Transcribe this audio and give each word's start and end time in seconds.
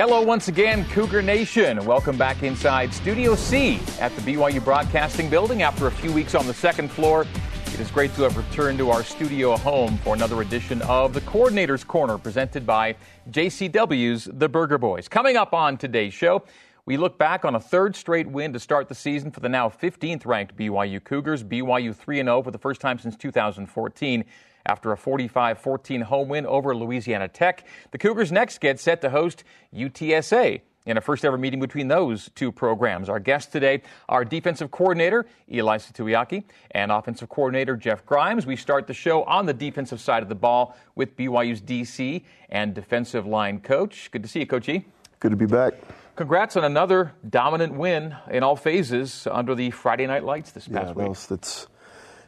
Hello, 0.00 0.22
once 0.22 0.48
again, 0.48 0.86
Cougar 0.86 1.20
Nation. 1.20 1.84
Welcome 1.84 2.16
back 2.16 2.42
inside 2.42 2.94
Studio 2.94 3.34
C 3.34 3.78
at 4.00 4.10
the 4.16 4.22
BYU 4.22 4.64
Broadcasting 4.64 5.28
Building 5.28 5.60
after 5.60 5.88
a 5.88 5.90
few 5.90 6.10
weeks 6.10 6.34
on 6.34 6.46
the 6.46 6.54
second 6.54 6.90
floor. 6.90 7.26
It 7.66 7.80
is 7.80 7.90
great 7.90 8.14
to 8.14 8.22
have 8.22 8.34
returned 8.34 8.78
to 8.78 8.88
our 8.90 9.04
studio 9.04 9.58
home 9.58 9.98
for 9.98 10.14
another 10.14 10.40
edition 10.40 10.80
of 10.82 11.12
the 11.12 11.20
Coordinator's 11.20 11.84
Corner 11.84 12.16
presented 12.16 12.66
by 12.66 12.96
JCW's 13.30 14.24
The 14.32 14.48
Burger 14.48 14.78
Boys. 14.78 15.06
Coming 15.06 15.36
up 15.36 15.52
on 15.52 15.76
today's 15.76 16.14
show, 16.14 16.44
we 16.86 16.96
look 16.96 17.18
back 17.18 17.44
on 17.44 17.54
a 17.54 17.60
third 17.60 17.96
straight 17.96 18.26
win 18.26 18.52
to 18.52 18.60
start 18.60 18.88
the 18.88 18.94
season 18.94 19.30
for 19.30 19.40
the 19.40 19.48
now 19.48 19.68
15th 19.68 20.24
ranked 20.26 20.56
BYU 20.56 21.02
Cougars. 21.02 21.44
BYU 21.44 21.94
3 21.94 22.16
0 22.16 22.42
for 22.42 22.50
the 22.50 22.58
first 22.58 22.80
time 22.80 22.98
since 22.98 23.16
2014 23.16 24.24
after 24.66 24.92
a 24.92 24.96
45 24.96 25.58
14 25.58 26.00
home 26.02 26.28
win 26.28 26.46
over 26.46 26.74
Louisiana 26.74 27.28
Tech. 27.28 27.66
The 27.90 27.98
Cougars 27.98 28.32
next 28.32 28.60
get 28.60 28.80
set 28.80 29.00
to 29.02 29.10
host 29.10 29.44
UTSA 29.74 30.60
in 30.86 30.96
a 30.96 31.00
first 31.00 31.24
ever 31.24 31.36
meeting 31.36 31.60
between 31.60 31.88
those 31.88 32.30
two 32.34 32.50
programs. 32.50 33.08
Our 33.08 33.20
guests 33.20 33.52
today 33.52 33.82
are 34.08 34.24
defensive 34.24 34.70
coordinator 34.70 35.26
Eli 35.50 35.76
Tuiaki 35.76 36.44
and 36.70 36.90
offensive 36.90 37.28
coordinator 37.28 37.76
Jeff 37.76 38.04
Grimes. 38.06 38.46
We 38.46 38.56
start 38.56 38.86
the 38.86 38.94
show 38.94 39.24
on 39.24 39.46
the 39.46 39.54
defensive 39.54 40.00
side 40.00 40.22
of 40.22 40.28
the 40.28 40.34
ball 40.34 40.76
with 40.94 41.16
BYU's 41.16 41.60
DC 41.60 42.24
and 42.48 42.74
defensive 42.74 43.26
line 43.26 43.60
coach. 43.60 44.10
Good 44.10 44.22
to 44.22 44.28
see 44.28 44.40
you, 44.40 44.46
Coach 44.46 44.68
E. 44.68 44.84
Good 45.20 45.30
to 45.30 45.36
be 45.36 45.46
back. 45.46 45.74
Congrats 46.20 46.54
on 46.54 46.64
another 46.64 47.14
dominant 47.26 47.72
win 47.72 48.14
in 48.30 48.42
all 48.42 48.54
phases 48.54 49.26
under 49.30 49.54
the 49.54 49.70
Friday 49.70 50.06
Night 50.06 50.22
Lights 50.22 50.50
this 50.50 50.68
past 50.68 50.88
yeah, 50.88 50.92
week. 50.92 51.08
Was, 51.08 51.30
it's 51.30 51.66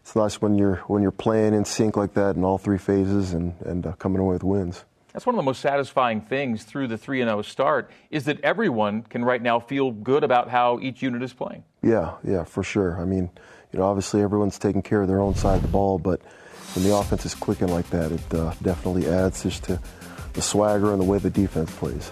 it's 0.00 0.16
nice 0.16 0.40
when 0.40 0.56
you're 0.56 0.76
when 0.86 1.02
you're 1.02 1.10
playing 1.10 1.52
in 1.52 1.66
sync 1.66 1.94
like 1.94 2.14
that 2.14 2.34
in 2.34 2.42
all 2.42 2.56
three 2.56 2.78
phases 2.78 3.34
and 3.34 3.52
and 3.66 3.86
uh, 3.86 3.92
coming 3.96 4.18
away 4.18 4.32
with 4.32 4.44
wins. 4.44 4.86
That's 5.12 5.26
one 5.26 5.34
of 5.34 5.36
the 5.36 5.42
most 5.42 5.60
satisfying 5.60 6.22
things 6.22 6.64
through 6.64 6.88
the 6.88 6.96
3 6.96 7.18
0 7.18 7.42
start 7.42 7.90
is 8.10 8.24
that 8.24 8.40
everyone 8.40 9.02
can 9.02 9.26
right 9.26 9.42
now 9.42 9.60
feel 9.60 9.90
good 9.90 10.24
about 10.24 10.48
how 10.48 10.80
each 10.80 11.02
unit 11.02 11.22
is 11.22 11.34
playing. 11.34 11.62
Yeah, 11.82 12.14
yeah, 12.24 12.44
for 12.44 12.62
sure. 12.62 12.98
I 12.98 13.04
mean, 13.04 13.28
you 13.72 13.78
know, 13.78 13.84
obviously 13.84 14.22
everyone's 14.22 14.58
taking 14.58 14.80
care 14.80 15.02
of 15.02 15.08
their 15.08 15.20
own 15.20 15.34
side 15.34 15.56
of 15.56 15.62
the 15.62 15.68
ball, 15.68 15.98
but 15.98 16.22
when 16.74 16.82
the 16.82 16.96
offense 16.96 17.26
is 17.26 17.34
clicking 17.34 17.68
like 17.68 17.90
that, 17.90 18.10
it 18.10 18.34
uh, 18.34 18.54
definitely 18.62 19.06
adds 19.06 19.42
just 19.42 19.64
to 19.64 19.78
the 20.32 20.40
swagger 20.40 20.92
and 20.92 21.00
the 21.02 21.04
way 21.04 21.18
the 21.18 21.28
defense 21.28 21.70
plays. 21.72 22.10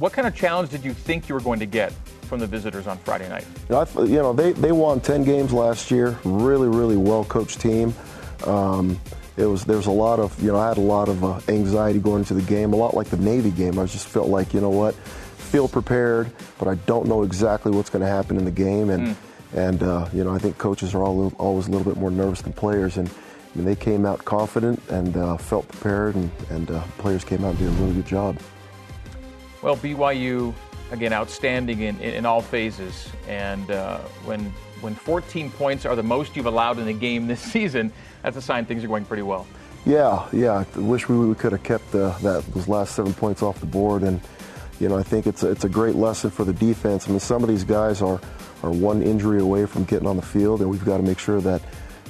What 0.00 0.14
kind 0.14 0.26
of 0.26 0.34
challenge 0.34 0.70
did 0.70 0.82
you 0.82 0.94
think 0.94 1.28
you 1.28 1.34
were 1.34 1.42
going 1.42 1.60
to 1.60 1.66
get 1.66 1.92
from 2.22 2.40
the 2.40 2.46
visitors 2.46 2.86
on 2.86 2.96
Friday 2.96 3.28
night? 3.28 3.44
You 3.68 3.74
know, 3.74 3.80
I, 3.80 4.02
you 4.04 4.14
know 4.14 4.32
they, 4.32 4.52
they 4.52 4.72
won 4.72 4.98
10 4.98 5.24
games 5.24 5.52
last 5.52 5.90
year. 5.90 6.18
Really, 6.24 6.68
really 6.68 6.96
well 6.96 7.22
coached 7.22 7.60
team. 7.60 7.92
Um, 8.46 8.98
it 9.36 9.44
was 9.44 9.66
there's 9.66 9.88
a 9.88 9.90
lot 9.90 10.18
of 10.18 10.42
you 10.42 10.52
know 10.52 10.58
I 10.58 10.68
had 10.68 10.78
a 10.78 10.80
lot 10.80 11.10
of 11.10 11.22
uh, 11.22 11.40
anxiety 11.48 11.98
going 11.98 12.20
into 12.20 12.32
the 12.32 12.40
game, 12.40 12.72
a 12.72 12.76
lot 12.76 12.94
like 12.94 13.08
the 13.08 13.18
Navy 13.18 13.50
game. 13.50 13.78
I 13.78 13.84
just 13.84 14.06
felt 14.06 14.28
like 14.28 14.54
you 14.54 14.62
know 14.62 14.70
what, 14.70 14.94
feel 14.94 15.68
prepared, 15.68 16.32
but 16.58 16.66
I 16.66 16.76
don't 16.86 17.06
know 17.06 17.22
exactly 17.22 17.70
what's 17.70 17.90
going 17.90 18.00
to 18.00 18.08
happen 18.08 18.38
in 18.38 18.46
the 18.46 18.50
game, 18.50 18.88
and 18.88 19.08
mm. 19.08 19.16
and 19.52 19.82
uh, 19.82 20.08
you 20.14 20.24
know 20.24 20.34
I 20.34 20.38
think 20.38 20.56
coaches 20.56 20.94
are 20.94 21.02
all, 21.02 21.30
always 21.36 21.68
a 21.68 21.70
little 21.70 21.84
bit 21.84 22.00
more 22.00 22.10
nervous 22.10 22.40
than 22.40 22.54
players, 22.54 22.96
and 22.96 23.06
I 23.06 23.12
mean, 23.54 23.66
they 23.66 23.76
came 23.76 24.06
out 24.06 24.24
confident 24.24 24.80
and 24.88 25.14
uh, 25.14 25.36
felt 25.36 25.68
prepared, 25.68 26.14
and 26.14 26.30
and 26.48 26.70
uh, 26.70 26.82
players 26.96 27.22
came 27.22 27.44
out 27.44 27.50
and 27.50 27.58
did 27.58 27.68
a 27.68 27.72
really 27.72 27.96
good 27.96 28.06
job. 28.06 28.38
Well, 29.62 29.76
BYU 29.76 30.54
again 30.90 31.12
outstanding 31.12 31.80
in, 31.80 32.00
in, 32.00 32.14
in 32.14 32.26
all 32.26 32.40
phases, 32.40 33.08
and 33.28 33.70
uh, 33.70 33.98
when 34.24 34.52
when 34.80 34.94
14 34.94 35.50
points 35.50 35.84
are 35.84 35.94
the 35.94 36.02
most 36.02 36.34
you've 36.36 36.46
allowed 36.46 36.78
in 36.78 36.88
a 36.88 36.92
game 36.92 37.26
this 37.26 37.40
season, 37.52 37.92
that's 38.22 38.36
a 38.36 38.42
sign 38.42 38.64
things 38.64 38.84
are 38.84 38.88
going 38.88 39.04
pretty 39.04 39.22
well. 39.22 39.46
Yeah, 39.86 40.28
yeah. 40.32 40.64
I 40.76 40.78
wish 40.78 41.08
we, 41.08 41.34
could 41.34 41.52
have 41.52 41.62
kept 41.62 41.94
uh, 41.94 42.16
that 42.18 42.44
those 42.52 42.68
last 42.68 42.94
seven 42.94 43.14
points 43.14 43.42
off 43.42 43.60
the 43.60 43.66
board, 43.66 44.02
and 44.02 44.20
you 44.78 44.88
know 44.88 44.98
I 44.98 45.02
think 45.02 45.26
it's 45.26 45.42
a, 45.42 45.50
it's 45.50 45.64
a 45.64 45.68
great 45.68 45.94
lesson 45.94 46.30
for 46.30 46.44
the 46.44 46.52
defense. 46.52 47.08
I 47.08 47.10
mean, 47.10 47.20
some 47.20 47.42
of 47.42 47.48
these 47.48 47.64
guys 47.64 48.02
are 48.02 48.20
are 48.62 48.70
one 48.70 49.02
injury 49.02 49.40
away 49.40 49.66
from 49.66 49.84
getting 49.84 50.06
on 50.06 50.16
the 50.16 50.22
field, 50.22 50.60
and 50.60 50.70
we've 50.70 50.84
got 50.84 50.98
to 50.98 51.02
make 51.02 51.18
sure 51.18 51.40
that 51.40 51.62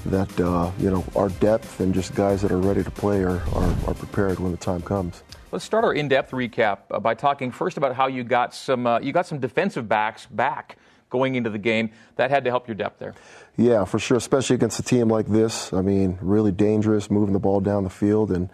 that 0.07 0.41
uh, 0.41 0.71
you 0.79 0.91
know 0.91 1.05
our 1.15 1.29
depth 1.29 1.81
and 1.81 1.95
just 1.95 2.15
guys 2.15 2.43
that 2.43 2.51
are 2.51 2.59
ready 2.59 2.83
to 2.83 2.91
play 2.91 3.23
are, 3.23 3.41
are, 3.55 3.77
are 3.87 3.95
prepared 3.95 4.39
when 4.41 4.51
the 4.51 4.59
time 4.59 4.83
comes. 4.83 5.23
Let's 5.53 5.65
start 5.65 5.83
our 5.83 5.93
in-depth 5.93 6.31
recap 6.31 6.79
uh, 6.93 7.01
by 7.01 7.15
talking 7.15 7.51
first 7.51 7.77
about 7.77 7.97
how 7.97 8.07
you 8.07 8.23
got 8.23 8.55
some 8.55 8.87
uh, 8.87 9.01
you 9.01 9.13
got 9.13 9.27
some 9.27 9.41
defensive 9.41 9.89
backs 9.89 10.27
back 10.27 10.77
going 11.09 11.35
into 11.35 11.51
the 11.51 11.59
game. 11.59 11.91
That 12.17 12.31
had 12.31 12.45
to 12.45 12.51
help 12.51 12.69
your 12.69 12.77
depth 12.77 13.01
there. 13.01 13.15
Yeah, 13.57 13.85
for 13.85 13.99
sure, 13.99 14.17
especially 14.17 14.55
against 14.55 14.79
a 14.79 14.85
team 14.85 15.09
like 15.09 15.27
this. 15.27 15.73
I 15.73 15.83
mean, 15.83 16.19
really 16.21 16.53
dangerous, 16.53 17.11
moving 17.11 17.33
the 17.33 17.41
ball 17.41 17.59
down 17.59 17.83
the 17.83 17.91
field, 17.91 18.31
and 18.31 18.49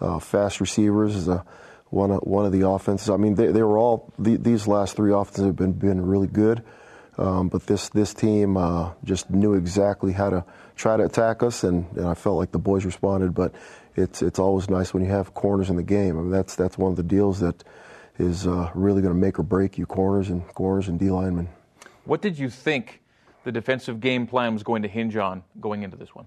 uh, 0.00 0.20
fast 0.20 0.58
receivers 0.58 1.16
is 1.16 1.28
a, 1.28 1.44
one 1.90 2.10
of 2.10 2.20
one 2.20 2.46
of 2.46 2.52
the 2.52 2.66
offenses. 2.66 3.10
I 3.10 3.18
mean, 3.18 3.34
they, 3.34 3.48
they 3.48 3.62
were 3.62 3.76
all 3.76 4.10
the, 4.18 4.36
these 4.36 4.66
last 4.66 4.96
three 4.96 5.12
offenses 5.12 5.44
have 5.44 5.56
been 5.56 5.72
been 5.72 6.06
really 6.06 6.28
good, 6.28 6.64
um, 7.18 7.48
but 7.48 7.66
this 7.66 7.90
this 7.90 8.14
team 8.14 8.56
uh, 8.56 8.92
just 9.04 9.28
knew 9.28 9.52
exactly 9.52 10.12
how 10.12 10.30
to 10.30 10.46
try 10.76 10.96
to 10.96 11.04
attack 11.04 11.42
us, 11.42 11.62
and, 11.62 11.84
and 11.94 12.06
I 12.06 12.14
felt 12.14 12.38
like 12.38 12.52
the 12.52 12.58
boys 12.58 12.86
responded. 12.86 13.34
But 13.34 13.52
it's 13.98 14.22
it's 14.22 14.38
always 14.38 14.70
nice 14.70 14.94
when 14.94 15.04
you 15.04 15.10
have 15.10 15.34
corners 15.34 15.70
in 15.70 15.76
the 15.76 15.82
game. 15.82 16.18
I 16.18 16.22
mean, 16.22 16.30
that's 16.30 16.54
that's 16.54 16.78
one 16.78 16.90
of 16.90 16.96
the 16.96 17.02
deals 17.02 17.40
that 17.40 17.64
is 18.18 18.46
uh, 18.46 18.70
really 18.74 19.02
going 19.02 19.14
to 19.14 19.18
make 19.20 19.38
or 19.38 19.42
break 19.42 19.78
you 19.78 19.86
corners 19.86 20.30
and 20.30 20.46
corners 20.48 20.88
and 20.88 20.98
D 20.98 21.10
linemen. 21.10 21.48
What 22.04 22.22
did 22.22 22.38
you 22.38 22.48
think 22.48 23.00
the 23.44 23.52
defensive 23.52 24.00
game 24.00 24.26
plan 24.26 24.54
was 24.54 24.62
going 24.62 24.82
to 24.82 24.88
hinge 24.88 25.16
on 25.16 25.42
going 25.60 25.82
into 25.82 25.96
this 25.96 26.14
one? 26.14 26.26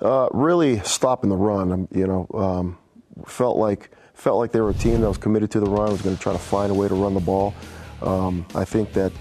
Uh, 0.00 0.28
really 0.32 0.80
stopping 0.80 1.30
the 1.30 1.36
run. 1.36 1.72
Um, 1.72 1.88
you 1.92 2.06
know, 2.06 2.26
um, 2.34 2.78
felt 3.26 3.56
like 3.56 3.90
felt 4.14 4.38
like 4.38 4.52
they 4.52 4.60
were 4.60 4.70
a 4.70 4.74
team 4.74 5.00
that 5.00 5.08
was 5.08 5.18
committed 5.18 5.50
to 5.52 5.60
the 5.60 5.70
run. 5.70 5.90
Was 5.90 6.02
going 6.02 6.16
to 6.16 6.22
try 6.22 6.32
to 6.32 6.38
find 6.38 6.70
a 6.70 6.74
way 6.74 6.88
to 6.88 6.94
run 6.94 7.14
the 7.14 7.20
ball. 7.20 7.54
Um, 8.02 8.46
I 8.54 8.64
think 8.64 8.92
that 8.94 9.12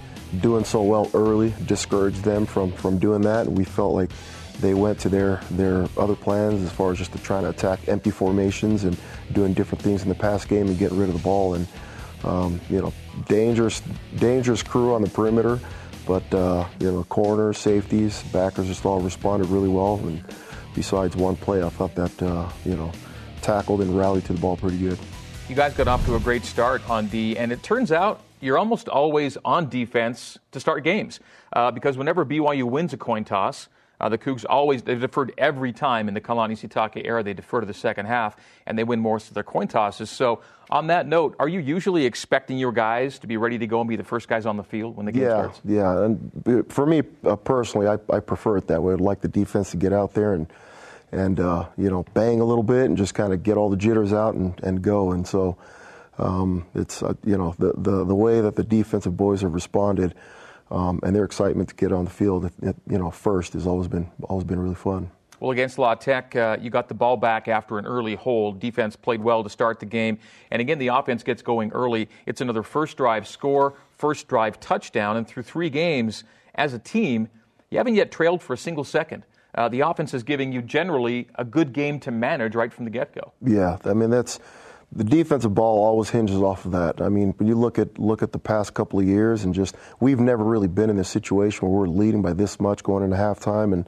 doing 0.42 0.66
so 0.66 0.82
well 0.82 1.10
early 1.14 1.54
discouraged 1.66 2.24
them 2.24 2.46
from 2.46 2.72
from 2.72 2.98
doing 2.98 3.22
that. 3.22 3.48
We 3.48 3.64
felt 3.64 3.94
like 3.94 4.10
they 4.60 4.74
went 4.74 5.00
to 5.00 5.10
their 5.10 5.42
their 5.52 5.88
other 5.98 6.16
plans 6.16 6.62
as 6.62 6.72
far 6.72 6.92
as 6.92 6.98
just 6.98 7.12
trying 7.24 7.44
to 7.44 7.50
attack 7.50 7.88
empty 7.88 8.12
formations 8.12 8.84
and 8.84 8.98
doing 9.32 9.54
different 9.54 9.82
things 9.82 10.04
in 10.04 10.10
the 10.10 10.16
pass 10.16 10.46
game 10.46 10.68
and 10.68 10.78
getting 10.78 10.98
rid 10.98 11.10
of 11.10 11.16
the 11.16 11.24
ball 11.24 11.56
and 11.56 11.68
um, 12.24 12.60
you 12.70 12.82
know, 12.82 12.94
dangerous, 13.28 13.82
dangerous 14.18 14.64
crew 14.64 14.94
on 14.94 15.02
the 15.02 15.10
perimeter, 15.10 15.60
but 16.08 16.34
uh, 16.34 16.66
you 16.80 16.92
know, 16.92 17.04
corners, 17.06 17.58
safeties, 17.58 18.24
backers 18.32 18.68
just 18.68 18.86
all 18.86 19.00
responded 19.00 19.48
really 19.50 19.70
well. 19.70 19.96
And 20.06 20.24
besides 20.74 21.16
one 21.16 21.36
play, 21.36 21.64
I 21.64 21.70
thought 21.70 21.96
that 21.96 22.22
uh, 22.22 22.50
you 22.66 22.76
know, 22.76 22.92
tackled 23.42 23.82
and 23.82 23.98
rallied 23.98 24.26
to 24.26 24.34
the 24.34 24.40
ball 24.40 24.58
pretty 24.58 24.78
good. 24.78 25.00
You 25.50 25.56
guys 25.56 25.74
got 25.74 25.88
off 25.88 26.06
to 26.06 26.16
a 26.16 26.20
great 26.20 26.46
start 26.46 26.88
on 26.90 27.08
D, 27.08 27.38
and 27.38 27.52
it 27.52 27.62
turns 27.64 27.92
out 27.92 28.22
you're 28.40 28.58
almost 28.58 28.90
always 28.90 29.38
on 29.44 29.70
defense 29.70 30.38
to 30.52 30.60
start 30.60 30.84
games 30.84 31.20
uh, 31.54 31.72
because 31.72 31.98
whenever 31.98 32.26
BYU 32.26 32.64
wins 32.64 32.94
a 32.94 32.98
coin 32.98 33.24
toss. 33.24 33.68
Uh, 34.04 34.10
the 34.10 34.18
Cougs 34.18 34.44
always 34.50 34.82
they 34.82 34.96
deferred 34.96 35.32
every 35.38 35.72
time 35.72 36.10
in 36.10 36.14
the 36.14 36.20
Kalani 36.20 36.58
Sitake 36.60 37.06
era. 37.06 37.24
They 37.24 37.34
defer 37.34 37.62
to 37.62 37.66
the 37.66 37.74
second 37.74 38.08
half, 38.08 38.36
and 38.66 38.78
they 38.78 38.84
win 38.84 39.00
most 39.00 39.30
of 39.30 39.34
their 39.34 39.44
coin 39.44 39.70
tosses. 39.70 40.10
So 40.10 40.42
on 40.70 40.88
that 40.88 41.08
note, 41.08 41.38
are 41.40 41.48
you 41.48 41.62
usually 41.62 42.06
expecting 42.06 42.58
your 42.58 42.74
guys 42.74 43.18
to 43.20 43.28
be 43.28 43.38
ready 43.38 43.58
to 43.60 43.66
go 43.66 43.80
and 43.80 43.88
be 43.88 43.96
the 43.96 44.04
first 44.04 44.28
guys 44.28 44.46
on 44.46 44.58
the 44.58 44.64
field 44.64 44.98
when 44.98 45.06
the 45.06 45.14
game 45.14 45.24
yeah, 45.24 45.30
starts? 45.30 45.62
Yeah, 45.64 46.04
and 46.04 46.66
for 46.70 46.86
me 46.86 47.04
uh, 47.24 47.38
personally, 47.38 47.88
I, 47.88 47.94
I, 48.14 48.20
prefer 48.20 48.58
it 48.58 48.68
that 48.68 48.84
way. 48.84 48.94
I'd 48.94 49.00
like 49.00 49.22
the 49.22 49.30
defense 49.30 49.72
to 49.72 49.78
get 49.78 49.94
out 49.94 50.14
there 50.14 50.34
and 50.34 50.48
and 51.14 51.40
uh, 51.40 51.70
you 51.78 51.90
know 51.90 52.04
bang 52.14 52.42
a 52.42 52.46
little 52.46 52.62
bit 52.62 52.88
and 52.88 52.98
just 52.98 53.14
kind 53.14 53.32
of 53.32 53.42
get 53.42 53.56
all 53.56 53.70
the 53.70 53.78
jitters 53.78 54.12
out 54.12 54.34
and, 54.34 54.60
and 54.64 54.82
go. 54.82 55.14
And 55.14 55.26
so 55.26 55.56
um, 56.18 56.66
it's 56.76 57.02
uh, 57.02 57.14
you 57.24 57.38
know 57.38 57.56
the, 57.58 57.72
the 57.78 58.04
the 58.04 58.16
way 58.16 58.42
that 58.42 58.58
the 58.58 58.66
defensive 58.66 59.16
boys 59.16 59.44
have 59.44 59.54
responded 59.54 60.14
um, 60.74 61.00
and 61.04 61.16
their 61.16 61.24
excitement 61.24 61.70
to 61.70 61.76
get 61.76 61.92
on 61.92 62.04
the 62.04 62.12
field, 62.12 62.50
you 62.62 62.98
know, 62.98 63.12
first 63.12 63.54
has 63.54 63.68
always 63.68 63.88
been 63.88 64.10
always 64.24 64.44
been 64.44 64.60
really 64.60 64.76
fun. 64.76 65.10
Well, 65.40 65.52
against 65.52 65.78
La 65.78 65.94
Tech, 65.94 66.36
uh, 66.36 66.58
you 66.60 66.70
got 66.70 66.88
the 66.88 66.94
ball 66.94 67.18
back 67.18 67.48
after 67.48 67.78
an 67.78 67.86
early 67.86 68.16
hold. 68.16 68.60
Defense 68.60 68.96
played 68.96 69.22
well 69.22 69.44
to 69.44 69.50
start 69.50 69.80
the 69.80 69.86
game. 69.86 70.18
And 70.52 70.62
again, 70.62 70.80
the 70.80 70.88
offense 70.88 71.22
gets 71.22 71.42
going 71.42 71.72
early. 71.74 72.08
It's 72.26 72.40
another 72.40 72.64
first 72.64 72.96
drive 72.96 73.28
score, 73.28 73.74
first 73.98 74.28
drive 74.30 74.60
touchdown. 74.60 75.18
And 75.18 75.28
through 75.28 75.44
three 75.44 75.70
games 75.70 76.24
as 76.56 76.74
a 76.74 76.80
team, 76.80 77.28
you 77.70 77.78
haven't 77.78 77.96
yet 77.96 78.10
trailed 78.10 78.42
for 78.42 78.54
a 78.54 78.58
single 78.58 78.86
second. 78.86 79.24
Uh, 79.54 79.68
the 79.68 79.82
offense 79.82 80.14
is 80.14 80.24
giving 80.24 80.54
you 80.54 80.62
generally 80.62 81.28
a 81.36 81.44
good 81.44 81.74
game 81.74 82.00
to 82.00 82.10
manage 82.10 82.56
right 82.56 82.72
from 82.72 82.86
the 82.86 82.92
get 82.92 83.14
go. 83.14 83.34
Yeah, 83.46 83.78
I 83.84 83.94
mean, 83.94 84.10
that's 84.10 84.40
the 84.96 85.04
defensive 85.04 85.56
ball 85.56 85.84
always 85.84 86.10
hinges 86.10 86.38
off 86.38 86.66
of 86.66 86.72
that. 86.72 87.02
I 87.02 87.10
mean, 87.10 87.34
when 87.38 87.48
you 87.48 87.56
look 87.56 87.80
at 87.80 87.98
look 87.98 88.22
at 88.22 88.32
the 88.32 88.40
past 88.40 88.74
couple 88.74 89.00
of 89.00 89.06
years 89.06 89.44
and 89.44 89.54
just 89.54 89.76
we've 90.00 90.20
never 90.20 90.44
really 90.44 90.68
been 90.68 90.90
in 90.90 91.00
a 91.00 91.04
situation 91.04 91.68
where 91.68 91.80
we're 91.80 91.88
leading 91.88 92.22
by 92.22 92.34
this 92.34 92.60
much 92.60 92.84
going 92.84 93.04
into 93.04 93.16
halftime 93.16 93.74
and 93.74 93.86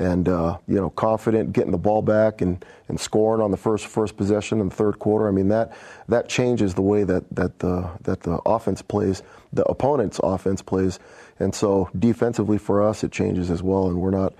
and 0.00 0.28
uh, 0.28 0.56
you 0.66 0.76
know 0.76 0.90
confident 0.90 1.52
getting 1.52 1.70
the 1.70 1.78
ball 1.78 2.02
back 2.02 2.40
and, 2.40 2.64
and 2.88 2.98
scoring 2.98 3.42
on 3.42 3.50
the 3.50 3.56
first 3.56 3.86
first 3.86 4.16
possession 4.16 4.60
in 4.60 4.70
the 4.70 4.74
third 4.74 4.98
quarter. 4.98 5.28
I 5.28 5.30
mean 5.30 5.48
that 5.48 5.76
that 6.08 6.28
changes 6.28 6.74
the 6.74 6.82
way 6.82 7.04
that 7.04 7.24
that 7.34 7.60
the 7.60 7.88
that 8.02 8.22
the 8.22 8.40
offense 8.44 8.82
plays, 8.82 9.22
the 9.52 9.64
opponent's 9.64 10.18
offense 10.22 10.62
plays, 10.62 10.98
and 11.38 11.54
so 11.54 11.88
defensively 11.96 12.58
for 12.58 12.82
us 12.82 13.04
it 13.04 13.12
changes 13.12 13.50
as 13.50 13.62
well. 13.62 13.86
And 13.86 14.00
we're 14.00 14.10
not, 14.10 14.34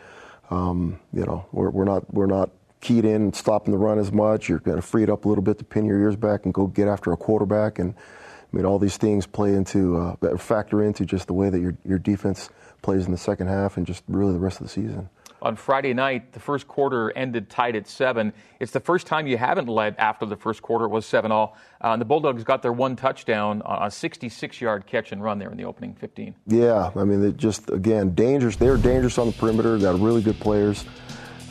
um, 0.51 0.99
you 1.13 1.25
know, 1.25 1.47
we're, 1.53 1.71
we're 1.71 1.85
not 1.85 2.13
we're 2.13 2.27
not 2.27 2.51
keyed 2.81 3.05
in 3.05 3.23
and 3.23 3.37
stopping 3.37 3.73
the 3.73 3.79
run 3.79 3.99
as 3.99 4.13
much. 4.13 4.49
You're 4.49 4.59
going 4.59 4.77
to 4.77 4.83
free 4.83 5.03
it 5.03 5.11
up 5.11 5.25
a 5.25 5.29
little 5.29 5.45
bit 5.45 5.59
to 5.59 5.65
pin 5.65 5.85
your 5.85 6.01
ears 6.01 6.17
back 6.17 6.45
and 6.45 6.55
go 6.55 6.67
get 6.67 6.89
after 6.89 7.13
a 7.13 7.17
quarterback. 7.17 7.79
And 7.79 7.95
I 7.95 8.57
mean 8.57 8.65
all 8.65 8.79
these 8.79 8.97
things 8.97 9.27
play 9.27 9.55
into 9.55 9.97
uh, 9.97 10.37
factor 10.37 10.83
into 10.83 11.05
just 11.05 11.27
the 11.27 11.35
way 11.35 11.51
that 11.51 11.61
your 11.61 11.77
your 11.85 11.99
defense 11.99 12.51
plays 12.83 13.07
in 13.07 13.13
the 13.13 13.19
second 13.19 13.49
half 13.49 13.77
and 13.77 13.87
just 13.87 14.03
really 14.09 14.33
the 14.33 14.39
rest 14.39 14.61
of 14.61 14.67
the 14.67 14.73
season 14.73 15.09
on 15.43 15.57
Friday 15.57 15.95
night. 15.95 16.33
The 16.33 16.41
first 16.41 16.69
quarter 16.69 17.17
ended 17.17 17.49
tied 17.49 17.77
at 17.77 17.87
seven. 17.87 18.33
It's 18.59 18.73
the 18.73 18.81
first 18.81 19.07
time 19.07 19.27
you 19.27 19.39
haven't 19.39 19.69
led 19.69 19.97
after 19.99 20.27
the 20.27 20.37
first 20.37 20.63
quarter. 20.63 20.85
It 20.85 20.91
was 20.91 21.07
seven 21.07 21.33
all. 21.33 21.57
Uh, 21.83 21.89
and 21.89 22.01
the 22.01 22.05
Bulldogs 22.05 22.45
got 22.45 22.63
their 22.63 22.73
one 22.73 22.97
touchdown 22.97 23.63
on 23.63 23.83
a 23.83 23.87
66-yard 23.87 24.87
catch 24.87 25.13
and 25.13 25.23
run 25.23 25.39
there 25.39 25.51
in 25.51 25.57
the 25.57 25.65
opening 25.65 25.95
15. 25.95 26.35
Yeah, 26.47 26.91
I 26.95 27.05
mean, 27.05 27.37
just 27.37 27.71
again 27.71 28.15
dangerous. 28.15 28.57
They're 28.57 28.77
dangerous 28.77 29.19
on 29.19 29.27
the 29.27 29.33
perimeter. 29.33 29.79
Got 29.79 29.99
really 30.01 30.23
good 30.23 30.39
players. 30.41 30.85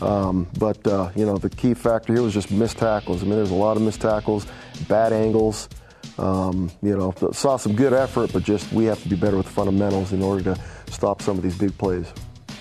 Um, 0.01 0.47
but 0.57 0.85
uh, 0.87 1.11
you 1.15 1.25
know, 1.25 1.37
the 1.37 1.49
key 1.49 1.73
factor 1.73 2.13
here 2.13 2.21
was 2.21 2.33
just 2.33 2.51
missed 2.51 2.77
tackles. 2.77 3.21
I 3.21 3.25
mean, 3.25 3.35
there's 3.35 3.51
a 3.51 3.55
lot 3.55 3.77
of 3.77 3.83
missed 3.83 4.01
tackles, 4.01 4.45
bad 4.87 5.13
angles. 5.13 5.69
Um, 6.17 6.69
you 6.81 6.97
know, 6.97 7.13
saw 7.31 7.57
some 7.57 7.75
good 7.75 7.93
effort, 7.93 8.31
but 8.33 8.43
just 8.43 8.71
we 8.73 8.85
have 8.85 9.01
to 9.03 9.09
be 9.09 9.15
better 9.15 9.37
with 9.37 9.47
fundamentals 9.47 10.11
in 10.11 10.21
order 10.21 10.55
to 10.55 10.61
stop 10.91 11.21
some 11.21 11.37
of 11.37 11.43
these 11.43 11.57
big 11.57 11.77
plays. 11.77 12.11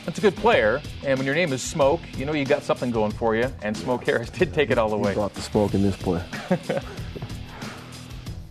That's 0.04 0.18
a 0.18 0.22
good 0.22 0.36
player, 0.36 0.80
and 1.04 1.18
when 1.18 1.26
your 1.26 1.34
name 1.34 1.52
is 1.52 1.60
Smoke, 1.60 2.00
you 2.16 2.24
know 2.24 2.32
you 2.32 2.44
got 2.44 2.62
something 2.62 2.90
going 2.90 3.12
for 3.12 3.36
you. 3.36 3.52
And 3.62 3.76
Smoke 3.76 4.04
Harris 4.04 4.30
did 4.38 4.54
take 4.54 4.70
it 4.70 4.78
all 4.78 4.92
away. 4.92 5.10
way. 5.10 5.14
Brought 5.14 5.34
the 5.34 5.42
smoke 5.42 5.74
in 5.74 5.82
this 5.82 5.96
play. 5.96 6.22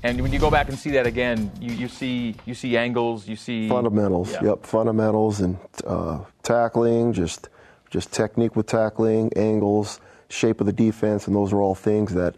and 0.03 0.21
when 0.21 0.31
you 0.31 0.39
go 0.39 0.51
back 0.51 0.69
and 0.69 0.77
see 0.77 0.91
that 0.91 1.07
again, 1.07 1.51
you, 1.59 1.73
you 1.73 1.87
see 1.87 2.35
you 2.45 2.53
see 2.53 2.77
angles, 2.77 3.27
you 3.27 3.35
see 3.35 3.69
fundamentals. 3.69 4.31
Yeah. 4.33 4.43
Yep, 4.43 4.65
fundamentals 4.65 5.39
and 5.39 5.57
uh, 5.85 6.19
tackling, 6.43 7.13
just 7.13 7.49
just 7.89 8.11
technique 8.11 8.55
with 8.55 8.67
tackling, 8.67 9.31
angles, 9.35 9.99
shape 10.29 10.59
of 10.59 10.65
the 10.65 10.73
defense, 10.73 11.27
and 11.27 11.35
those 11.35 11.53
are 11.53 11.61
all 11.61 11.75
things 11.75 12.13
that 12.13 12.35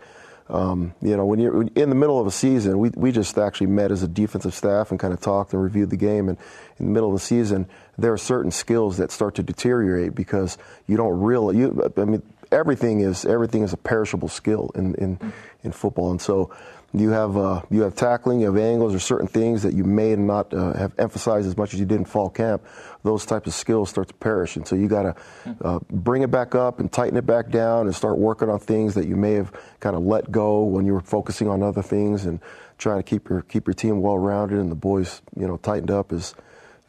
um, 0.49 0.95
you 0.99 1.15
know, 1.15 1.27
when 1.27 1.39
you're 1.39 1.61
in 1.61 1.89
the 1.89 1.95
middle 1.95 2.19
of 2.19 2.25
a 2.25 2.31
season, 2.31 2.79
we, 2.79 2.89
we 2.95 3.11
just 3.11 3.37
actually 3.37 3.67
met 3.67 3.91
as 3.91 4.01
a 4.01 4.07
defensive 4.07 4.55
staff 4.55 4.89
and 4.89 4.99
kind 4.99 5.13
of 5.13 5.21
talked 5.21 5.53
and 5.53 5.61
reviewed 5.61 5.91
the 5.91 5.97
game. 5.97 6.27
And 6.27 6.39
in 6.79 6.87
the 6.87 6.91
middle 6.91 7.09
of 7.09 7.13
the 7.13 7.23
season, 7.23 7.67
there 7.99 8.11
are 8.13 8.17
certain 8.17 8.49
skills 8.49 8.97
that 8.97 9.11
start 9.11 9.35
to 9.35 9.43
deteriorate 9.43 10.15
because 10.15 10.57
you 10.87 10.97
don't 10.97 11.19
really, 11.19 11.59
you, 11.59 11.91
I 11.95 12.05
mean, 12.05 12.23
everything 12.51 13.01
is 13.01 13.25
everything 13.25 13.61
is 13.61 13.73
a 13.73 13.77
perishable 13.77 14.27
skill 14.27 14.71
in 14.73 14.95
in, 14.95 15.33
in 15.63 15.71
football, 15.71 16.11
and 16.11 16.21
so 16.21 16.51
you 16.93 17.09
have 17.11 17.37
uh, 17.37 17.61
you 17.69 17.81
have 17.81 17.95
tackling, 17.95 18.39
you 18.39 18.47
have 18.47 18.57
angles, 18.57 18.95
or 18.95 18.99
certain 18.99 19.27
things 19.27 19.63
that 19.63 19.73
you 19.73 19.83
may 19.83 20.15
not 20.15 20.53
uh, 20.53 20.73
have 20.73 20.93
emphasized 20.97 21.47
as 21.47 21.55
much 21.55 21.73
as 21.73 21.79
you 21.79 21.85
did 21.85 21.97
in 21.97 22.05
fall 22.05 22.29
camp. 22.29 22.65
Those 23.03 23.25
types 23.25 23.47
of 23.47 23.53
skills 23.53 23.89
start 23.89 24.07
to 24.07 24.13
perish, 24.15 24.55
and 24.55 24.67
so 24.67 24.75
you 24.75 24.87
got 24.87 25.03
to 25.03 25.15
uh, 25.61 25.79
bring 25.91 26.23
it 26.23 26.31
back 26.31 26.55
up 26.55 26.79
and 26.79 26.91
tighten 26.91 27.17
it 27.17 27.25
back 27.25 27.49
down, 27.49 27.85
and 27.85 27.95
start 27.95 28.17
working 28.17 28.49
on 28.49 28.59
things 28.59 28.95
that 28.95 29.07
you 29.07 29.15
may 29.15 29.33
have 29.33 29.51
kind 29.79 29.95
of 29.95 30.03
let 30.03 30.31
go 30.31 30.63
when 30.63 30.85
you 30.85 30.93
were 30.93 31.01
focusing 31.01 31.47
on 31.47 31.61
other 31.61 31.83
things, 31.83 32.25
and 32.25 32.39
trying 32.79 32.97
to 32.97 33.03
keep 33.03 33.29
your 33.29 33.41
keep 33.43 33.67
your 33.67 33.73
team 33.73 34.01
well 34.01 34.17
rounded 34.17 34.57
and 34.57 34.71
the 34.71 34.75
boys 34.75 35.21
you 35.35 35.47
know 35.47 35.57
tightened 35.57 35.91
up 35.91 36.11
is 36.11 36.33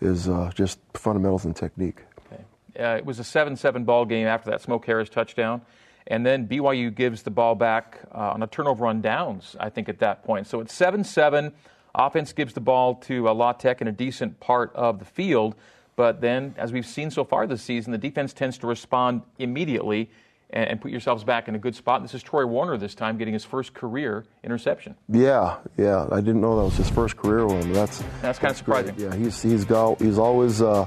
is 0.00 0.29
uh, 0.29 0.50
just 0.55 0.79
fundamentals 0.94 1.44
and 1.44 1.55
technique. 1.55 2.05
Okay. 2.32 2.43
Uh, 2.82 2.96
it 2.96 3.05
was 3.05 3.19
a 3.19 3.25
seven-seven 3.25 3.85
ball 3.85 4.06
game 4.06 4.26
after 4.26 4.50
that 4.50 4.62
Smoke 4.62 4.87
Harris 4.87 5.11
touchdown. 5.11 5.61
And 6.10 6.26
then 6.26 6.48
BYU 6.48 6.92
gives 6.92 7.22
the 7.22 7.30
ball 7.30 7.54
back 7.54 8.00
uh, 8.12 8.32
on 8.32 8.42
a 8.42 8.46
turnover 8.48 8.86
on 8.86 9.00
downs, 9.00 9.54
I 9.60 9.70
think, 9.70 9.88
at 9.88 10.00
that 10.00 10.24
point. 10.24 10.48
So 10.48 10.60
it's 10.60 10.74
7 10.74 11.04
7. 11.04 11.52
Offense 11.94 12.32
gives 12.32 12.52
the 12.52 12.60
ball 12.60 12.96
to 12.96 13.28
uh, 13.28 13.34
La 13.34 13.52
Tech 13.52 13.80
in 13.80 13.88
a 13.88 13.92
decent 13.92 14.38
part 14.40 14.72
of 14.74 14.98
the 14.98 15.04
field. 15.04 15.54
But 15.94 16.20
then, 16.20 16.54
as 16.58 16.72
we've 16.72 16.86
seen 16.86 17.10
so 17.10 17.24
far 17.24 17.46
this 17.46 17.62
season, 17.62 17.92
the 17.92 17.98
defense 17.98 18.32
tends 18.32 18.58
to 18.58 18.66
respond 18.66 19.22
immediately 19.38 20.10
and, 20.50 20.70
and 20.70 20.80
put 20.80 20.90
yourselves 20.90 21.22
back 21.22 21.46
in 21.46 21.54
a 21.54 21.58
good 21.58 21.76
spot. 21.76 22.02
This 22.02 22.14
is 22.14 22.22
Troy 22.22 22.44
Warner 22.44 22.76
this 22.76 22.94
time 22.94 23.16
getting 23.16 23.34
his 23.34 23.44
first 23.44 23.72
career 23.74 24.24
interception. 24.42 24.96
Yeah, 25.08 25.58
yeah. 25.76 26.08
I 26.10 26.20
didn't 26.20 26.40
know 26.40 26.56
that 26.56 26.64
was 26.64 26.76
his 26.76 26.90
first 26.90 27.16
career 27.16 27.46
one. 27.46 27.72
That's 27.72 28.02
that's 28.20 28.38
kind 28.38 28.50
of 28.50 28.56
surprising. 28.56 28.96
Great. 28.96 29.10
Yeah, 29.10 29.16
he's 29.16 29.40
he's 29.42 29.64
got 29.64 30.00
he's 30.00 30.18
always 30.18 30.60
uh, 30.60 30.86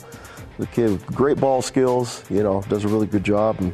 the 0.58 0.68
kid 0.68 0.92
with 0.92 1.06
great 1.08 1.38
ball 1.38 1.62
skills. 1.62 2.24
You 2.30 2.44
know, 2.44 2.62
does 2.68 2.84
a 2.84 2.90
really 2.90 3.08
good 3.08 3.24
job 3.24 3.60
and 3.60 3.74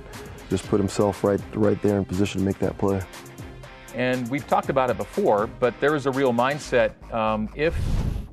just 0.49 0.67
put 0.67 0.79
himself 0.79 1.23
right 1.23 1.41
right 1.53 1.81
there 1.81 1.97
in 1.97 2.05
position 2.05 2.41
to 2.41 2.45
make 2.45 2.59
that 2.59 2.77
play. 2.77 3.01
And 3.95 4.29
we've 4.29 4.47
talked 4.47 4.69
about 4.69 4.89
it 4.89 4.97
before, 4.97 5.47
but 5.47 5.79
there 5.79 5.95
is 5.95 6.05
a 6.05 6.11
real 6.11 6.31
mindset. 6.31 7.11
Um, 7.13 7.49
if 7.55 7.75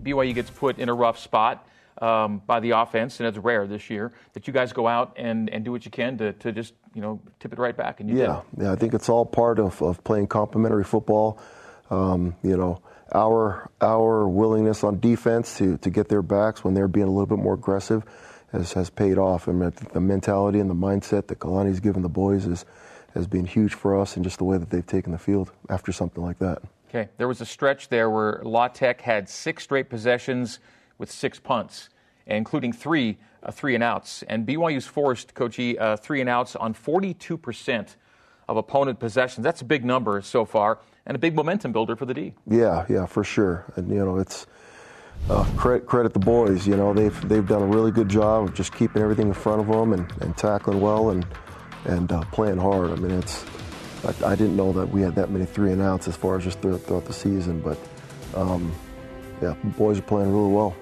BYU 0.02 0.34
gets 0.34 0.50
put 0.50 0.78
in 0.78 0.88
a 0.88 0.94
rough 0.94 1.18
spot 1.18 1.66
um, 2.00 2.42
by 2.46 2.60
the 2.60 2.72
offense, 2.72 3.20
and 3.20 3.26
it's 3.26 3.38
rare 3.38 3.66
this 3.66 3.88
year, 3.88 4.12
that 4.34 4.46
you 4.46 4.52
guys 4.52 4.72
go 4.72 4.86
out 4.86 5.14
and, 5.16 5.48
and 5.50 5.64
do 5.64 5.72
what 5.72 5.84
you 5.84 5.90
can 5.90 6.18
to, 6.18 6.32
to 6.34 6.52
just 6.52 6.74
you 6.94 7.00
know 7.00 7.20
tip 7.40 7.52
it 7.52 7.58
right 7.58 7.76
back. 7.76 8.00
And 8.00 8.10
you 8.10 8.18
yeah, 8.18 8.42
did. 8.54 8.64
yeah, 8.64 8.72
I 8.72 8.76
think 8.76 8.94
it's 8.94 9.08
all 9.08 9.24
part 9.24 9.58
of, 9.58 9.80
of 9.82 10.02
playing 10.04 10.26
complementary 10.28 10.84
football. 10.84 11.40
Um, 11.90 12.36
you 12.42 12.56
know, 12.56 12.82
our 13.14 13.70
our 13.80 14.28
willingness 14.28 14.84
on 14.84 15.00
defense 15.00 15.56
to 15.58 15.78
to 15.78 15.90
get 15.90 16.08
their 16.08 16.22
backs 16.22 16.64
when 16.64 16.74
they're 16.74 16.88
being 16.88 17.06
a 17.06 17.10
little 17.10 17.26
bit 17.26 17.38
more 17.38 17.54
aggressive 17.54 18.04
has, 18.52 18.72
has 18.72 18.90
paid 18.90 19.18
off. 19.18 19.46
Mean, 19.46 19.72
the 19.92 20.00
mentality 20.00 20.60
and 20.60 20.70
the 20.70 20.74
mindset 20.74 21.26
that 21.28 21.38
Kalani's 21.38 21.80
given 21.80 22.02
the 22.02 22.08
boys 22.08 22.46
is, 22.46 22.64
has 23.14 23.26
been 23.26 23.46
huge 23.46 23.74
for 23.74 23.98
us 23.98 24.16
and 24.16 24.24
just 24.24 24.38
the 24.38 24.44
way 24.44 24.58
that 24.58 24.70
they've 24.70 24.86
taken 24.86 25.12
the 25.12 25.18
field 25.18 25.52
after 25.68 25.92
something 25.92 26.22
like 26.22 26.38
that. 26.38 26.62
Okay, 26.88 27.08
there 27.18 27.28
was 27.28 27.40
a 27.40 27.46
stretch 27.46 27.88
there 27.88 28.08
where 28.10 28.40
La 28.44 28.68
Tech 28.68 29.00
had 29.00 29.28
six 29.28 29.64
straight 29.64 29.90
possessions 29.90 30.60
with 30.98 31.10
six 31.10 31.38
punts, 31.38 31.88
including 32.26 32.72
three 32.72 33.18
uh, 33.46 33.52
three 33.52 33.74
and 33.74 33.84
outs. 33.84 34.22
And 34.24 34.46
BYU's 34.46 34.86
forced, 34.86 35.34
Coach 35.34 35.58
E, 35.58 35.78
uh, 35.78 35.96
three 35.96 36.20
and 36.20 36.28
outs 36.28 36.56
on 36.56 36.74
42% 36.74 37.96
of 38.48 38.56
opponent 38.56 38.98
possessions. 38.98 39.44
That's 39.44 39.62
a 39.62 39.64
big 39.64 39.84
number 39.84 40.20
so 40.20 40.44
far 40.44 40.80
and 41.06 41.14
a 41.14 41.18
big 41.18 41.34
momentum 41.34 41.72
builder 41.72 41.96
for 41.96 42.06
the 42.06 42.14
D. 42.14 42.34
Yeah, 42.48 42.84
yeah, 42.88 43.06
for 43.06 43.22
sure. 43.24 43.64
And, 43.76 43.88
you 43.88 44.04
know, 44.04 44.18
it's 44.18 44.46
uh, 45.28 45.44
credit, 45.56 45.86
credit 45.86 46.12
the 46.12 46.20
boys. 46.20 46.66
You 46.66 46.76
know, 46.76 46.92
they've 46.94 47.28
they've 47.28 47.46
done 47.46 47.62
a 47.62 47.66
really 47.66 47.90
good 47.90 48.08
job 48.08 48.44
of 48.48 48.54
just 48.54 48.74
keeping 48.74 49.02
everything 49.02 49.28
in 49.28 49.34
front 49.34 49.60
of 49.60 49.66
them 49.66 49.92
and, 49.92 50.12
and 50.20 50.36
tackling 50.36 50.80
well 50.80 51.10
and 51.10 51.26
and 51.84 52.10
uh, 52.12 52.22
playing 52.32 52.58
hard. 52.58 52.90
I 52.90 52.96
mean, 52.96 53.12
it's 53.12 53.44
I, 54.04 54.32
I, 54.32 54.34
didn't 54.34 54.56
know 54.56 54.72
that 54.72 54.88
we 54.88 55.00
had 55.00 55.14
that 55.16 55.30
many 55.30 55.46
three 55.46 55.72
and 55.72 55.82
outs 55.82 56.06
as 56.08 56.16
far 56.16 56.36
as 56.36 56.44
just 56.44 56.60
throughout, 56.60 57.04
the 57.04 57.12
season, 57.12 57.60
but 57.60 57.78
um, 58.34 58.72
yeah, 59.42 59.54
boys 59.76 59.98
are 59.98 60.02
playing 60.02 60.32
really 60.32 60.52
well. 60.52 60.76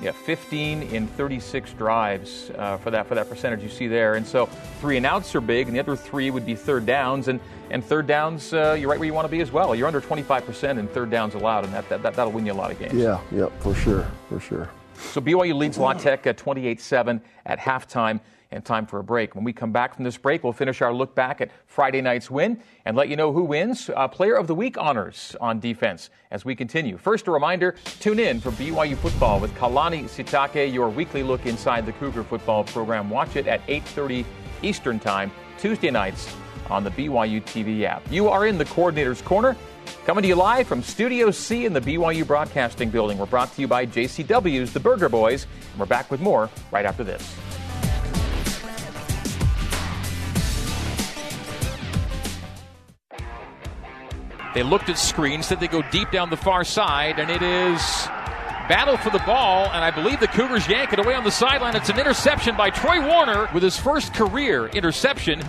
Yeah, 0.00 0.12
15 0.12 0.82
in 0.82 1.08
36 1.08 1.72
drives 1.72 2.50
uh, 2.56 2.76
for 2.76 2.92
that 2.92 3.08
for 3.08 3.16
that 3.16 3.28
percentage 3.28 3.62
you 3.62 3.68
see 3.68 3.88
there, 3.88 4.14
and 4.14 4.24
so 4.24 4.46
three 4.80 4.96
and 4.96 5.04
outs 5.04 5.34
are 5.34 5.40
big, 5.40 5.66
and 5.66 5.74
the 5.74 5.80
other 5.80 5.96
three 5.96 6.30
would 6.30 6.46
be 6.46 6.54
third 6.54 6.86
downs, 6.86 7.26
and 7.26 7.40
and 7.70 7.84
third 7.84 8.06
downs 8.06 8.52
uh, 8.52 8.76
you're 8.78 8.88
right 8.88 8.98
where 8.98 9.06
you 9.06 9.12
want 9.12 9.24
to 9.24 9.30
be 9.30 9.40
as 9.40 9.50
well. 9.50 9.74
You're 9.74 9.88
under 9.88 10.00
25% 10.00 10.78
in 10.78 10.86
third 10.88 11.10
downs 11.10 11.34
allowed, 11.34 11.64
and 11.64 11.74
that, 11.74 11.88
that, 11.88 12.02
that 12.02 12.16
will 12.16 12.30
win 12.30 12.46
you 12.46 12.52
a 12.52 12.54
lot 12.54 12.70
of 12.70 12.78
games. 12.78 12.94
Yeah, 12.94 13.20
yeah, 13.32 13.48
for 13.58 13.74
sure, 13.74 14.06
for 14.28 14.38
sure. 14.38 14.70
So 14.94 15.20
BYU 15.20 15.54
leads 15.54 15.78
La 15.78 15.92
Tech 15.92 16.26
at 16.26 16.38
28-7 16.38 17.20
at 17.46 17.58
halftime 17.58 18.20
and 18.50 18.64
time 18.64 18.86
for 18.86 18.98
a 18.98 19.04
break. 19.04 19.34
When 19.34 19.44
we 19.44 19.52
come 19.52 19.72
back 19.72 19.94
from 19.94 20.04
this 20.04 20.16
break, 20.16 20.42
we'll 20.42 20.52
finish 20.52 20.80
our 20.80 20.92
look 20.92 21.14
back 21.14 21.40
at 21.40 21.50
Friday 21.66 22.00
night's 22.00 22.30
win 22.30 22.60
and 22.84 22.96
let 22.96 23.08
you 23.08 23.16
know 23.16 23.32
who 23.32 23.42
wins 23.44 23.90
uh, 23.94 24.08
Player 24.08 24.34
of 24.34 24.46
the 24.46 24.54
Week 24.54 24.76
honors 24.78 25.36
on 25.40 25.60
defense 25.60 26.10
as 26.30 26.44
we 26.44 26.54
continue. 26.54 26.96
First, 26.96 27.28
a 27.28 27.30
reminder 27.30 27.74
tune 28.00 28.18
in 28.18 28.40
for 28.40 28.50
BYU 28.52 28.96
football 28.96 29.40
with 29.40 29.54
Kalani 29.54 30.04
Sitake, 30.04 30.72
your 30.72 30.88
weekly 30.88 31.22
look 31.22 31.46
inside 31.46 31.84
the 31.84 31.92
Cougar 31.92 32.24
football 32.24 32.64
program. 32.64 33.10
Watch 33.10 33.36
it 33.36 33.46
at 33.46 33.66
8.30 33.66 34.24
Eastern 34.62 34.98
Time, 34.98 35.30
Tuesday 35.58 35.90
nights 35.90 36.34
on 36.70 36.84
the 36.84 36.90
BYU 36.90 37.42
TV 37.42 37.84
app. 37.84 38.02
You 38.10 38.28
are 38.28 38.46
in 38.46 38.58
the 38.58 38.64
Coordinator's 38.64 39.22
Corner. 39.22 39.56
Coming 40.04 40.22
to 40.22 40.28
you 40.28 40.34
live 40.34 40.66
from 40.66 40.82
Studio 40.82 41.30
C 41.30 41.64
in 41.64 41.72
the 41.72 41.80
BYU 41.80 42.26
Broadcasting 42.26 42.90
Building. 42.90 43.18
We're 43.18 43.26
brought 43.26 43.52
to 43.54 43.60
you 43.60 43.68
by 43.68 43.86
JCW's 43.86 44.72
The 44.72 44.80
Burger 44.80 45.08
Boys. 45.08 45.46
And 45.70 45.80
we're 45.80 45.86
back 45.86 46.10
with 46.10 46.20
more 46.20 46.50
right 46.70 46.84
after 46.84 47.04
this. 47.04 47.34
They 54.58 54.64
looked 54.64 54.88
at 54.88 54.98
screens, 54.98 55.46
said 55.46 55.60
they 55.60 55.68
go 55.68 55.82
deep 55.92 56.10
down 56.10 56.30
the 56.30 56.36
far 56.36 56.64
side, 56.64 57.20
and 57.20 57.30
it 57.30 57.42
is 57.42 57.80
battle 58.68 58.96
for 58.96 59.08
the 59.08 59.20
ball, 59.20 59.66
and 59.66 59.84
I 59.84 59.92
believe 59.92 60.18
the 60.18 60.26
Cougars 60.26 60.66
yank 60.66 60.92
it 60.92 60.98
away 60.98 61.14
on 61.14 61.22
the 61.22 61.30
sideline. 61.30 61.76
It's 61.76 61.90
an 61.90 62.00
interception 62.00 62.56
by 62.56 62.70
Troy 62.70 63.00
Warner 63.00 63.48
with 63.54 63.62
his 63.62 63.78
first 63.78 64.12
career 64.14 64.66
interception. 64.66 65.44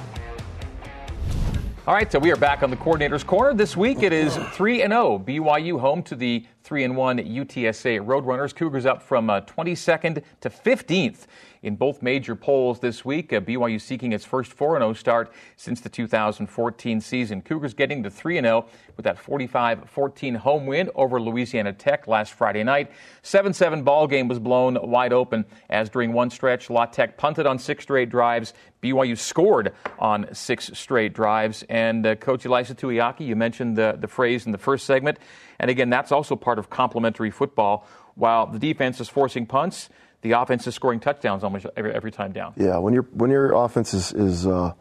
All 1.87 1.95
right, 1.95 2.11
so 2.11 2.19
we 2.19 2.31
are 2.31 2.35
back 2.35 2.61
on 2.61 2.69
the 2.69 2.75
coordinator's 2.75 3.23
corner. 3.23 3.55
This 3.55 3.75
week 3.75 4.03
it 4.03 4.13
is 4.13 4.37
3 4.53 4.83
and 4.83 4.93
0. 4.93 5.17
BYU 5.25 5.79
home 5.79 6.03
to 6.03 6.15
the 6.15 6.45
3 6.61 6.83
and 6.83 6.95
1 6.95 7.17
UTSA 7.17 8.05
Roadrunners. 8.05 8.53
Cougars 8.53 8.85
up 8.85 9.01
from 9.01 9.31
uh, 9.31 9.41
22nd 9.41 10.21
to 10.41 10.49
15th 10.51 11.25
in 11.61 11.75
both 11.75 12.01
major 12.01 12.35
polls 12.35 12.79
this 12.79 13.03
week. 13.03 13.33
Uh, 13.33 13.39
BYU 13.39 13.79
seeking 13.79 14.13
its 14.13 14.25
first 14.25 14.53
4 14.53 14.77
0 14.77 14.93
start 14.93 15.31
since 15.55 15.81
the 15.81 15.89
2014 15.89 17.01
season. 17.01 17.41
Cougars 17.41 17.73
getting 17.73 18.03
to 18.03 18.09
3 18.09 18.41
0 18.41 18.65
with 18.95 19.03
that 19.03 19.17
45 19.17 19.89
14 19.89 20.35
home 20.35 20.65
win 20.65 20.89
over 20.95 21.21
Louisiana 21.21 21.73
Tech 21.73 22.07
last 22.07 22.33
Friday 22.33 22.63
night. 22.63 22.91
7 23.21 23.53
7 23.53 23.83
ball 23.83 24.07
game 24.07 24.27
was 24.27 24.39
blown 24.39 24.77
wide 24.89 25.13
open 25.13 25.45
as 25.69 25.89
during 25.89 26.13
one 26.13 26.29
stretch, 26.29 26.69
La 26.69 26.85
Tech 26.85 27.17
punted 27.17 27.45
on 27.45 27.59
six 27.59 27.83
straight 27.83 28.09
drives. 28.09 28.53
BYU 28.81 29.17
scored 29.17 29.73
on 29.97 30.33
six 30.33 30.71
straight 30.73 31.13
drives. 31.13 31.63
And 31.69 32.05
uh, 32.05 32.15
Coach 32.15 32.43
Ilaisa 32.43 32.75
Tuiaki, 32.75 33.25
you 33.25 33.35
mentioned 33.35 33.77
the, 33.77 33.97
the 33.99 34.07
phrase 34.07 34.45
in 34.45 34.51
the 34.51 34.57
first 34.57 34.85
segment. 34.85 35.19
And 35.59 35.69
again, 35.69 35.89
that's 35.89 36.11
also 36.11 36.35
part 36.35 36.59
of 36.59 36.69
complementary 36.69 37.31
football. 37.31 37.85
While 38.15 38.47
the 38.47 38.59
defense 38.59 38.99
is 38.99 39.09
forcing 39.09 39.45
punts, 39.45 39.89
the 40.21 40.33
offense 40.33 40.67
is 40.67 40.75
scoring 40.75 40.99
touchdowns 40.99 41.43
almost 41.43 41.65
every, 41.77 41.93
every 41.93 42.11
time 42.11 42.31
down. 42.31 42.53
Yeah, 42.57 42.77
when 42.77 42.93
your 42.93 43.03
when 43.13 43.31
your 43.31 43.53
offense 43.53 43.93
is 43.93 44.11
is, 44.11 44.45
uh, 44.45 44.73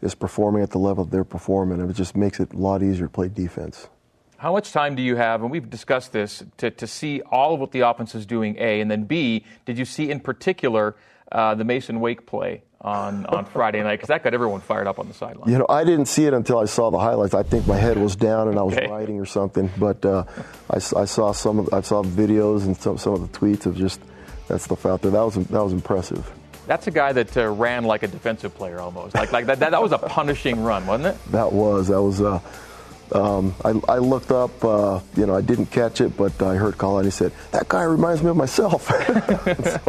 is 0.00 0.14
performing 0.14 0.62
at 0.62 0.70
the 0.70 0.78
level 0.78 1.04
they're 1.04 1.24
performing, 1.24 1.80
it 1.88 1.92
just 1.94 2.16
makes 2.16 2.40
it 2.40 2.52
a 2.52 2.56
lot 2.56 2.82
easier 2.82 3.06
to 3.06 3.12
play 3.12 3.28
defense. 3.28 3.88
How 4.36 4.52
much 4.52 4.72
time 4.72 4.96
do 4.96 5.02
you 5.02 5.14
have, 5.16 5.42
and 5.42 5.52
we've 5.52 5.70
discussed 5.70 6.12
this, 6.12 6.42
to, 6.56 6.70
to 6.72 6.86
see 6.88 7.22
all 7.22 7.54
of 7.54 7.60
what 7.60 7.70
the 7.70 7.80
offense 7.80 8.16
is 8.16 8.26
doing, 8.26 8.56
A, 8.58 8.80
and 8.80 8.90
then 8.90 9.04
B, 9.04 9.44
did 9.66 9.78
you 9.78 9.84
see 9.84 10.10
in 10.10 10.18
particular 10.18 10.96
uh, 11.30 11.54
the 11.54 11.62
Mason 11.62 12.00
Wake 12.00 12.26
play 12.26 12.64
on, 12.80 13.24
on 13.26 13.44
Friday 13.44 13.80
night? 13.84 13.92
Because 13.98 14.08
that 14.08 14.24
got 14.24 14.34
everyone 14.34 14.60
fired 14.60 14.88
up 14.88 14.98
on 14.98 15.06
the 15.06 15.14
sideline. 15.14 15.48
You 15.48 15.58
know, 15.58 15.66
I 15.68 15.84
didn't 15.84 16.06
see 16.06 16.26
it 16.26 16.34
until 16.34 16.58
I 16.58 16.64
saw 16.64 16.90
the 16.90 16.98
highlights. 16.98 17.34
I 17.34 17.44
think 17.44 17.68
my 17.68 17.76
head 17.76 17.96
was 17.96 18.16
down 18.16 18.48
and 18.48 18.58
I 18.58 18.62
was 18.62 18.74
okay. 18.74 18.88
writing 18.90 19.20
or 19.20 19.26
something, 19.26 19.70
but 19.78 20.04
uh, 20.04 20.24
I, 20.68 20.74
I, 20.74 21.04
saw 21.04 21.30
some 21.30 21.60
of, 21.60 21.72
I 21.72 21.80
saw 21.80 22.02
videos 22.02 22.64
and 22.64 22.76
some, 22.76 22.98
some 22.98 23.12
of 23.12 23.20
the 23.20 23.38
tweets 23.38 23.64
of 23.66 23.76
just– 23.76 24.00
that 24.48 24.60
stuff 24.60 24.86
out 24.86 25.02
there. 25.02 25.10
That 25.10 25.22
was 25.22 25.34
that 25.34 25.64
was 25.64 25.72
impressive. 25.72 26.30
That's 26.66 26.86
a 26.86 26.90
guy 26.90 27.12
that 27.12 27.36
uh, 27.36 27.50
ran 27.50 27.84
like 27.84 28.02
a 28.02 28.08
defensive 28.08 28.54
player 28.54 28.80
almost. 28.80 29.14
Like 29.14 29.32
like 29.32 29.46
that, 29.46 29.58
that, 29.60 29.70
that 29.72 29.82
was 29.82 29.92
a 29.92 29.98
punishing 29.98 30.62
run, 30.62 30.86
wasn't 30.86 31.14
it? 31.14 31.32
That 31.32 31.52
was 31.52 31.88
that 31.88 32.02
was. 32.02 32.20
Uh, 32.20 32.40
um, 33.14 33.54
I, 33.64 33.70
I, 33.88 33.98
looked 33.98 34.30
up, 34.30 34.64
uh, 34.64 35.00
you 35.16 35.26
know, 35.26 35.34
I 35.34 35.40
didn't 35.40 35.66
catch 35.66 36.00
it, 36.00 36.16
but 36.16 36.40
I 36.42 36.54
heard 36.54 36.78
Colin. 36.78 37.04
He 37.04 37.10
said, 37.10 37.32
"That 37.50 37.68
guy 37.68 37.82
reminds 37.82 38.22
me 38.22 38.30
of 38.30 38.36
myself." 38.36 38.86
so, 38.86 39.80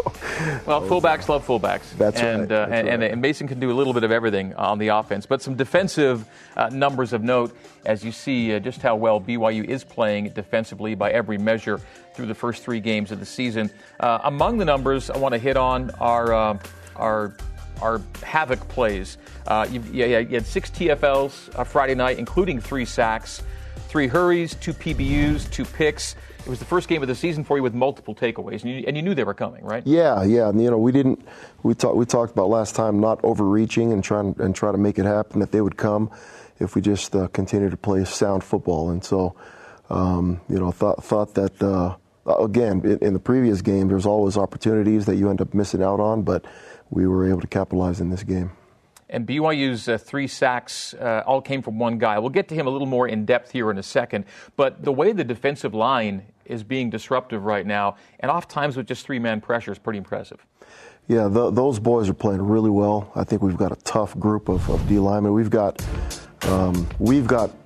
well, 0.65 0.81
fullbacks 0.81 1.29
love 1.29 1.45
fullbacks. 1.45 1.95
That's 1.97 2.19
and, 2.19 2.41
right. 2.41 2.51
Uh, 2.51 2.65
that's 2.65 2.89
and, 2.89 3.01
right. 3.01 3.11
and, 3.11 3.21
Mason 3.21 3.47
can 3.47 3.59
do 3.59 3.71
a 3.71 3.73
little 3.75 3.93
bit 3.93 4.03
of 4.03 4.11
everything 4.11 4.53
on 4.55 4.77
the 4.77 4.89
offense, 4.89 5.25
but 5.25 5.41
some 5.41 5.55
defensive 5.55 6.25
uh, 6.57 6.69
numbers 6.69 7.13
of 7.13 7.23
note 7.23 7.55
as 7.85 8.03
you 8.03 8.11
see 8.11 8.53
uh, 8.53 8.59
just 8.59 8.81
how 8.81 8.95
well 8.95 9.19
BYU 9.19 9.63
is 9.63 9.83
playing 9.83 10.29
defensively 10.29 10.95
by 10.95 11.11
every 11.11 11.37
measure 11.37 11.79
through 12.13 12.27
the 12.27 12.35
first 12.35 12.63
three 12.63 12.79
games 12.79 13.11
of 13.11 13.19
the 13.19 13.25
season. 13.25 13.69
Uh, 13.99 14.19
among 14.23 14.57
the 14.57 14.65
numbers 14.65 15.09
I 15.09 15.17
want 15.17 15.33
to 15.33 15.39
hit 15.39 15.57
on 15.57 15.91
are 15.91 16.33
uh, 16.33 16.57
are 17.83 18.01
havoc 18.23 18.65
plays. 18.69 19.17
Uh, 19.45 19.67
you, 19.69 19.81
you, 19.91 20.15
had 20.15 20.45
six 20.45 20.71
TFLs 20.71 21.53
uh, 21.59 21.63
Friday 21.65 21.95
night, 21.95 22.17
including 22.17 22.61
three 22.61 22.85
sacks, 22.85 23.43
three 23.89 24.07
hurries, 24.07 24.55
two 24.55 24.73
PBUs, 24.73 25.51
two 25.51 25.65
picks. 25.65 26.15
It 26.39 26.49
was 26.49 26.59
the 26.59 26.65
first 26.65 26.87
game 26.87 27.01
of 27.01 27.07
the 27.07 27.15
season 27.15 27.43
for 27.43 27.57
you 27.57 27.63
with 27.63 27.73
multiple 27.73 28.15
takeaways, 28.15 28.63
and 28.63 28.71
you, 28.71 28.83
and 28.87 28.95
you 28.95 29.03
knew 29.03 29.13
they 29.13 29.23
were 29.23 29.33
coming, 29.33 29.63
right? 29.63 29.85
Yeah, 29.85 30.23
yeah. 30.23 30.49
And, 30.49 30.61
you 30.61 30.71
know, 30.71 30.77
we 30.77 30.91
didn't. 30.91 31.25
We 31.61 31.73
talked. 31.73 31.95
We 31.95 32.05
talked 32.05 32.31
about 32.31 32.49
last 32.49 32.75
time 32.75 32.99
not 32.99 33.23
overreaching 33.23 33.93
and 33.93 34.03
trying 34.03 34.35
and 34.39 34.55
try 34.55 34.71
to 34.71 34.77
make 34.77 34.97
it 34.97 35.05
happen 35.05 35.39
that 35.41 35.51
they 35.51 35.61
would 35.61 35.77
come 35.77 36.09
if 36.59 36.75
we 36.75 36.81
just 36.81 37.15
uh, 37.15 37.27
continue 37.29 37.69
to 37.69 37.77
play 37.77 38.03
sound 38.05 38.43
football. 38.43 38.89
And 38.89 39.03
so, 39.03 39.35
um, 39.89 40.41
you 40.49 40.59
know, 40.59 40.71
thought 40.71 41.03
thought 41.03 41.33
that. 41.35 41.61
Uh, 41.61 41.95
again, 42.25 42.81
in, 42.85 42.97
in 42.99 43.13
the 43.13 43.19
previous 43.19 43.61
game, 43.61 43.89
there's 43.89 44.05
always 44.05 44.37
opportunities 44.37 45.05
that 45.07 45.17
you 45.17 45.29
end 45.29 45.41
up 45.41 45.53
missing 45.53 45.83
out 45.83 45.99
on, 45.99 46.21
but 46.21 46.45
we 46.93 47.07
were 47.07 47.27
able 47.27 47.41
to 47.41 47.47
capitalize 47.47 47.99
in 47.99 48.09
this 48.09 48.23
game. 48.23 48.51
And 49.09 49.27
BYU's 49.27 49.87
uh, 49.87 49.97
three 49.97 50.27
sacks 50.27 50.93
uh, 50.95 51.23
all 51.25 51.41
came 51.41 51.61
from 51.61 51.77
one 51.77 51.99
guy. 51.99 52.17
We'll 52.17 52.29
get 52.29 52.47
to 52.47 52.55
him 52.55 52.65
a 52.65 52.69
little 52.69 52.87
more 52.87 53.07
in 53.07 53.25
depth 53.25 53.51
here 53.51 53.69
in 53.69 53.77
a 53.77 53.83
second. 53.83 54.25
But 54.55 54.83
the 54.83 54.91
way 54.91 55.11
the 55.11 55.23
defensive 55.23 55.73
line 55.73 56.23
is 56.45 56.63
being 56.63 56.89
disruptive 56.89 57.45
right 57.45 57.65
now, 57.65 57.95
and 58.19 58.31
oft 58.31 58.49
times 58.49 58.75
with 58.75 58.87
just 58.87 59.05
three 59.05 59.19
man 59.19 59.39
pressure, 59.39 59.71
is 59.71 59.77
pretty 59.77 59.97
impressive. 59.97 60.45
Yeah, 61.07 61.27
the, 61.27 61.51
those 61.51 61.79
boys 61.79 62.09
are 62.09 62.13
playing 62.13 62.41
really 62.41 62.69
well. 62.69 63.11
I 63.15 63.23
think 63.23 63.41
we've 63.41 63.57
got 63.57 63.71
a 63.71 63.81
tough 63.83 64.17
group 64.17 64.49
of, 64.49 64.67
of 64.69 64.87
D 64.87 64.99
linemen. 64.99 65.33
We've 65.33 65.49
got 65.49 65.85
um, 66.43 66.87
we've 66.97 67.27
got 67.27 67.62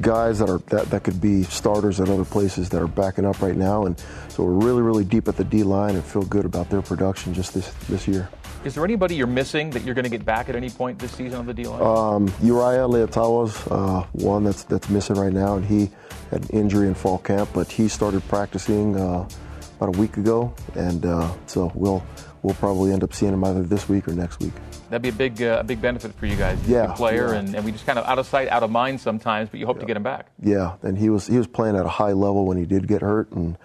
guys 0.00 0.38
that 0.38 0.48
are 0.48 0.58
that, 0.68 0.90
that 0.90 1.04
could 1.04 1.20
be 1.20 1.42
starters 1.44 2.00
at 2.00 2.08
other 2.08 2.24
places 2.24 2.68
that 2.70 2.82
are 2.82 2.86
backing 2.88 3.24
up 3.24 3.40
right 3.40 3.56
now, 3.56 3.86
and 3.86 3.98
so 4.28 4.44
we're 4.44 4.66
really 4.66 4.82
really 4.82 5.04
deep 5.04 5.28
at 5.28 5.36
the 5.36 5.44
D 5.44 5.62
line 5.62 5.94
and 5.94 6.04
feel 6.04 6.24
good 6.24 6.44
about 6.44 6.70
their 6.70 6.82
production 6.82 7.34
just 7.34 7.54
this 7.54 7.72
this 7.88 8.08
year. 8.08 8.28
Is 8.64 8.74
there 8.74 8.84
anybody 8.84 9.14
you're 9.14 9.26
missing 9.26 9.68
that 9.70 9.82
you're 9.82 9.94
going 9.94 10.04
to 10.04 10.10
get 10.10 10.24
back 10.24 10.48
at 10.48 10.56
any 10.56 10.70
point 10.70 10.98
this 10.98 11.12
season 11.12 11.38
on 11.38 11.46
the 11.46 11.52
D 11.52 11.64
line? 11.64 11.82
Um, 11.82 12.32
Uriah 12.42 12.88
Leiataua's 12.88 13.66
uh, 13.70 14.06
one 14.12 14.44
that's 14.44 14.64
that's 14.64 14.88
missing 14.88 15.16
right 15.16 15.32
now, 15.32 15.56
and 15.56 15.64
he 15.64 15.90
had 16.30 16.42
an 16.44 16.48
injury 16.48 16.88
in 16.88 16.94
fall 16.94 17.18
camp, 17.18 17.50
but 17.52 17.70
he 17.70 17.88
started 17.88 18.26
practicing 18.28 18.96
uh, 18.96 19.28
about 19.76 19.94
a 19.94 19.98
week 19.98 20.16
ago, 20.16 20.54
and 20.74 21.04
uh, 21.04 21.30
so 21.46 21.70
we'll 21.74 22.02
we'll 22.44 22.54
probably 22.54 22.92
end 22.92 23.02
up 23.02 23.12
seeing 23.12 23.32
him 23.32 23.42
either 23.42 23.62
this 23.62 23.88
week 23.88 24.06
or 24.06 24.12
next 24.12 24.38
week. 24.38 24.52
That'd 24.90 25.02
be 25.02 25.08
a 25.08 25.12
big 25.12 25.42
uh, 25.42 25.58
a 25.60 25.64
big 25.64 25.80
benefit 25.80 26.14
for 26.14 26.26
you 26.26 26.36
guys. 26.36 26.58
Yeah, 26.68 26.92
player, 26.92 27.32
yeah. 27.32 27.40
And, 27.40 27.54
and 27.56 27.64
we 27.64 27.72
just 27.72 27.86
kind 27.86 27.98
of 27.98 28.04
out 28.04 28.18
of 28.18 28.26
sight, 28.26 28.48
out 28.48 28.62
of 28.62 28.70
mind 28.70 29.00
sometimes, 29.00 29.48
but 29.48 29.58
you 29.58 29.66
hope 29.66 29.76
yeah. 29.76 29.80
to 29.80 29.86
get 29.86 29.96
him 29.96 30.02
back. 30.04 30.28
Yeah, 30.40 30.76
and 30.82 30.96
he 30.96 31.08
was 31.08 31.26
he 31.26 31.38
was 31.38 31.48
playing 31.48 31.76
at 31.76 31.86
a 31.86 31.88
high 31.88 32.12
level 32.12 32.46
when 32.46 32.56
he 32.56 32.66
did 32.66 32.86
get 32.86 33.00
hurt, 33.00 33.32
and 33.32 33.58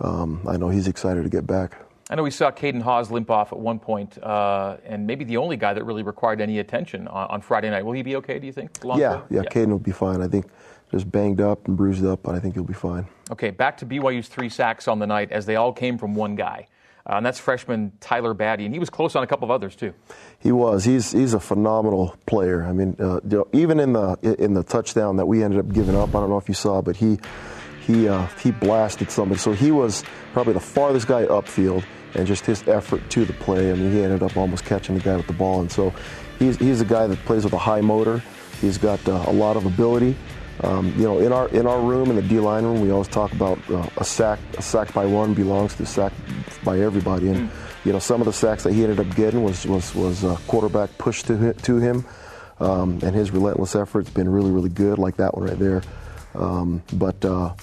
um, 0.00 0.46
I 0.48 0.56
know 0.56 0.70
he's 0.70 0.88
excited 0.88 1.24
to 1.24 1.28
get 1.28 1.46
back. 1.46 1.76
I 2.10 2.14
know 2.14 2.22
we 2.22 2.30
saw 2.30 2.50
Caden 2.50 2.82
Haws 2.82 3.10
limp 3.10 3.30
off 3.30 3.52
at 3.52 3.58
one 3.58 3.78
point, 3.78 4.22
uh, 4.22 4.76
and 4.84 5.06
maybe 5.06 5.24
the 5.24 5.38
only 5.38 5.56
guy 5.56 5.72
that 5.72 5.84
really 5.84 6.02
required 6.02 6.40
any 6.40 6.58
attention 6.58 7.08
on, 7.08 7.28
on 7.28 7.40
Friday 7.40 7.70
night. 7.70 7.84
Will 7.84 7.92
he 7.92 8.02
be 8.02 8.16
okay, 8.16 8.38
do 8.38 8.46
you 8.46 8.52
think? 8.52 8.70
Yeah, 8.84 8.96
yeah, 8.96 9.22
yeah, 9.30 9.42
Caden 9.42 9.68
will 9.68 9.78
be 9.78 9.92
fine. 9.92 10.20
I 10.20 10.28
think 10.28 10.46
just 10.90 11.10
banged 11.10 11.40
up 11.40 11.66
and 11.66 11.76
bruised 11.76 12.04
up, 12.04 12.22
but 12.22 12.34
I 12.34 12.38
think 12.38 12.54
he'll 12.54 12.64
be 12.64 12.74
fine. 12.74 13.06
Okay, 13.30 13.50
back 13.50 13.78
to 13.78 13.86
BYU's 13.86 14.28
three 14.28 14.50
sacks 14.50 14.86
on 14.86 14.98
the 14.98 15.06
night 15.06 15.32
as 15.32 15.46
they 15.46 15.56
all 15.56 15.72
came 15.72 15.96
from 15.96 16.14
one 16.14 16.36
guy. 16.36 16.68
Uh, 17.04 17.16
and 17.16 17.26
that's 17.26 17.38
freshman 17.38 17.92
Tyler 18.00 18.32
Batty, 18.32 18.64
and 18.64 18.72
he 18.72 18.78
was 18.78 18.88
close 18.88 19.16
on 19.16 19.22
a 19.22 19.26
couple 19.26 19.44
of 19.44 19.50
others 19.50 19.74
too. 19.74 19.92
He 20.38 20.52
was. 20.52 20.84
He's 20.84 21.12
he's 21.12 21.34
a 21.34 21.40
phenomenal 21.40 22.16
player. 22.26 22.64
I 22.64 22.72
mean, 22.72 22.96
uh, 23.00 23.20
you 23.28 23.38
know, 23.38 23.48
even 23.52 23.80
in 23.80 23.92
the 23.92 24.36
in 24.38 24.54
the 24.54 24.62
touchdown 24.62 25.16
that 25.16 25.26
we 25.26 25.42
ended 25.42 25.58
up 25.58 25.72
giving 25.72 25.96
up, 25.96 26.10
I 26.10 26.20
don't 26.20 26.30
know 26.30 26.38
if 26.38 26.48
you 26.48 26.54
saw, 26.54 26.80
but 26.80 26.96
he 26.96 27.18
he 27.86 28.08
uh, 28.08 28.26
he 28.40 28.52
blasted 28.52 29.10
somebody. 29.10 29.40
So 29.40 29.52
he 29.52 29.72
was 29.72 30.04
probably 30.32 30.52
the 30.52 30.60
farthest 30.60 31.08
guy 31.08 31.24
upfield 31.26 31.84
and 32.14 32.26
just 32.26 32.46
his 32.46 32.66
effort 32.68 33.08
to 33.10 33.24
the 33.24 33.32
play. 33.32 33.70
I 33.70 33.74
mean, 33.74 33.92
he 33.92 34.02
ended 34.02 34.22
up 34.22 34.36
almost 34.36 34.64
catching 34.64 34.96
the 34.96 35.00
guy 35.02 35.16
with 35.16 35.26
the 35.26 35.32
ball. 35.32 35.60
And 35.60 35.70
so 35.70 35.92
he's, 36.38 36.56
he's 36.58 36.80
a 36.80 36.84
guy 36.84 37.06
that 37.06 37.18
plays 37.24 37.44
with 37.44 37.52
a 37.52 37.58
high 37.58 37.80
motor. 37.80 38.22
He's 38.60 38.78
got 38.78 39.06
uh, 39.08 39.24
a 39.26 39.32
lot 39.32 39.56
of 39.56 39.66
ability. 39.66 40.14
Um, 40.60 40.94
you 40.96 41.04
know, 41.04 41.18
in 41.18 41.32
our 41.32 41.48
in 41.48 41.66
our 41.66 41.80
room, 41.80 42.10
in 42.10 42.16
the 42.16 42.22
D 42.22 42.38
line 42.38 42.64
room, 42.64 42.80
we 42.80 42.90
always 42.90 43.08
talk 43.08 43.32
about 43.32 43.58
uh, 43.70 43.86
a 43.96 44.04
sack. 44.04 44.38
A 44.58 44.62
sack 44.62 44.92
by 44.92 45.06
one 45.06 45.34
belongs 45.34 45.74
to 45.76 45.86
sack 45.86 46.12
by 46.64 46.80
everybody. 46.80 47.28
And 47.28 47.50
mm. 47.50 47.84
you 47.84 47.92
know, 47.92 47.98
some 47.98 48.20
of 48.20 48.26
the 48.26 48.32
sacks 48.32 48.62
that 48.64 48.72
he 48.72 48.84
ended 48.84 49.00
up 49.00 49.14
getting 49.16 49.42
was 49.42 49.66
was 49.66 49.94
was 49.94 50.24
a 50.24 50.36
quarterback 50.46 50.96
push 50.98 51.22
to 51.24 51.36
him, 51.36 51.54
to 51.54 51.78
him, 51.78 52.04
um, 52.60 53.00
and 53.02 53.14
his 53.14 53.30
relentless 53.30 53.74
effort's 53.74 54.10
been 54.10 54.28
really 54.28 54.50
really 54.50 54.68
good, 54.68 54.98
like 54.98 55.16
that 55.16 55.36
one 55.36 55.48
right 55.48 55.58
there. 55.58 55.82
Um, 56.34 56.82
but 56.92 57.24
uh, 57.24 57.54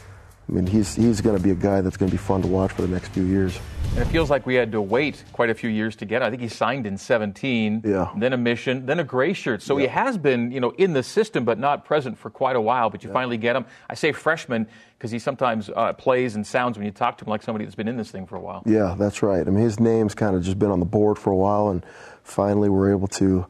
I 0.49 0.51
mean, 0.51 0.65
he's 0.65 0.95
he's 0.95 1.21
going 1.21 1.37
to 1.37 1.43
be 1.43 1.51
a 1.51 1.55
guy 1.55 1.81
that's 1.81 1.95
going 1.95 2.09
to 2.09 2.13
be 2.13 2.21
fun 2.21 2.41
to 2.41 2.47
watch 2.47 2.71
for 2.71 2.81
the 2.81 2.87
next 2.87 3.09
few 3.09 3.23
years. 3.23 3.59
And 3.91 3.99
it 3.99 4.05
feels 4.05 4.31
like 4.31 4.47
we 4.47 4.55
had 4.55 4.71
to 4.71 4.81
wait 4.81 5.23
quite 5.31 5.51
a 5.51 5.53
few 5.53 5.69
years 5.69 5.95
to 5.97 6.05
get. 6.05 6.21
Him. 6.21 6.27
I 6.27 6.29
think 6.31 6.41
he 6.41 6.47
signed 6.47 6.87
in 6.87 6.97
17, 6.97 7.83
yeah. 7.85 8.11
then 8.17 8.33
a 8.33 8.37
mission, 8.37 8.85
then 8.85 8.99
a 8.99 9.03
gray 9.03 9.33
shirt. 9.33 9.61
So 9.61 9.77
yeah. 9.77 9.83
he 9.83 9.87
has 9.89 10.17
been, 10.17 10.51
you 10.51 10.59
know, 10.59 10.71
in 10.71 10.93
the 10.93 11.03
system 11.03 11.45
but 11.45 11.59
not 11.59 11.85
present 11.85 12.17
for 12.17 12.31
quite 12.31 12.55
a 12.55 12.61
while. 12.61 12.89
But 12.89 13.03
you 13.03 13.09
yeah. 13.09 13.13
finally 13.13 13.37
get 13.37 13.55
him. 13.55 13.65
I 13.89 13.93
say 13.93 14.11
freshman 14.11 14.67
because 14.97 15.11
he 15.11 15.19
sometimes 15.19 15.69
uh, 15.69 15.93
plays 15.93 16.35
and 16.35 16.45
sounds 16.45 16.77
when 16.77 16.85
you 16.85 16.91
talk 16.91 17.19
to 17.19 17.25
him 17.25 17.29
like 17.29 17.43
somebody 17.43 17.65
that's 17.65 17.75
been 17.75 17.87
in 17.87 17.97
this 17.97 18.09
thing 18.09 18.25
for 18.25 18.35
a 18.35 18.41
while. 18.41 18.63
Yeah, 18.65 18.95
that's 18.97 19.21
right. 19.21 19.47
I 19.47 19.51
mean, 19.51 19.63
his 19.63 19.79
name's 19.79 20.15
kind 20.15 20.35
of 20.35 20.41
just 20.41 20.57
been 20.57 20.71
on 20.71 20.79
the 20.79 20.85
board 20.85 21.19
for 21.19 21.31
a 21.31 21.37
while, 21.37 21.69
and 21.69 21.85
finally 22.23 22.69
we're 22.69 22.91
able 22.91 23.07
to, 23.07 23.25
you 23.25 23.45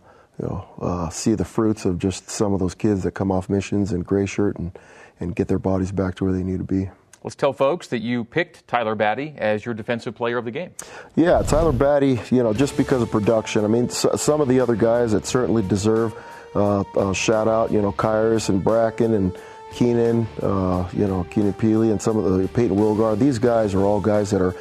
know, 0.45 0.67
uh, 0.81 1.09
see 1.09 1.33
the 1.35 1.45
fruits 1.45 1.85
of 1.85 1.97
just 1.97 2.29
some 2.29 2.53
of 2.53 2.59
those 2.59 2.75
kids 2.75 3.03
that 3.03 3.11
come 3.11 3.31
off 3.31 3.49
missions 3.49 3.93
and 3.93 4.05
gray 4.05 4.25
shirt 4.25 4.57
and 4.57 4.77
and 5.19 5.35
get 5.35 5.47
their 5.47 5.59
bodies 5.59 5.91
back 5.91 6.15
to 6.15 6.25
where 6.25 6.33
they 6.33 6.43
need 6.43 6.57
to 6.57 6.63
be. 6.63 6.89
Let's 7.23 7.35
tell 7.35 7.51
folks 7.51 7.87
that 7.87 7.99
you 7.99 8.23
picked 8.23 8.65
Tyler 8.67 8.95
Batty 8.95 9.35
as 9.37 9.65
your 9.65 9.73
defensive 9.73 10.15
player 10.15 10.37
of 10.37 10.45
the 10.45 10.51
game. 10.51 10.71
Yeah, 11.17 11.41
Tyler 11.41 11.73
Batty, 11.73 12.19
you 12.31 12.43
know, 12.43 12.53
just 12.53 12.77
because 12.77 13.01
of 13.01 13.11
production. 13.11 13.65
I 13.65 13.67
mean, 13.67 13.89
some 13.89 14.39
of 14.39 14.47
the 14.47 14.61
other 14.61 14.75
guys 14.75 15.11
that 15.11 15.25
certainly 15.25 15.61
deserve 15.61 16.13
uh, 16.55 16.83
a 16.95 17.13
shout 17.13 17.49
out, 17.49 17.71
you 17.71 17.81
know, 17.81 17.91
Khyiris 17.91 18.47
and 18.47 18.63
Bracken 18.63 19.13
and 19.13 19.37
Keenan, 19.73 20.27
uh, 20.41 20.89
you 20.93 21.07
know, 21.07 21.25
Keenan 21.25 21.53
Pili 21.53 21.91
and 21.91 22.01
some 22.01 22.17
of 22.17 22.39
the 22.39 22.47
Peyton 22.47 22.77
Wilgar. 22.77 23.19
These 23.19 23.37
guys 23.37 23.73
are 23.73 23.83
all 23.83 23.99
guys 23.99 24.31
that 24.31 24.41
are 24.41 24.55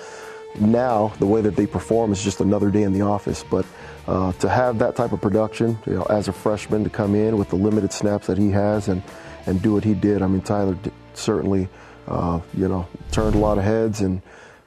now 0.59 1.12
the 1.21 1.27
way 1.27 1.41
that 1.41 1.55
they 1.55 1.67
perform 1.67 2.11
is 2.12 2.23
just 2.23 2.41
another 2.41 2.71
day 2.71 2.83
in 2.83 2.93
the 2.93 3.03
office. 3.03 3.45
But 3.49 3.67
uh, 4.09 4.33
to 4.33 4.49
have 4.49 4.81
that 4.81 4.97
type 4.97 5.12
of 5.12 5.21
production, 5.21 5.79
you 5.87 5.95
know, 5.95 6.03
as 6.05 6.27
a 6.27 6.33
freshman 6.33 6.83
to 6.85 6.91
come 6.91 7.15
in 7.15 7.38
with 7.38 7.50
the 7.50 7.57
limited 7.57 7.93
snaps 7.93 8.27
that 8.27 8.37
he 8.37 8.50
has 8.50 8.88
and 8.88 9.03
and 9.49 9.61
do 9.62 9.73
what 9.73 9.85
he 9.85 9.95
did, 9.95 10.23
I 10.23 10.26
mean, 10.26 10.43
Tyler 10.43 10.78
certainly 11.14 11.69
uh, 12.09 12.40
you 12.55 12.69
know, 12.69 12.87
turned 13.12 13.35
a 13.35 13.38
lot 13.38 13.59
of 13.59 13.64
heads, 13.64 14.00
and 14.00 14.23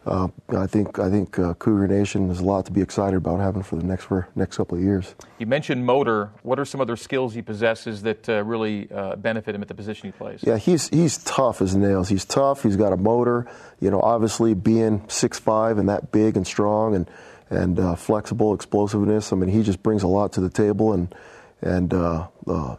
uh, 0.06 0.28
I 0.50 0.68
think 0.68 1.00
I 1.00 1.10
think 1.10 1.38
uh, 1.40 1.54
Cougar 1.56 1.88
Nation 1.88 2.28
has 2.30 2.40
a 2.40 2.44
lot 2.44 2.66
to 2.66 2.72
be 2.72 2.82
excited 2.82 3.18
about 3.18 3.40
having 3.40 3.64
for 3.64 3.76
the 3.76 3.84
next 3.84 4.06
for 4.06 4.28
next 4.36 4.58
couple 4.58 4.78
of 4.78 4.84
years. 4.84 5.16
You 5.40 5.46
mentioned 5.46 5.86
motor. 5.86 6.32
What 6.44 6.60
are 6.60 6.66
some 6.66 6.82
other 6.82 6.96
skills 6.96 7.34
he 7.34 7.42
possesses 7.42 8.04
that 8.04 8.30
uh, 8.30 8.44
really 8.44 8.92
uh, 8.92 9.16
benefit 9.16 9.56
him 9.56 9.62
at 9.62 9.68
the 9.68 9.74
position 9.74 10.08
he 10.08 10.12
plays? 10.12 10.44
Yeah, 10.44 10.58
he's 10.58 10.90
he's 10.90 11.18
tough 11.20 11.62
as 11.62 11.76
nails. 11.76 12.10
He's 12.10 12.26
tough. 12.26 12.64
He's 12.64 12.78
got 12.78 12.94
a 12.94 12.98
motor. 12.98 13.48
You 13.80 13.92
know, 13.92 14.02
obviously 14.02 14.54
being 14.54 15.04
six 15.08 15.40
five 15.40 15.78
and 15.78 15.90
that 15.90 16.12
big 16.12 16.38
and 16.38 16.46
strong 16.46 16.96
and 16.96 17.10
and 17.50 17.80
uh, 17.80 17.96
flexible 17.96 18.54
explosiveness. 18.54 19.34
I 19.34 19.36
mean, 19.36 19.50
he 19.50 19.62
just 19.62 19.84
brings 19.84 20.04
a 20.04 20.08
lot 20.08 20.34
to 20.34 20.42
the 20.42 20.50
table 20.50 20.94
and 20.94 21.14
and 21.62 21.94
uh, 21.94 22.28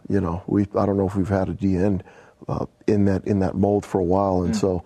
you 0.09 0.21
know 0.21 0.43
we 0.47 0.63
I 0.75 0.85
don't 0.85 0.97
know 0.97 1.07
if 1.07 1.15
we've 1.15 1.27
had 1.27 1.49
a 1.49 1.53
DN 1.53 2.01
uh, 2.47 2.65
in 2.87 3.05
that 3.05 3.25
in 3.25 3.39
that 3.39 3.55
mold 3.55 3.85
for 3.85 3.99
a 3.99 4.03
while, 4.03 4.43
and 4.43 4.53
mm. 4.53 4.59
so 4.59 4.83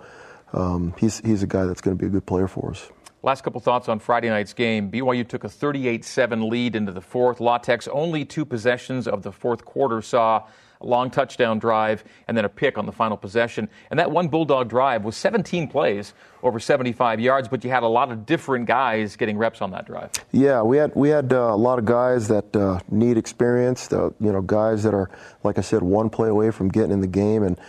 um, 0.54 0.94
he's 0.98 1.20
he's 1.20 1.44
a 1.44 1.48
guy 1.48 1.66
that's 1.66 1.82
going 1.82 1.98
to 1.98 2.02
be 2.02 2.08
a 2.08 2.12
good 2.12 2.26
player 2.26 2.48
for 2.48 2.72
us. 2.72 2.90
Last 3.24 3.44
couple 3.44 3.60
thoughts 3.60 3.90
on 3.90 4.00
Friday 4.00 4.30
night's 4.30 4.54
game. 4.54 4.92
BYU 4.92 5.28
took 5.28 5.44
a 5.44 5.48
38-7 5.48 6.50
lead 6.50 6.76
into 6.76 6.92
the 6.92 7.02
fourth. 7.02 7.42
La 7.42 7.58
Tech's 7.58 7.88
only 7.88 8.24
two 8.24 8.46
possessions 8.46 9.08
of 9.08 9.24
the 9.24 9.32
fourth 9.32 9.66
quarter 9.66 10.02
saw 10.02 10.44
a 10.82 10.86
long 10.86 11.10
touchdown 11.10 11.60
drive, 11.60 12.04
and 12.28 12.38
then 12.38 12.46
a 12.46 12.50
pick 12.50 12.78
on 12.78 12.86
the 12.86 12.92
final 12.92 13.18
possession. 13.18 13.70
And 13.90 14.00
that 14.00 14.12
one 14.12 14.28
Bulldog 14.28 14.70
drive 14.70 15.04
was 15.04 15.16
17 15.16 15.68
plays 15.68 16.14
over 16.44 16.60
75 16.60 17.20
yards, 17.20 17.48
but 17.48 17.64
you 17.64 17.70
had 17.70 17.84
a 17.84 17.88
lot 17.88 18.12
of 18.12 18.26
different 18.26 18.66
guys 18.66 19.16
getting 19.16 19.38
reps 19.38 19.62
on 19.62 19.72
that 19.72 19.86
drive. 19.86 20.12
Yeah, 20.32 20.62
we 20.62 20.78
had 20.78 20.94
we 20.96 21.10
had 21.10 21.34
uh, 21.34 21.54
a 21.54 21.56
lot 21.56 21.80
of 21.80 21.86
guys 21.86 22.28
that 22.28 22.56
uh, 22.56 22.80
need 22.90 23.18
experience. 23.18 23.92
Uh, 23.92 24.12
you 24.20 24.32
know, 24.32 24.42
guys 24.42 24.84
that 24.84 24.94
are 24.94 25.10
like 25.44 25.58
I 25.58 25.62
said, 25.62 25.82
one 25.82 26.10
play 26.10 26.30
away 26.30 26.52
from 26.52 26.70
getting 26.70 26.92
in 26.92 27.02
the 27.02 27.08
game, 27.08 27.44
and 27.44 27.60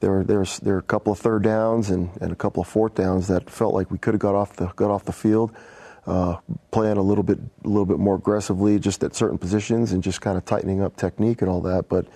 there 0.00 0.10
were 0.10 0.24
there's 0.24 0.58
there 0.60 0.74
were 0.74 0.80
a 0.80 0.82
couple 0.82 1.12
of 1.12 1.18
third 1.18 1.42
downs 1.42 1.90
and, 1.90 2.10
and 2.20 2.32
a 2.32 2.36
couple 2.36 2.60
of 2.60 2.68
fourth 2.68 2.94
downs 2.94 3.28
that 3.28 3.50
felt 3.50 3.74
like 3.74 3.90
we 3.90 3.98
could 3.98 4.14
have 4.14 4.20
got 4.20 4.34
off 4.34 4.56
the 4.56 4.66
got 4.66 4.90
off 4.90 5.04
the 5.04 5.12
field. 5.12 5.54
Uh, 6.06 6.38
playing 6.70 6.96
a 6.96 7.02
little 7.02 7.22
bit, 7.22 7.38
a 7.64 7.68
little 7.68 7.84
bit 7.84 7.98
more 7.98 8.14
aggressively, 8.14 8.78
just 8.78 9.04
at 9.04 9.14
certain 9.14 9.36
positions, 9.36 9.92
and 9.92 10.02
just 10.02 10.22
kind 10.22 10.38
of 10.38 10.44
tightening 10.46 10.80
up 10.80 10.96
technique 10.96 11.42
and 11.42 11.50
all 11.50 11.60
that. 11.60 11.86
But 11.90 12.06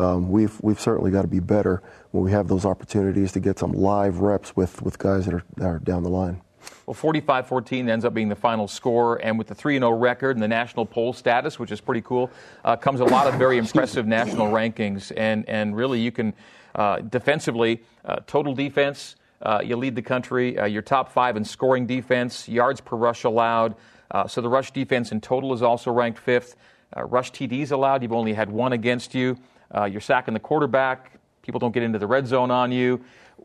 um, 0.00 0.30
we've 0.30 0.60
we've 0.62 0.80
certainly 0.80 1.10
got 1.10 1.22
to 1.22 1.28
be 1.28 1.40
better 1.40 1.82
when 2.10 2.24
we 2.24 2.32
have 2.32 2.48
those 2.48 2.64
opportunities 2.64 3.32
to 3.32 3.40
get 3.40 3.58
some 3.58 3.72
live 3.72 4.18
reps 4.18 4.56
with, 4.56 4.82
with 4.82 4.98
guys 4.98 5.26
that 5.26 5.34
are, 5.34 5.44
that 5.56 5.66
are 5.66 5.78
down 5.78 6.02
the 6.02 6.08
line. 6.08 6.40
Well, 6.86 6.94
45 6.94 7.46
14 7.46 7.88
ends 7.88 8.04
up 8.04 8.14
being 8.14 8.28
the 8.28 8.34
final 8.34 8.68
score, 8.68 9.16
and 9.16 9.38
with 9.38 9.46
the 9.46 9.54
3 9.54 9.78
0 9.78 9.90
record 9.92 10.36
and 10.36 10.42
the 10.42 10.48
national 10.48 10.86
poll 10.86 11.12
status, 11.12 11.58
which 11.58 11.70
is 11.70 11.80
pretty 11.80 12.02
cool, 12.02 12.30
uh, 12.64 12.76
comes 12.76 13.00
a 13.00 13.04
lot 13.04 13.26
of 13.26 13.34
very 13.34 13.58
impressive 13.58 14.06
national 14.06 14.48
rankings. 14.48 15.12
And, 15.16 15.48
and 15.48 15.76
really, 15.76 16.00
you 16.00 16.12
can 16.12 16.34
uh, 16.74 16.98
defensively, 17.00 17.82
uh, 18.04 18.16
total 18.26 18.54
defense, 18.54 19.16
uh, 19.42 19.62
you 19.64 19.76
lead 19.76 19.94
the 19.94 20.02
country. 20.02 20.58
Uh, 20.58 20.66
you're 20.66 20.82
top 20.82 21.12
five 21.12 21.36
in 21.36 21.44
scoring 21.44 21.86
defense, 21.86 22.48
yards 22.48 22.80
per 22.80 22.96
rush 22.96 23.24
allowed. 23.24 23.74
Uh, 24.10 24.26
so 24.26 24.40
the 24.40 24.48
rush 24.48 24.72
defense 24.72 25.12
in 25.12 25.20
total 25.20 25.54
is 25.54 25.62
also 25.62 25.90
ranked 25.90 26.18
fifth. 26.18 26.56
rush 26.96 27.32
TDs 27.32 27.70
allowed, 27.70 28.02
you've 28.02 28.12
only 28.12 28.34
had 28.34 28.50
one 28.50 28.72
against 28.72 29.14
you. 29.14 29.38
Uh, 29.74 29.84
you're 29.84 30.00
sacking 30.00 30.34
the 30.34 30.40
quarterback. 30.40 31.18
People 31.42 31.58
don't 31.58 31.72
get 31.72 31.82
into 31.82 31.98
the 31.98 32.06
red 32.06 32.26
zone 32.26 32.50
on 32.50 32.72
you. 32.72 33.04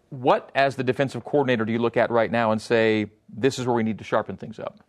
What, 0.10 0.52
as 0.56 0.76
the 0.76 0.84
defensive 0.84 1.24
coordinator, 1.24 1.66
do 1.66 1.72
you 1.72 1.80
look 1.80 1.98
at 1.98 2.12
right 2.12 2.32
now 2.32 2.52
and 2.52 2.62
say, 2.62 3.08
this 3.30 3.60
is 3.60 3.66
where 3.66 3.76
we 3.76 3.84
need 3.84 3.98
to 4.00 4.04
sharpen 4.04 4.38
things 4.38 4.60
up? 4.60 4.80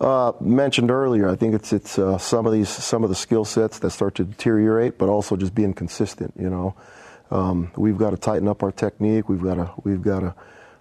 Uh, 0.00 0.32
mentioned 0.40 0.90
earlier, 0.90 1.28
I 1.28 1.34
think 1.34 1.54
it's 1.54 1.72
it's 1.72 1.98
uh, 1.98 2.18
some 2.18 2.46
of 2.46 2.52
these 2.52 2.68
some 2.68 3.02
of 3.02 3.10
the 3.10 3.16
skill 3.16 3.44
sets 3.44 3.80
that 3.80 3.90
start 3.90 4.14
to 4.16 4.24
deteriorate, 4.24 4.96
but 4.96 5.08
also 5.08 5.34
just 5.34 5.56
being 5.56 5.74
consistent. 5.74 6.32
You 6.38 6.50
know, 6.50 6.74
um, 7.32 7.72
we've 7.76 7.98
got 7.98 8.10
to 8.10 8.16
tighten 8.16 8.46
up 8.46 8.62
our 8.62 8.70
technique. 8.70 9.28
We've 9.28 9.42
got 9.42 9.54
to 9.54 9.72
we've 9.82 10.02
got 10.02 10.20
to 10.20 10.34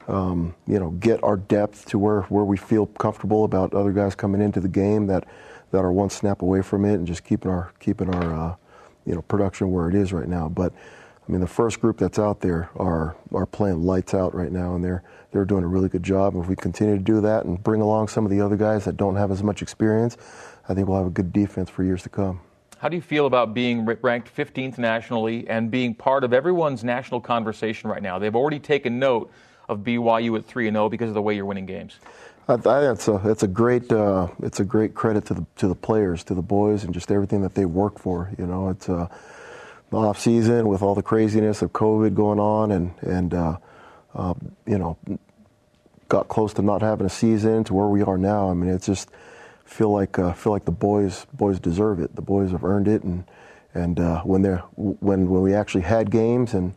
um, 0.08 0.54
you 0.68 0.80
know 0.80 0.92
get 0.92 1.24
our 1.24 1.36
depth 1.36 1.86
to 1.88 1.98
where, 1.98 2.22
where 2.24 2.44
we 2.44 2.58
feel 2.58 2.86
comfortable 2.86 3.44
about 3.44 3.74
other 3.74 3.92
guys 3.92 4.14
coming 4.14 4.40
into 4.40 4.60
the 4.60 4.68
game 4.68 5.08
that 5.08 5.26
that 5.72 5.80
are 5.80 5.92
one 5.92 6.12
snap 6.12 6.44
away 6.44 6.62
from 6.62 6.86
it, 6.86 6.94
and 6.94 7.08
just 7.08 7.24
keeping 7.24 7.50
our 7.50 7.72
keeping 7.80 8.14
our 8.14 8.52
uh, 8.52 8.56
you 9.08 9.16
know 9.16 9.22
production 9.24 9.72
where 9.72 9.90
it 9.90 9.96
is 9.96 10.14
right 10.14 10.28
now. 10.28 10.50
But 10.50 10.74
I 11.28 11.32
mean, 11.32 11.42
the 11.42 11.48
first 11.48 11.82
group 11.82 11.98
that's 11.98 12.20
out 12.20 12.42
there 12.42 12.70
are 12.76 13.16
are 13.34 13.46
playing 13.46 13.84
lights 13.84 14.14
out 14.14 14.36
right 14.36 14.52
now, 14.52 14.76
and 14.76 14.84
they're 14.84 15.04
they're 15.32 15.46
doing 15.46 15.64
a 15.64 15.68
really 15.68 15.90
good 15.90 16.04
job. 16.04 16.36
And 16.36 16.44
if 16.44 16.50
we 16.50 16.56
continue 16.56 16.96
to 16.96 17.02
do 17.02 17.22
that 17.22 17.46
and 17.46 17.62
bring 17.64 17.82
along 17.82 18.10
some 18.10 18.26
of 18.26 18.32
the 18.32 18.42
other 18.42 18.58
guys 18.58 18.86
that 18.86 18.98
don't 18.98 19.16
have 19.16 19.32
as 19.32 19.42
much 19.42 19.62
experience, 19.62 20.18
I 20.70 20.74
think 20.74 20.88
we'll 20.88 20.98
have 20.98 21.08
a 21.08 21.12
good 21.12 21.34
defense 21.34 21.70
for 21.70 21.84
years 21.84 22.04
to 22.04 22.10
come. 22.10 22.42
How 22.78 22.90
do 22.90 22.96
you 22.96 23.02
feel 23.02 23.26
about 23.26 23.56
being 23.56 23.86
ranked 23.86 24.36
15th 24.36 24.78
nationally 24.78 25.48
and 25.48 25.72
being 25.72 25.96
part 25.96 26.24
of 26.24 26.32
everyone's 26.32 26.84
national 26.84 27.22
conversation 27.22 27.90
right 27.90 28.04
now? 28.04 28.20
They've 28.20 28.36
already 28.36 28.60
taken 28.60 29.00
note 29.00 29.32
of 29.68 29.80
BYU 29.80 30.38
at 30.38 30.46
3 30.46 30.70
0 30.70 30.90
because 30.90 31.10
of 31.10 31.16
the 31.16 31.22
way 31.22 31.36
you're 31.36 31.46
winning 31.46 31.66
games. 31.66 32.00
I, 32.50 32.56
think 32.56 32.66
it's 32.66 33.08
a 33.10 33.22
it's 33.30 33.44
a 33.44 33.48
great 33.48 33.92
uh, 33.92 34.30
it's 34.42 34.62
a 34.62 34.64
great 34.64 34.96
credit 34.96 35.26
to 35.26 35.34
the 35.34 35.46
to 35.58 35.68
the 35.68 35.76
players, 35.76 36.24
to 36.26 36.34
the 36.34 36.42
boys, 36.42 36.86
and 36.86 36.94
just 36.94 37.12
everything 37.12 37.42
that 37.42 37.56
they 37.56 37.66
work 37.66 38.00
for. 38.00 38.32
You 38.38 38.46
know, 38.46 38.70
it's 38.70 38.88
uh, 38.88 39.08
the 39.90 39.98
off 39.98 40.18
season 40.18 40.68
with 40.68 40.82
all 40.82 40.96
the 40.96 41.04
craziness 41.04 41.62
of 41.62 41.74
COVID 41.74 42.14
going 42.14 42.40
on, 42.40 42.72
and 42.72 42.94
and 43.02 43.34
uh, 43.34 43.58
uh, 44.16 44.34
you 44.66 44.78
know, 44.78 44.98
got 46.08 46.30
close 46.30 46.54
to 46.54 46.62
not 46.62 46.82
having 46.82 47.06
a 47.06 47.10
season 47.10 47.66
to 47.66 47.74
where 47.74 47.88
we 47.88 48.02
are 48.02 48.18
now. 48.18 48.50
I 48.50 48.54
mean, 48.54 48.70
it's 48.70 48.86
just 48.86 49.10
feel 49.66 49.92
like 49.92 50.18
uh, 50.18 50.32
feel 50.32 50.54
like 50.54 50.64
the 50.64 50.72
boys 50.72 51.26
boys 51.34 51.60
deserve 51.60 52.00
it. 52.00 52.16
The 52.16 52.22
boys 52.22 52.52
have 52.52 52.64
earned 52.64 52.88
it, 52.88 53.04
and 53.04 53.26
and 53.74 54.00
uh, 54.00 54.22
when 54.22 54.42
they 54.42 54.56
when 54.78 55.28
when 55.28 55.42
we 55.42 55.54
actually 55.54 55.84
had 55.84 56.12
games 56.12 56.54
and 56.54 56.74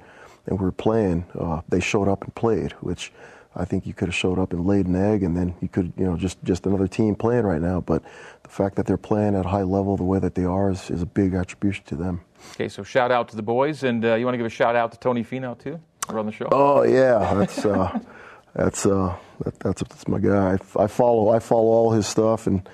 and 0.46 0.58
we 0.58 0.64
were 0.64 0.72
playing, 0.72 1.26
uh, 1.38 1.60
they 1.68 1.78
showed 1.78 2.08
up 2.08 2.24
and 2.24 2.34
played, 2.34 2.72
which 2.80 3.12
I 3.54 3.64
think 3.64 3.84
you 3.86 3.94
could 3.94 4.08
have 4.08 4.14
showed 4.14 4.38
up 4.38 4.52
and 4.52 4.64
laid 4.64 4.86
an 4.86 4.94
egg, 4.94 5.24
and 5.24 5.36
then 5.36 5.54
you 5.60 5.68
could, 5.68 5.92
you 5.96 6.04
know, 6.04 6.16
just 6.16 6.42
just 6.44 6.66
another 6.66 6.86
team 6.86 7.16
playing 7.16 7.44
right 7.44 7.60
now. 7.60 7.80
But 7.80 8.04
the 8.44 8.48
fact 8.48 8.76
that 8.76 8.86
they're 8.86 8.96
playing 8.96 9.34
at 9.34 9.44
a 9.44 9.48
high 9.48 9.64
level 9.64 9.96
the 9.96 10.04
way 10.04 10.20
that 10.20 10.36
they 10.36 10.44
are 10.44 10.70
is, 10.70 10.88
is 10.90 11.02
a 11.02 11.06
big 11.06 11.34
attribution 11.34 11.84
to 11.86 11.96
them. 11.96 12.20
Okay, 12.54 12.68
so 12.68 12.84
shout 12.84 13.10
out 13.10 13.28
to 13.30 13.36
the 13.36 13.42
boys, 13.42 13.82
and 13.82 14.04
uh, 14.04 14.14
you 14.14 14.24
want 14.24 14.34
to 14.34 14.38
give 14.38 14.46
a 14.46 14.50
shout 14.50 14.76
out 14.76 14.92
to 14.92 14.98
Tony 14.98 15.24
Finau 15.24 15.58
too, 15.58 15.80
on 16.08 16.26
the 16.26 16.32
show. 16.32 16.48
Oh 16.52 16.82
yeah, 16.82 17.34
that's 17.34 17.64
uh, 17.64 17.98
that's 18.54 18.86
uh, 18.86 19.16
that, 19.40 19.58
that's 19.58 19.82
that's 19.82 20.06
my 20.06 20.20
guy. 20.20 20.52
I, 20.52 20.82
I, 20.84 20.86
follow 20.86 21.30
I 21.30 21.40
follow 21.40 21.68
all 21.68 21.92
his 21.92 22.06
stuff 22.06 22.46
and. 22.46 22.68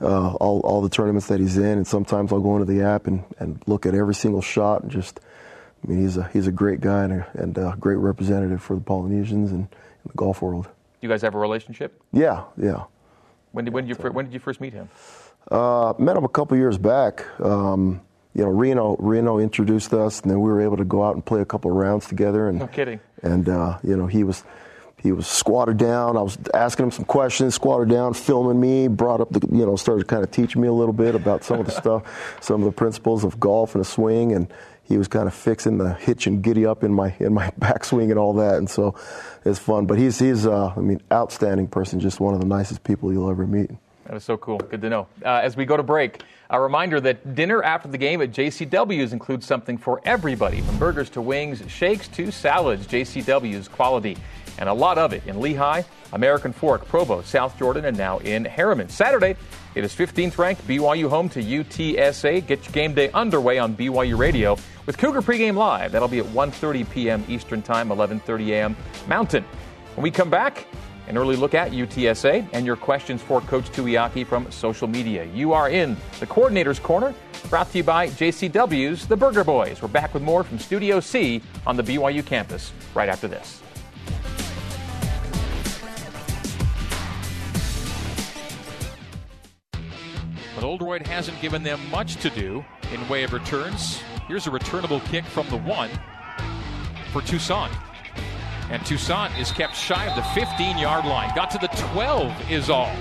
Uh, 0.00 0.34
all, 0.34 0.58
all 0.62 0.82
the 0.82 0.88
tournaments 0.88 1.28
that 1.28 1.38
he's 1.38 1.56
in, 1.56 1.78
and 1.78 1.86
sometimes 1.86 2.32
I'll 2.32 2.40
go 2.40 2.56
into 2.56 2.70
the 2.70 2.82
app 2.82 3.06
and, 3.06 3.22
and 3.38 3.62
look 3.68 3.86
at 3.86 3.94
every 3.94 4.14
single 4.14 4.42
shot 4.42 4.82
and 4.82 4.90
just, 4.90 5.20
I 5.82 5.86
mean, 5.86 6.02
he's 6.02 6.16
a 6.16 6.28
he's 6.32 6.48
a 6.48 6.52
great 6.52 6.80
guy 6.80 7.04
and 7.04 7.12
a, 7.12 7.26
and 7.34 7.56
a 7.56 7.76
great 7.78 7.98
representative 7.98 8.60
for 8.60 8.74
the 8.74 8.82
Polynesians, 8.82 9.52
and 9.52 9.68
in 10.04 10.08
the 10.08 10.16
golf 10.16 10.42
world. 10.42 10.64
Do 10.64 10.70
you 11.00 11.08
guys 11.08 11.22
have 11.22 11.34
a 11.34 11.38
relationship? 11.38 12.02
Yeah, 12.12 12.44
yeah. 12.56 12.84
When 13.52 13.64
did, 13.64 13.74
when 13.74 13.86
did, 13.86 13.98
you, 13.98 14.10
when 14.10 14.24
did 14.24 14.34
you 14.34 14.40
first 14.40 14.60
meet 14.60 14.72
him? 14.72 14.88
Uh, 15.50 15.94
met 15.98 16.16
him 16.16 16.24
a 16.24 16.28
couple 16.28 16.56
years 16.56 16.78
back. 16.78 17.24
Um, 17.40 18.00
you 18.34 18.42
know, 18.42 18.50
Reno 18.50 18.96
Reno 18.98 19.38
introduced 19.38 19.92
us, 19.92 20.20
and 20.22 20.30
then 20.30 20.40
we 20.40 20.50
were 20.50 20.60
able 20.60 20.76
to 20.76 20.84
go 20.84 21.04
out 21.04 21.14
and 21.14 21.24
play 21.24 21.40
a 21.40 21.44
couple 21.44 21.70
of 21.70 21.76
rounds 21.76 22.08
together. 22.08 22.48
And, 22.48 22.58
no 22.58 22.66
kidding. 22.66 23.00
And 23.22 23.48
uh, 23.48 23.78
you 23.84 23.96
know, 23.96 24.06
he 24.06 24.24
was 24.24 24.42
he 25.04 25.12
was 25.12 25.26
squatted 25.26 25.76
down. 25.76 26.16
I 26.16 26.22
was 26.22 26.38
asking 26.54 26.86
him 26.86 26.90
some 26.90 27.04
questions, 27.04 27.54
squatted 27.54 27.90
down, 27.90 28.14
filming 28.14 28.58
me, 28.58 28.88
brought 28.88 29.20
up 29.20 29.30
the, 29.30 29.46
you 29.52 29.66
know, 29.66 29.76
started 29.76 30.08
kind 30.08 30.24
of 30.24 30.30
teaching 30.30 30.62
me 30.62 30.66
a 30.66 30.72
little 30.72 30.94
bit 30.94 31.14
about 31.14 31.44
some 31.44 31.60
of 31.60 31.66
the 31.66 31.72
stuff, 31.72 32.38
some 32.40 32.62
of 32.62 32.64
the 32.64 32.72
principles 32.72 33.22
of 33.22 33.38
golf 33.38 33.74
and 33.74 33.82
a 33.82 33.84
swing. 33.84 34.32
And 34.32 34.50
he 34.84 34.98
was 34.98 35.08
kind 35.08 35.26
of 35.26 35.34
fixing 35.34 35.78
the 35.78 35.94
hitch 35.94 36.26
and 36.26 36.42
giddy 36.42 36.66
up 36.66 36.84
in 36.84 36.92
my 36.92 37.14
in 37.18 37.34
my 37.34 37.50
backswing 37.58 38.10
and 38.10 38.18
all 38.18 38.34
that, 38.34 38.56
and 38.56 38.68
so 38.68 38.94
it's 39.44 39.58
fun. 39.58 39.86
But 39.86 39.98
he's 39.98 40.18
he's 40.18 40.46
uh, 40.46 40.72
I 40.76 40.80
mean 40.80 41.00
outstanding 41.12 41.68
person, 41.68 42.00
just 42.00 42.20
one 42.20 42.34
of 42.34 42.40
the 42.40 42.46
nicest 42.46 42.84
people 42.84 43.12
you'll 43.12 43.30
ever 43.30 43.46
meet. 43.46 43.70
That 44.06 44.16
is 44.16 44.24
so 44.24 44.36
cool. 44.36 44.58
Good 44.58 44.82
to 44.82 44.90
know. 44.90 45.06
Uh, 45.24 45.40
as 45.42 45.56
we 45.56 45.64
go 45.64 45.78
to 45.78 45.82
break, 45.82 46.22
a 46.50 46.60
reminder 46.60 47.00
that 47.00 47.34
dinner 47.34 47.62
after 47.62 47.88
the 47.88 47.96
game 47.96 48.20
at 48.20 48.32
JCW's 48.32 49.14
includes 49.14 49.46
something 49.46 49.78
for 49.78 50.02
everybody, 50.04 50.60
from 50.60 50.78
burgers 50.78 51.08
to 51.10 51.22
wings, 51.22 51.62
shakes 51.68 52.06
to 52.08 52.30
salads. 52.30 52.86
JCW's 52.86 53.66
quality 53.66 54.18
and 54.58 54.68
a 54.68 54.74
lot 54.74 54.98
of 54.98 55.12
it 55.12 55.26
in 55.26 55.36
Lehi, 55.36 55.84
American 56.12 56.52
Fork, 56.52 56.86
Provo, 56.86 57.22
South 57.22 57.58
Jordan, 57.58 57.86
and 57.86 57.96
now 57.96 58.18
in 58.18 58.44
Herriman. 58.44 58.90
Saturday, 58.90 59.36
it 59.74 59.84
is 59.84 59.94
15th 59.94 60.38
ranked 60.38 60.66
BYU 60.68 61.08
home 61.08 61.28
to 61.30 61.42
UTSA. 61.42 62.46
Get 62.46 62.64
your 62.64 62.72
game 62.72 62.94
day 62.94 63.10
underway 63.12 63.58
on 63.58 63.76
BYU 63.76 64.16
Radio 64.16 64.56
with 64.86 64.96
Cougar 64.98 65.22
pregame 65.22 65.56
live. 65.56 65.92
That'll 65.92 66.08
be 66.08 66.20
at 66.20 66.26
1:30 66.26 66.88
p.m. 66.90 67.24
Eastern 67.28 67.60
Time, 67.60 67.88
11:30 67.88 68.50
a.m. 68.50 68.76
Mountain. 69.08 69.44
When 69.94 70.02
we 70.02 70.10
come 70.10 70.30
back, 70.30 70.66
an 71.06 71.18
early 71.18 71.36
look 71.36 71.54
at 71.54 71.72
UTSA 71.72 72.48
and 72.52 72.64
your 72.64 72.76
questions 72.76 73.20
for 73.20 73.40
Coach 73.42 73.70
Tuiaki 73.70 74.26
from 74.26 74.50
social 74.50 74.88
media. 74.88 75.24
You 75.34 75.52
are 75.52 75.68
in 75.68 75.96
the 76.20 76.26
Coordinator's 76.26 76.78
Corner, 76.78 77.14
brought 77.50 77.70
to 77.72 77.78
you 77.78 77.84
by 77.84 78.08
JCW's 78.08 79.06
The 79.06 79.16
Burger 79.16 79.44
Boys. 79.44 79.82
We're 79.82 79.88
back 79.88 80.14
with 80.14 80.22
more 80.22 80.44
from 80.44 80.58
Studio 80.58 81.00
C 81.00 81.42
on 81.66 81.76
the 81.76 81.82
BYU 81.82 82.24
campus 82.24 82.72
right 82.94 83.08
after 83.08 83.28
this. 83.28 83.60
Oldroyd 90.64 91.06
hasn't 91.06 91.40
given 91.40 91.62
them 91.62 91.78
much 91.90 92.16
to 92.16 92.30
do 92.30 92.64
in 92.92 93.08
way 93.08 93.22
of 93.22 93.32
returns. 93.32 94.00
Here's 94.26 94.46
a 94.46 94.50
returnable 94.50 95.00
kick 95.00 95.24
from 95.24 95.48
the 95.48 95.58
one 95.58 95.90
for 97.12 97.22
Tucson. 97.22 97.70
And 98.70 98.84
Toussaint 98.84 99.38
is 99.38 99.52
kept 99.52 99.76
shy 99.76 100.06
of 100.06 100.16
the 100.16 100.22
15 100.30 100.78
yard 100.78 101.04
line. 101.04 101.30
Got 101.36 101.50
to 101.50 101.58
the 101.58 101.68
12 101.92 102.50
is 102.50 102.70
all. 102.70 102.92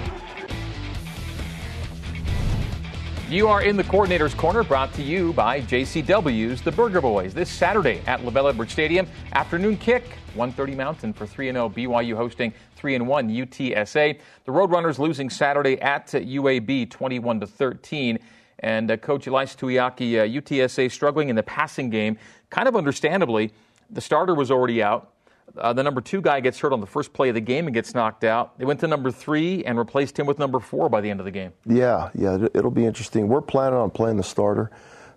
You 3.33 3.47
are 3.47 3.63
in 3.63 3.77
the 3.77 3.83
coordinator's 3.83 4.35
corner, 4.35 4.63
brought 4.63 4.93
to 4.93 5.01
you 5.01 5.33
by 5.33 5.61
JCW's 5.61 6.61
The 6.61 6.71
Burger 6.71 7.01
Boys. 7.01 7.33
This 7.33 7.49
Saturday 7.49 7.99
at 8.05 8.19
LaVell 8.19 8.51
Edwards 8.51 8.71
Stadium, 8.71 9.07
afternoon 9.33 9.75
kick, 9.75 10.03
1:30 10.35 10.75
Mountain 10.75 11.13
for 11.13 11.25
3 11.25 11.51
0 11.51 11.67
BYU 11.67 12.15
hosting 12.15 12.53
3 12.75 12.99
1 12.99 13.29
UTSA. 13.29 14.19
The 14.45 14.51
Roadrunners 14.51 14.99
losing 14.99 15.31
Saturday 15.31 15.81
at 15.81 16.09
UAB 16.09 16.91
21 16.91 17.39
13. 17.39 18.19
And 18.59 18.91
uh, 18.91 18.97
Coach 18.97 19.25
Ilaisa 19.25 19.57
Tuiaki, 19.57 20.19
uh, 20.19 20.41
UTSA 20.41 20.91
struggling 20.91 21.29
in 21.29 21.35
the 21.35 21.41
passing 21.41 21.89
game, 21.89 22.19
kind 22.51 22.67
of 22.67 22.75
understandably. 22.75 23.51
The 23.89 24.01
starter 24.01 24.35
was 24.35 24.51
already 24.51 24.83
out. 24.83 25.12
Uh, 25.57 25.73
the 25.73 25.83
number 25.83 26.01
two 26.01 26.21
guy 26.21 26.39
gets 26.39 26.59
hurt 26.59 26.73
on 26.73 26.79
the 26.79 26.87
first 26.87 27.13
play 27.13 27.29
of 27.29 27.35
the 27.35 27.41
game 27.41 27.67
and 27.67 27.73
gets 27.73 27.93
knocked 27.93 28.23
out. 28.23 28.57
They 28.57 28.65
went 28.65 28.79
to 28.79 28.87
number 28.87 29.11
three 29.11 29.63
and 29.65 29.77
replaced 29.77 30.17
him 30.17 30.25
with 30.25 30.39
number 30.39 30.59
four 30.59 30.89
by 30.89 31.01
the 31.01 31.09
end 31.09 31.19
of 31.19 31.25
the 31.25 31.31
game. 31.31 31.53
Yeah, 31.65 32.09
yeah, 32.15 32.47
it'll 32.53 32.71
be 32.71 32.85
interesting. 32.85 33.27
We're 33.27 33.41
planning 33.41 33.77
on 33.77 33.91
playing 33.91 34.17
the 34.17 34.23
starter 34.23 34.71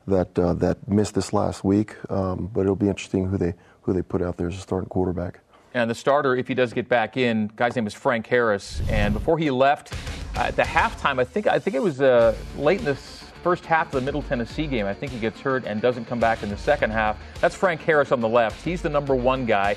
that 0.07 0.39
uh, 0.39 0.55
that 0.55 0.89
missed 0.89 1.15
this 1.15 1.33
last 1.33 1.65
week, 1.65 1.97
um, 2.11 2.51
but 2.53 2.63
it'll 2.63 2.77
be 2.77 2.89
interesting 2.89 3.29
who 3.29 3.39
they 3.39 3.55
who 3.83 3.93
they 3.93 4.03
put 4.03 4.23
out 4.23 4.37
there 4.37 4.49
as 4.49 4.57
a 4.57 4.61
starting 4.61 4.89
quarterback. 4.89 5.41
And 5.75 5.91
the 5.91 5.95
starter, 5.95 6.35
if 6.35 6.49
he 6.49 6.55
does 6.55 6.73
get 6.73 6.89
back 6.89 7.17
in, 7.17 7.51
guy's 7.55 7.77
name 7.77 7.87
is 7.87 7.95
Frank 7.95 8.27
Harris. 8.27 8.81
And 8.89 9.13
before 9.13 9.37
he 9.37 9.51
left 9.51 9.93
uh, 10.37 10.41
at 10.41 10.57
the 10.57 10.63
halftime, 10.63 11.21
I 11.21 11.25
think 11.25 11.47
I 11.47 11.59
think 11.59 11.77
it 11.77 11.83
was 11.83 12.01
uh, 12.01 12.35
late 12.57 12.81
in 12.81 12.85
this 12.85 13.25
first 13.43 13.65
half 13.65 13.87
of 13.87 13.93
the 13.93 14.01
Middle 14.01 14.23
Tennessee 14.23 14.67
game. 14.67 14.87
I 14.87 14.95
think 14.95 15.13
he 15.13 15.19
gets 15.19 15.41
hurt 15.41 15.65
and 15.67 15.81
doesn't 15.81 16.07
come 16.07 16.19
back 16.19 16.43
in 16.43 16.49
the 16.49 16.57
second 16.57 16.91
half. 16.91 17.19
That's 17.41 17.55
Frank 17.55 17.81
Harris 17.83 18.11
on 18.11 18.21
the 18.21 18.29
left. 18.29 18.65
He's 18.65 18.83
the 18.83 18.89
number 18.89 19.15
one 19.15 19.47
guy. 19.47 19.77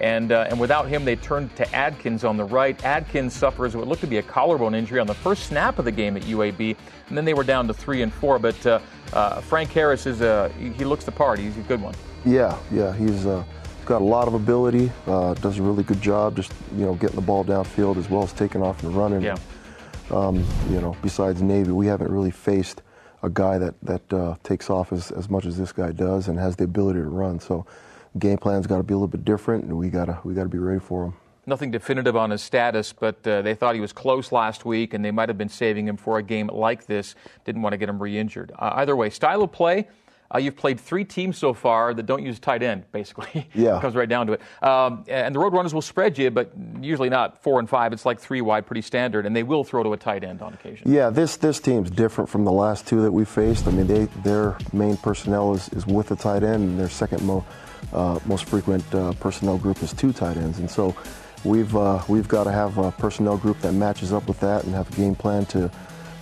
And, 0.00 0.32
uh, 0.32 0.46
and 0.48 0.58
without 0.60 0.88
him, 0.88 1.04
they 1.04 1.16
turned 1.16 1.54
to 1.56 1.74
Adkins 1.74 2.24
on 2.24 2.36
the 2.36 2.44
right. 2.44 2.82
Adkins 2.84 3.34
suffers 3.34 3.76
what 3.76 3.86
looked 3.88 4.00
to 4.02 4.06
be 4.06 4.18
a 4.18 4.22
collarbone 4.22 4.74
injury 4.74 5.00
on 5.00 5.06
the 5.06 5.14
first 5.14 5.46
snap 5.46 5.78
of 5.78 5.84
the 5.84 5.92
game 5.92 6.16
at 6.16 6.22
UAB, 6.24 6.76
and 7.08 7.16
then 7.16 7.24
they 7.24 7.34
were 7.34 7.44
down 7.44 7.66
to 7.66 7.74
three 7.74 8.02
and 8.02 8.12
four. 8.12 8.38
But 8.38 8.64
uh, 8.66 8.80
uh, 9.12 9.40
Frank 9.40 9.70
Harris 9.70 10.06
is 10.06 10.20
a 10.20 10.50
he 10.58 10.84
looks 10.84 11.04
the 11.04 11.12
part. 11.12 11.38
He's 11.38 11.56
a 11.56 11.62
good 11.62 11.80
one. 11.80 11.94
Yeah, 12.24 12.58
yeah, 12.70 12.94
he's 12.94 13.26
uh, 13.26 13.44
got 13.84 14.02
a 14.02 14.04
lot 14.04 14.28
of 14.28 14.34
ability. 14.34 14.90
Uh, 15.06 15.34
does 15.34 15.58
a 15.58 15.62
really 15.62 15.82
good 15.82 16.00
job, 16.00 16.36
just 16.36 16.52
you 16.76 16.84
know, 16.84 16.94
getting 16.94 17.16
the 17.16 17.22
ball 17.22 17.44
downfield 17.44 17.96
as 17.96 18.08
well 18.10 18.22
as 18.22 18.32
taking 18.32 18.62
off 18.62 18.82
and 18.82 18.94
running. 18.94 19.22
Yeah. 19.22 19.36
Um, 20.10 20.44
you 20.70 20.80
know, 20.80 20.96
besides 21.02 21.42
Navy, 21.42 21.70
we 21.72 21.86
haven't 21.86 22.10
really 22.10 22.30
faced 22.30 22.82
a 23.22 23.30
guy 23.30 23.58
that 23.58 23.74
that 23.82 24.12
uh, 24.12 24.36
takes 24.42 24.70
off 24.70 24.92
as, 24.92 25.10
as 25.10 25.28
much 25.28 25.44
as 25.46 25.58
this 25.58 25.72
guy 25.72 25.92
does 25.92 26.28
and 26.28 26.38
has 26.38 26.56
the 26.56 26.64
ability 26.64 27.00
to 27.00 27.08
run. 27.08 27.40
So 27.40 27.66
game 28.18 28.38
plan's 28.38 28.66
got 28.66 28.78
to 28.78 28.82
be 28.82 28.94
a 28.94 28.96
little 28.96 29.08
bit 29.08 29.24
different, 29.24 29.64
and 29.64 29.76
we 29.76 29.88
gotta 29.88 30.18
we 30.24 30.34
gotta 30.34 30.48
be 30.48 30.58
ready 30.58 30.80
for 30.80 31.06
him. 31.06 31.14
Nothing 31.46 31.70
definitive 31.70 32.14
on 32.14 32.30
his 32.30 32.42
status, 32.42 32.92
but 32.92 33.26
uh, 33.26 33.40
they 33.40 33.54
thought 33.54 33.74
he 33.74 33.80
was 33.80 33.92
close 33.92 34.32
last 34.32 34.64
week, 34.66 34.92
and 34.92 35.02
they 35.04 35.10
might 35.10 35.28
have 35.30 35.38
been 35.38 35.48
saving 35.48 35.88
him 35.88 35.96
for 35.96 36.18
a 36.18 36.22
game 36.22 36.48
like 36.48 36.86
this. 36.86 37.14
Didn't 37.46 37.62
want 37.62 37.72
to 37.72 37.78
get 37.78 37.88
him 37.88 38.02
re-injured. 38.02 38.52
Uh, 38.58 38.72
either 38.74 38.94
way, 38.94 39.08
style 39.08 39.42
of 39.42 39.50
play. 39.50 39.88
Uh, 40.34 40.36
you've 40.36 40.56
played 40.56 40.78
three 40.78 41.06
teams 41.06 41.38
so 41.38 41.54
far 41.54 41.94
that 41.94 42.04
don't 42.04 42.22
use 42.22 42.38
tight 42.38 42.62
end, 42.62 42.84
basically. 42.92 43.48
Yeah. 43.54 43.78
it 43.78 43.80
comes 43.80 43.94
right 43.94 44.08
down 44.08 44.26
to 44.26 44.34
it. 44.34 44.42
Um, 44.62 45.04
and 45.08 45.34
the 45.34 45.38
Roadrunners 45.38 45.72
will 45.72 45.80
spread 45.80 46.18
you, 46.18 46.30
but 46.30 46.52
usually 46.82 47.08
not 47.08 47.42
four 47.42 47.58
and 47.60 47.68
five. 47.68 47.94
It's 47.94 48.04
like 48.04 48.20
three 48.20 48.42
wide, 48.42 48.66
pretty 48.66 48.82
standard, 48.82 49.24
and 49.24 49.34
they 49.34 49.42
will 49.42 49.64
throw 49.64 49.82
to 49.82 49.94
a 49.94 49.96
tight 49.96 50.24
end 50.24 50.42
on 50.42 50.52
occasion. 50.52 50.92
Yeah, 50.92 51.08
this 51.08 51.38
this 51.38 51.60
team's 51.60 51.90
different 51.90 52.28
from 52.28 52.44
the 52.44 52.52
last 52.52 52.86
two 52.86 53.00
that 53.02 53.12
we 53.12 53.24
faced. 53.24 53.66
I 53.66 53.70
mean, 53.70 53.86
they 53.86 54.04
their 54.22 54.58
main 54.74 54.98
personnel 54.98 55.54
is, 55.54 55.70
is 55.70 55.86
with 55.86 56.08
the 56.08 56.16
tight 56.16 56.42
end, 56.42 56.62
and 56.62 56.78
their 56.78 56.90
second 56.90 57.22
most 57.24 57.46
uh, 57.92 58.18
most 58.26 58.44
frequent 58.44 58.84
uh, 58.94 59.12
personnel 59.14 59.58
group 59.58 59.82
is 59.82 59.92
two 59.92 60.12
tight 60.12 60.36
ends, 60.36 60.58
and 60.58 60.70
so 60.70 60.94
we've 61.44 61.74
uh, 61.76 62.02
we've 62.08 62.28
got 62.28 62.44
to 62.44 62.52
have 62.52 62.78
a 62.78 62.92
personnel 62.92 63.36
group 63.36 63.58
that 63.60 63.72
matches 63.72 64.12
up 64.12 64.26
with 64.28 64.40
that 64.40 64.64
and 64.64 64.74
have 64.74 64.90
a 64.92 64.96
game 64.96 65.14
plan 65.14 65.46
to 65.46 65.70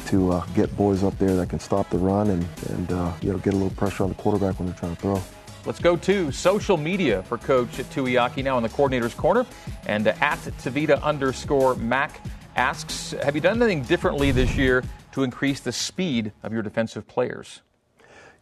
to 0.07 0.33
uh, 0.33 0.47
get 0.55 0.75
boys 0.77 1.03
up 1.03 1.16
there 1.19 1.35
that 1.37 1.49
can 1.49 1.59
stop 1.59 1.90
the 1.90 1.99
run 1.99 2.31
and 2.31 2.47
and 2.71 2.92
uh, 2.92 3.12
you 3.21 3.33
know 3.33 3.38
get 3.38 3.55
a 3.55 3.57
little 3.57 3.71
pressure 3.71 4.03
on 4.05 4.11
the 4.11 4.14
quarterback 4.16 4.59
when 4.59 4.69
they're 4.69 4.79
trying 4.79 4.95
to 4.95 5.03
throw. 5.03 5.23
Let's 5.64 5.81
go 5.81 5.97
to 5.97 6.31
social 6.31 6.77
media 6.77 7.25
for 7.25 7.38
Coach 7.38 7.71
Tuiaki 7.71 8.45
now 8.45 8.57
in 8.57 8.62
the 8.62 8.69
coordinator's 8.69 9.14
corner, 9.14 9.45
and 9.87 10.07
at 10.07 10.38
Tavita 10.38 11.03
underscore 11.03 11.75
Mac 11.75 12.21
asks, 12.55 13.12
have 13.23 13.35
you 13.35 13.40
done 13.40 13.61
anything 13.62 13.83
differently 13.83 14.31
this 14.31 14.57
year 14.57 14.83
to 15.12 15.23
increase 15.23 15.61
the 15.61 15.73
speed 15.73 16.33
of 16.42 16.53
your 16.53 16.62
defensive 16.62 17.07
players? 17.07 17.62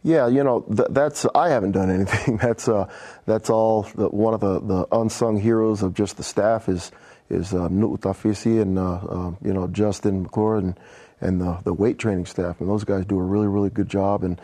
Yeah, 0.05 0.27
you 0.27 0.43
know 0.43 0.61
th- 0.61 0.89
that's 0.91 1.25
I 1.33 1.49
haven't 1.49 1.71
done 1.71 1.89
anything. 1.89 2.37
that's 2.41 2.67
uh, 2.67 2.87
that's 3.25 3.49
all. 3.49 3.83
The, 3.95 4.07
one 4.07 4.35
of 4.35 4.39
the, 4.39 4.59
the 4.59 4.87
unsung 4.91 5.35
heroes 5.35 5.81
of 5.81 5.95
just 5.95 6.17
the 6.17 6.23
staff 6.23 6.69
is 6.69 6.91
is 7.31 7.55
uh, 7.55 7.69
Nu'u 7.69 7.97
Tafisi 7.97 8.61
and 8.61 8.77
uh, 8.77 8.93
uh, 8.97 9.31
you 9.43 9.51
know 9.51 9.67
Justin 9.67 10.21
McClure 10.21 10.57
and 10.57 10.79
and 11.21 11.41
the, 11.41 11.57
the 11.63 11.73
weight 11.73 11.97
training 11.97 12.27
staff, 12.27 12.61
and 12.61 12.69
those 12.69 12.83
guys 12.83 13.03
do 13.07 13.17
a 13.17 13.23
really 13.23 13.47
really 13.47 13.71
good 13.71 13.89
job. 13.89 14.23
And 14.23 14.39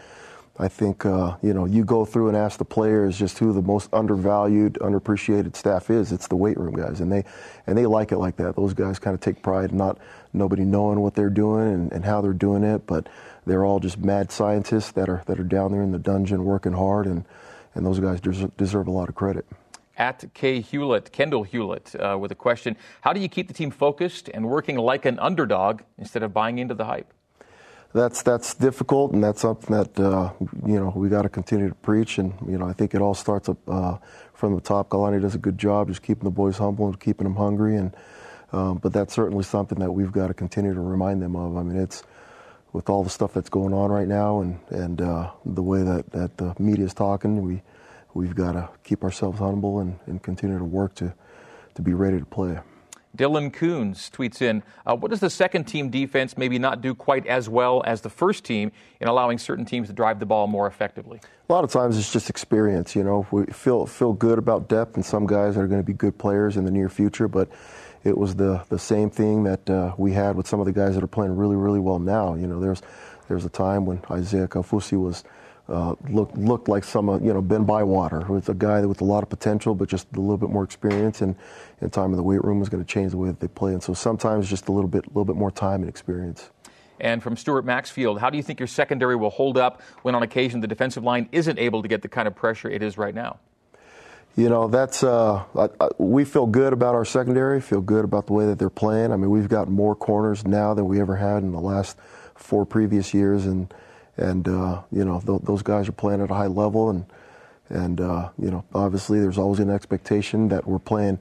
I 0.58 0.67
think 0.67 1.06
uh, 1.06 1.38
you 1.43 1.54
know 1.54 1.65
you 1.65 1.86
go 1.86 2.06
through 2.06 2.30
and 2.30 2.36
ask 2.36 2.58
the 2.58 2.65
players 2.65 3.19
just 3.19 3.38
who 3.38 3.54
the 3.54 3.62
most 3.62 3.88
undervalued, 3.93 4.80
underappreciated 4.82 5.56
staff 5.56 5.91
is. 5.91 6.12
It's 6.12 6.28
the 6.28 6.38
weight 6.38 6.58
room 6.58 6.74
guys, 6.74 7.02
and 7.02 7.12
they 7.12 7.24
and 7.67 7.78
they 7.78 7.86
like 7.86 8.12
it 8.12 8.17
like 8.17 8.38
that. 8.38 8.56
Those 8.56 8.74
guys 8.74 8.97
kind 8.97 9.13
of 9.13 9.21
take 9.21 9.43
pride 9.43 9.69
in 9.69 9.78
not 9.78 10.00
nobody 10.34 10.63
knowing 10.63 11.02
what 11.02 11.13
they're 11.13 11.30
doing 11.30 11.71
and, 11.71 11.91
and 11.91 12.04
how 12.04 12.21
they're 12.21 12.34
doing 12.34 12.63
it, 12.63 12.88
but 12.88 13.08
they're 13.45 13.65
all 13.65 13.80
just 13.80 13.97
mad 13.97 14.32
scientists 14.32 14.91
that 14.91 15.10
are 15.10 15.23
that 15.25 15.39
are 15.39 15.43
down 15.43 15.71
there 15.71 15.82
in 15.82 15.91
the 15.91 15.99
dungeon 15.99 16.43
working 16.45 16.73
hard, 16.73 17.06
and 17.06 17.25
and 17.75 17.86
those 17.86 17.99
guys 17.99 18.21
deserve, 18.21 18.56
deserve 18.58 18.88
a 18.88 18.91
lot 18.91 19.10
of 19.10 19.15
credit. 19.15 19.45
At 19.97 20.34
K 20.34 20.62
Hewlett, 20.62 21.12
Kendall 21.12 21.43
Hewlett, 21.43 21.95
uh, 21.95 22.17
with 22.19 22.32
a 22.32 22.36
question: 22.36 22.77
How 23.01 23.13
do 23.13 23.19
you 23.19 23.30
keep 23.30 23.47
the 23.47 23.54
team 23.54 23.71
focused 23.71 24.30
and 24.34 24.47
working 24.47 24.77
like 24.77 25.06
an 25.06 25.19
underdog 25.19 25.82
instead 25.97 26.23
of 26.23 26.34
buying 26.34 26.60
into 26.60 26.73
the 26.73 26.86
hype? 26.86 27.13
That's 27.93 28.21
that's 28.21 28.54
difficult, 28.54 29.12
and 29.12 29.23
that's 29.23 29.41
something 29.41 29.75
that 29.75 29.99
uh, 29.99 30.32
you 30.65 30.80
know 30.80 30.93
we 30.95 31.10
got 31.10 31.23
to 31.23 31.30
continue 31.30 31.67
to 31.67 31.75
preach. 31.75 32.17
And 32.17 32.34
you 32.47 32.58
know 32.58 32.65
I 32.65 32.73
think 32.73 32.93
it 32.93 33.01
all 33.01 33.13
starts 33.13 33.49
up 33.49 33.58
uh, 33.67 33.97
from 34.34 34.56
the 34.56 34.62
top. 34.62 34.89
Kalani 34.89 35.21
does 35.21 35.36
a 35.36 35.39
good 35.39 35.58
job 35.58 35.89
just 35.89 36.01
keeping 36.01 36.23
the 36.23 36.32
boys 36.32 36.58
humble 36.58 36.88
and 36.88 36.99
keeping 36.99 37.25
them 37.25 37.36
hungry. 37.36 37.75
And 37.75 37.95
um, 38.54 38.77
but 38.77 38.93
that's 38.93 39.13
certainly 39.13 39.43
something 39.43 39.80
that 39.80 39.91
we've 39.91 40.12
got 40.12 40.27
to 40.27 40.34
continue 40.34 40.73
to 40.73 40.80
remind 40.80 41.21
them 41.21 41.36
of. 41.36 41.58
I 41.58 41.63
mean, 41.63 41.77
it's 41.77 42.04
with 42.73 42.89
all 42.89 43.03
the 43.03 43.10
stuff 43.10 43.34
that's 43.34 43.49
going 43.49 43.73
on 43.73 43.91
right 43.91 44.07
now 44.07 44.41
and, 44.41 44.60
and 44.69 45.01
uh, 45.01 45.29
the 45.45 45.63
way 45.63 45.84
that, 45.84 46.10
that 46.12 46.38
the 46.38 46.55
media 46.57 46.86
is 46.86 46.93
talking, 46.93 47.41
we, 47.41 47.62
we've 48.13 48.36
got 48.36 48.53
to 48.53 48.69
keep 48.84 49.03
ourselves 49.03 49.39
humble 49.39 49.79
and, 49.79 49.99
and 50.05 50.23
continue 50.23 50.57
to 50.57 50.63
work 50.63 50.95
to, 50.95 51.13
to 51.75 51.81
be 51.81 51.93
ready 51.93 52.19
to 52.19 52.25
play. 52.25 52.60
Dylan 53.17 53.51
Coons 53.51 54.10
tweets 54.10 54.41
in, 54.41 54.63
uh, 54.86 54.95
what 54.95 55.12
does 55.12 55.19
the 55.19 55.29
second 55.29 55.65
team 55.65 55.89
defense 55.89 56.38
maybe 56.38 56.57
not 56.57 56.81
do 56.81 56.95
quite 56.95 57.27
as 57.27 57.49
well 57.49 57.84
as 57.86 57.99
the 57.99 58.10
first 58.10 58.45
team 58.45 58.71
in 59.01 59.10
allowing 59.10 59.38
certain 59.38 59.65
teams 59.65 59.89
to 59.89 59.93
drive 59.93 60.19
the 60.19 60.25
ball 60.25 60.47
more 60.47 60.65
effectively? 60.65 61.19
A 61.49 61.53
lot 61.53 61.65
of 61.65 61.71
times 61.71 61.97
it's 61.97 62.13
just 62.13 62.29
experience, 62.29 62.95
you 62.95 63.03
know. 63.03 63.27
We 63.29 63.47
feel, 63.47 63.86
feel 63.86 64.13
good 64.13 64.38
about 64.38 64.69
depth 64.69 64.95
and 64.95 65.05
some 65.05 65.27
guys 65.27 65.57
are 65.57 65.67
going 65.67 65.81
to 65.81 65.86
be 65.86 65.93
good 65.93 66.17
players 66.17 66.55
in 66.55 66.63
the 66.63 66.71
near 66.71 66.88
future, 66.88 67.27
but 67.27 67.49
it 68.03 68.17
was 68.17 68.35
the, 68.35 68.63
the 68.69 68.79
same 68.79 69.09
thing 69.09 69.43
that 69.43 69.69
uh, 69.69 69.93
we 69.97 70.13
had 70.13 70.35
with 70.35 70.47
some 70.47 70.59
of 70.59 70.65
the 70.65 70.71
guys 70.71 70.95
that 70.95 71.03
are 71.03 71.07
playing 71.07 71.35
really, 71.35 71.55
really 71.55 71.79
well 71.79 71.99
now. 71.99 72.35
You 72.35 72.47
know, 72.47 72.59
there's 72.59 72.81
there's 73.27 73.45
a 73.45 73.49
time 73.49 73.85
when 73.85 74.01
Isaiah 74.09 74.47
Kaufusi 74.47 75.01
was 75.01 75.23
uh, 75.69 75.95
looked 76.09 76.35
looked 76.37 76.67
like 76.67 76.83
some 76.83 77.09
uh, 77.09 77.19
you 77.19 77.33
know 77.33 77.41
Ben 77.41 77.63
Bywater, 77.63 78.21
who 78.21 78.33
was 78.33 78.49
a 78.49 78.53
guy 78.53 78.85
with 78.85 79.01
a 79.01 79.05
lot 79.05 79.23
of 79.23 79.29
potential, 79.29 79.75
but 79.75 79.87
just 79.87 80.07
a 80.15 80.19
little 80.19 80.37
bit 80.37 80.49
more 80.49 80.63
experience, 80.63 81.21
and 81.21 81.35
in 81.81 81.89
time 81.89 82.11
in 82.11 82.17
the 82.17 82.23
weight 82.23 82.43
room 82.43 82.59
was 82.59 82.69
going 82.69 82.83
to 82.83 82.93
change 82.93 83.11
the 83.11 83.17
way 83.17 83.27
that 83.27 83.39
they 83.39 83.47
play. 83.47 83.73
And 83.73 83.81
so 83.81 83.93
sometimes 83.93 84.49
just 84.49 84.67
a 84.67 84.71
little 84.71 84.89
bit, 84.89 85.07
little 85.07 85.25
bit 85.25 85.35
more 85.35 85.51
time 85.51 85.81
and 85.81 85.89
experience. 85.89 86.49
And 86.99 87.23
from 87.23 87.35
Stuart 87.35 87.65
Maxfield, 87.65 88.19
how 88.19 88.29
do 88.29 88.37
you 88.37 88.43
think 88.43 88.59
your 88.59 88.67
secondary 88.67 89.15
will 89.15 89.31
hold 89.31 89.57
up 89.57 89.81
when 90.03 90.13
on 90.13 90.21
occasion 90.21 90.59
the 90.59 90.67
defensive 90.67 91.03
line 91.03 91.29
isn't 91.31 91.57
able 91.57 91.81
to 91.81 91.87
get 91.87 92.03
the 92.03 92.07
kind 92.07 92.27
of 92.27 92.35
pressure 92.35 92.69
it 92.69 92.83
is 92.83 92.97
right 92.97 93.15
now? 93.15 93.39
You 94.35 94.47
know, 94.47 94.67
that's 94.67 95.03
uh, 95.03 95.43
I, 95.55 95.69
I, 95.79 95.89
we 95.97 96.23
feel 96.23 96.45
good 96.45 96.71
about 96.71 96.95
our 96.95 97.03
secondary. 97.03 97.59
Feel 97.59 97.81
good 97.81 98.05
about 98.05 98.27
the 98.27 98.33
way 98.33 98.45
that 98.45 98.59
they're 98.59 98.69
playing. 98.69 99.11
I 99.11 99.17
mean, 99.17 99.29
we've 99.29 99.49
got 99.49 99.67
more 99.67 99.95
corners 99.95 100.45
now 100.47 100.73
than 100.73 100.85
we 100.85 101.01
ever 101.01 101.17
had 101.17 101.43
in 101.43 101.51
the 101.51 101.59
last 101.59 101.97
four 102.35 102.65
previous 102.65 103.13
years, 103.13 103.45
and 103.45 103.73
and 104.15 104.47
uh, 104.47 104.83
you 104.91 105.03
know 105.03 105.21
th- 105.25 105.41
those 105.43 105.61
guys 105.61 105.89
are 105.89 105.93
playing 105.93 106.21
at 106.21 106.31
a 106.31 106.33
high 106.33 106.47
level, 106.47 106.89
and 106.89 107.05
and 107.69 107.99
uh, 107.99 108.29
you 108.39 108.49
know 108.49 108.63
obviously 108.73 109.19
there's 109.19 109.37
always 109.37 109.59
an 109.59 109.69
expectation 109.69 110.47
that 110.47 110.65
we're 110.65 110.79
playing 110.79 111.19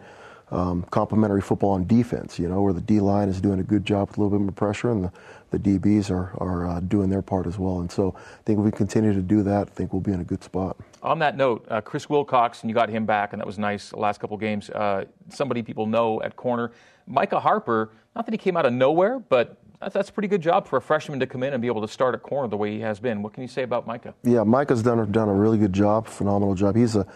um, 0.50 0.84
complementary 0.90 1.40
football 1.40 1.70
on 1.70 1.86
defense. 1.86 2.38
You 2.38 2.48
know, 2.48 2.62
where 2.62 2.72
the 2.72 2.80
D 2.80 3.00
line 3.00 3.28
is 3.28 3.40
doing 3.40 3.60
a 3.60 3.62
good 3.62 3.84
job 3.84 4.08
with 4.08 4.18
a 4.18 4.20
little 4.20 4.38
bit 4.38 4.42
more 4.42 4.52
pressure, 4.52 4.90
and 4.90 5.04
the, 5.04 5.12
the 5.50 5.58
DBs 5.58 6.10
are 6.10 6.32
are 6.38 6.66
uh, 6.66 6.80
doing 6.80 7.10
their 7.10 7.22
part 7.22 7.46
as 7.46 7.58
well. 7.58 7.80
And 7.80 7.90
so 7.90 8.14
I 8.16 8.42
think 8.44 8.58
if 8.58 8.64
we 8.64 8.72
continue 8.72 9.12
to 9.12 9.22
do 9.22 9.42
that, 9.42 9.68
I 9.68 9.70
think 9.70 9.92
we'll 9.92 10.00
be 10.02 10.12
in 10.12 10.20
a 10.20 10.24
good 10.24 10.42
spot. 10.42 10.76
On 11.02 11.18
that 11.20 11.36
note, 11.36 11.66
uh, 11.70 11.80
Chris 11.80 12.08
Wilcox, 12.08 12.62
and 12.62 12.70
you 12.70 12.74
got 12.74 12.88
him 12.88 13.06
back, 13.06 13.32
and 13.32 13.40
that 13.40 13.46
was 13.46 13.58
nice 13.58 13.90
the 13.90 13.98
last 13.98 14.20
couple 14.20 14.36
games. 14.36 14.70
Uh, 14.70 15.04
somebody 15.28 15.62
people 15.62 15.86
know 15.86 16.20
at 16.22 16.36
corner. 16.36 16.72
Micah 17.06 17.40
Harper, 17.40 17.90
not 18.14 18.26
that 18.26 18.32
he 18.32 18.38
came 18.38 18.56
out 18.56 18.66
of 18.66 18.72
nowhere, 18.72 19.18
but 19.18 19.56
that's, 19.80 19.94
that's 19.94 20.08
a 20.10 20.12
pretty 20.12 20.28
good 20.28 20.42
job 20.42 20.66
for 20.66 20.76
a 20.76 20.80
freshman 20.80 21.18
to 21.20 21.26
come 21.26 21.42
in 21.42 21.52
and 21.52 21.62
be 21.62 21.68
able 21.68 21.80
to 21.80 21.88
start 21.88 22.14
at 22.14 22.22
corner 22.22 22.48
the 22.48 22.56
way 22.56 22.72
he 22.72 22.80
has 22.80 23.00
been. 23.00 23.22
What 23.22 23.32
can 23.32 23.42
you 23.42 23.48
say 23.48 23.62
about 23.62 23.86
Micah? 23.86 24.14
Yeah, 24.22 24.44
Micah's 24.44 24.82
done, 24.82 25.10
done 25.10 25.28
a 25.28 25.34
really 25.34 25.58
good 25.58 25.72
job, 25.72 26.06
phenomenal 26.06 26.54
job. 26.54 26.76
He's 26.76 26.96
a 26.96 27.06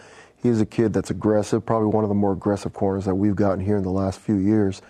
he's 0.45 0.61
a 0.61 0.65
kid 0.65 0.93
that's 0.93 1.09
aggressive, 1.09 1.65
probably 1.65 1.89
one 1.89 2.03
of 2.03 2.09
the 2.09 2.15
more 2.15 2.31
aggressive 2.31 2.73
corners 2.73 3.05
that 3.05 3.15
we've 3.15 3.35
gotten 3.35 3.63
here 3.63 3.77
in 3.77 3.83
the 3.83 3.91
last 3.91 4.19
few 4.19 4.35
years. 4.35 4.81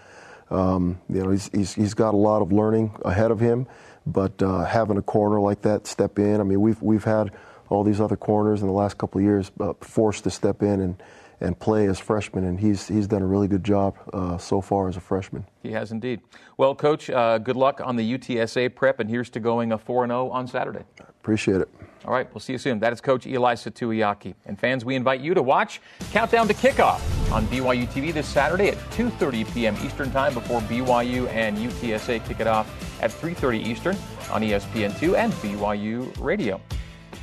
Um, 0.51 0.99
you 1.09 1.23
know, 1.23 1.31
he's, 1.31 1.49
he's, 1.53 1.73
he's 1.73 1.93
got 1.93 2.13
a 2.13 2.17
lot 2.17 2.41
of 2.41 2.51
learning 2.51 2.95
ahead 3.03 3.31
of 3.31 3.39
him, 3.39 3.67
but 4.05 4.41
uh, 4.43 4.65
having 4.65 4.97
a 4.97 5.01
corner 5.01 5.39
like 5.39 5.61
that 5.61 5.87
step 5.87 6.19
in, 6.19 6.39
I 6.39 6.43
mean, 6.43 6.61
we've, 6.61 6.81
we've 6.81 7.03
had 7.03 7.31
all 7.69 7.83
these 7.83 7.99
other 7.99 8.15
corners 8.15 8.61
in 8.61 8.67
the 8.67 8.73
last 8.73 8.97
couple 8.97 9.19
of 9.19 9.25
years 9.25 9.51
uh, 9.59 9.73
forced 9.81 10.25
to 10.25 10.29
step 10.29 10.61
in 10.61 10.81
and, 10.81 11.01
and 11.41 11.59
play 11.59 11.87
as 11.87 11.99
freshmen, 11.99 12.43
and 12.43 12.59
he's, 12.59 12.87
he's 12.87 13.07
done 13.07 13.23
a 13.23 13.25
really 13.25 13.47
good 13.47 13.63
job 13.63 13.95
uh, 14.13 14.37
so 14.37 14.61
far 14.61 14.87
as 14.87 14.97
a 14.97 15.01
freshman. 15.01 15.45
He 15.63 15.71
has 15.71 15.91
indeed. 15.91 16.21
Well, 16.57 16.75
Coach, 16.75 17.09
uh, 17.09 17.39
good 17.39 17.55
luck 17.55 17.81
on 17.83 17.95
the 17.95 18.17
UTSA 18.17 18.75
prep, 18.75 18.99
and 18.99 19.09
here's 19.09 19.29
to 19.31 19.39
going 19.39 19.71
a 19.71 19.77
4 19.77 20.05
0 20.07 20.29
on 20.29 20.47
Saturday. 20.47 20.83
Appreciate 21.25 21.59
it. 21.59 21.67
All 22.05 22.13
right, 22.13 22.31
we'll 22.35 22.39
see 22.39 22.53
you 22.53 22.59
soon. 22.59 22.77
That 22.77 22.93
is 22.93 23.01
Coach 23.01 23.25
Eli 23.25 23.55
Tuiaki. 23.55 24.35
And 24.45 24.59
fans, 24.59 24.85
we 24.85 24.93
invite 24.93 25.21
you 25.21 25.33
to 25.33 25.41
watch 25.41 25.81
Countdown 26.11 26.47
to 26.47 26.53
Kickoff 26.53 27.01
on 27.31 27.47
BYU 27.47 27.87
TV 27.87 28.13
this 28.13 28.27
Saturday 28.27 28.67
at 28.67 28.77
2.30 28.91 29.51
p.m. 29.51 29.75
Eastern 29.83 30.11
Time 30.11 30.35
before 30.35 30.61
BYU 30.61 31.27
and 31.29 31.57
UTSA 31.57 32.23
kick 32.27 32.41
it 32.41 32.45
off 32.45 32.69
at 33.01 33.09
3.30 33.09 33.65
Eastern 33.65 33.97
on 34.29 34.43
ESPN2 34.43 35.15
and 35.15 35.33
BYU 35.33 36.15
Radio. 36.23 36.61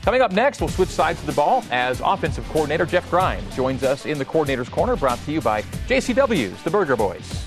Coming 0.03 0.21
up 0.21 0.33
next, 0.33 0.61
we'll 0.61 0.69
switch 0.69 0.89
sides 0.89 1.21
of 1.21 1.27
the 1.27 1.33
ball 1.33 1.63
as 1.71 2.01
offensive 2.01 2.45
coordinator 2.49 2.87
Jeff 2.87 3.09
Grimes 3.09 3.55
joins 3.55 3.85
us 3.85 4.05
in 4.05 4.19
the 4.19 4.25
Coordinator's 4.25 4.69
Corner, 4.69 4.97
brought 4.97 5.25
to 5.27 5.31
you 5.31 5.41
by 5.41 5.63
JCW's 5.87 6.61
The 6.65 6.71
Burger 6.71 6.97
Boys. 6.97 7.47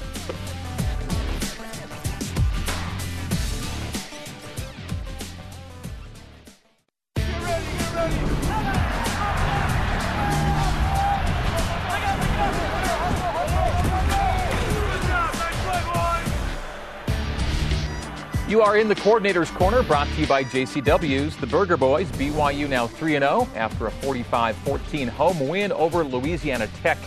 You 18.48 18.62
are 18.62 18.78
in 18.78 18.88
the 18.88 18.94
coordinator's 18.94 19.50
corner, 19.50 19.82
brought 19.82 20.08
to 20.08 20.22
you 20.22 20.28
by 20.28 20.44
JCW's. 20.44 21.36
The 21.38 21.48
Burger 21.48 21.78
Boys, 21.78 22.08
BYU 22.12 22.70
now 22.70 22.86
3 22.86 23.14
0 23.14 23.48
after 23.56 23.88
a 23.88 23.92
45 23.92 24.56
14 24.58 25.08
home 25.08 25.48
win 25.48 25.72
over 25.72 26.04
Louisiana 26.04 26.68
Tech 26.84 27.00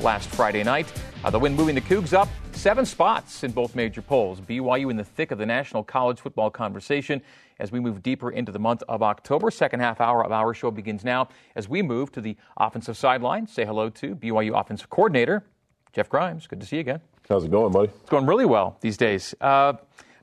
last 0.00 0.30
Friday 0.30 0.64
night. 0.64 0.90
Uh, 1.22 1.28
the 1.28 1.38
win 1.38 1.54
moving 1.54 1.74
the 1.74 1.82
Cougs 1.82 2.14
up 2.14 2.30
seven 2.52 2.86
spots 2.86 3.44
in 3.44 3.52
both 3.52 3.74
major 3.74 4.00
polls. 4.00 4.40
BYU 4.40 4.90
in 4.90 4.96
the 4.96 5.04
thick 5.04 5.32
of 5.32 5.36
the 5.36 5.44
national 5.44 5.84
college 5.84 6.18
football 6.18 6.48
conversation 6.48 7.20
as 7.58 7.70
we 7.70 7.78
move 7.78 8.02
deeper 8.02 8.30
into 8.30 8.50
the 8.50 8.58
month 8.58 8.82
of 8.88 9.02
October. 9.02 9.50
Second 9.50 9.80
half 9.80 10.00
hour 10.00 10.24
of 10.24 10.32
our 10.32 10.54
show 10.54 10.70
begins 10.70 11.04
now 11.04 11.28
as 11.56 11.68
we 11.68 11.82
move 11.82 12.10
to 12.12 12.22
the 12.22 12.38
offensive 12.56 12.96
sideline. 12.96 13.46
Say 13.46 13.66
hello 13.66 13.90
to 13.90 14.16
BYU 14.16 14.58
offensive 14.58 14.88
coordinator 14.88 15.44
Jeff 15.92 16.08
Grimes. 16.08 16.46
Good 16.46 16.60
to 16.60 16.66
see 16.66 16.76
you 16.76 16.80
again. 16.80 17.02
How's 17.28 17.44
it 17.44 17.50
going, 17.50 17.72
buddy? 17.72 17.90
It's 18.00 18.08
going 18.08 18.24
really 18.24 18.46
well 18.46 18.78
these 18.80 18.96
days. 18.96 19.34
Uh, 19.42 19.74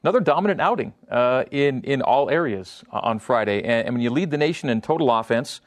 another 0.03 0.19
dominant 0.19 0.61
outing 0.61 0.93
uh, 1.09 1.45
in 1.51 1.83
in 1.83 2.01
all 2.01 2.29
areas 2.29 2.83
on 2.91 3.19
Friday. 3.19 3.63
And, 3.63 3.87
and, 3.87 3.95
when 3.95 4.01
you 4.01 4.09
lead 4.09 4.31
the 4.31 4.37
nation 4.37 4.69
in 4.69 4.81
total 4.81 5.09
offense, 5.11 5.61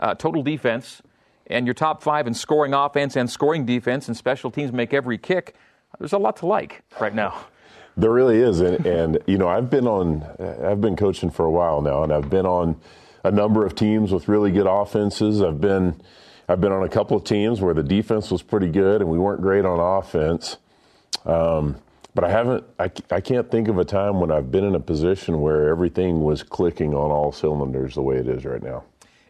uh, 0.00 0.14
total 0.14 0.42
defense, 0.42 1.02
and 1.46 1.66
your 1.66 1.74
top 1.74 2.02
five 2.02 2.26
in 2.26 2.34
scoring 2.34 2.74
offense 2.74 3.16
and 3.16 3.30
scoring 3.30 3.64
defense, 3.64 4.08
and 4.08 4.16
special 4.16 4.50
teams 4.50 4.72
make 4.72 4.92
every 4.92 5.18
kick, 5.18 5.54
there's 5.98 6.12
a 6.12 6.18
lot 6.18 6.36
to 6.38 6.46
like 6.46 6.82
right 7.00 7.14
now. 7.14 7.46
There 7.96 8.12
really 8.12 8.38
is, 8.38 8.60
and, 8.60 8.84
and 8.84 9.18
you 9.26 9.38
know 9.38 9.48
I've 9.48 9.70
been 9.70 9.86
on, 9.86 10.22
I've 10.62 10.80
been 10.80 10.96
coaching 10.96 11.30
for 11.30 11.46
a 11.46 11.50
while 11.50 11.80
now, 11.80 12.02
and 12.02 12.12
I've 12.12 12.28
been 12.28 12.46
on 12.46 12.78
a 13.26 13.30
number 13.30 13.66
of 13.66 13.74
teams 13.74 14.12
with 14.12 14.28
really 14.28 14.52
good 14.52 14.66
offenses. 14.66 15.42
I've 15.42 15.60
been, 15.60 16.00
I've 16.48 16.60
been 16.60 16.72
on 16.72 16.84
a 16.84 16.88
couple 16.88 17.16
of 17.16 17.24
teams 17.24 17.60
where 17.60 17.74
the 17.74 17.82
defense 17.82 18.30
was 18.30 18.40
pretty 18.40 18.68
good 18.68 19.00
and 19.00 19.10
we 19.10 19.18
weren't 19.18 19.42
great 19.42 19.64
on 19.64 19.80
offense. 19.80 20.58
Um, 21.24 21.76
but 22.16 22.24
I 22.24 22.30
haven't, 22.30 22.64
I, 22.78 22.90
I 23.10 23.20
can't 23.20 23.50
think 23.50 23.68
of 23.68 23.76
a 23.76 23.84
time 23.84 24.20
when 24.20 24.30
I've 24.30 24.50
been 24.50 24.64
in 24.64 24.74
a 24.74 24.80
position 24.80 25.42
where 25.42 25.68
everything 25.68 26.22
was 26.22 26.42
clicking 26.42 26.94
on 26.94 27.10
all 27.10 27.30
cylinders 27.30 27.94
the 27.94 28.00
way 28.00 28.16
it 28.16 28.26
is 28.26 28.46
right 28.46 28.62
now. 28.62 28.84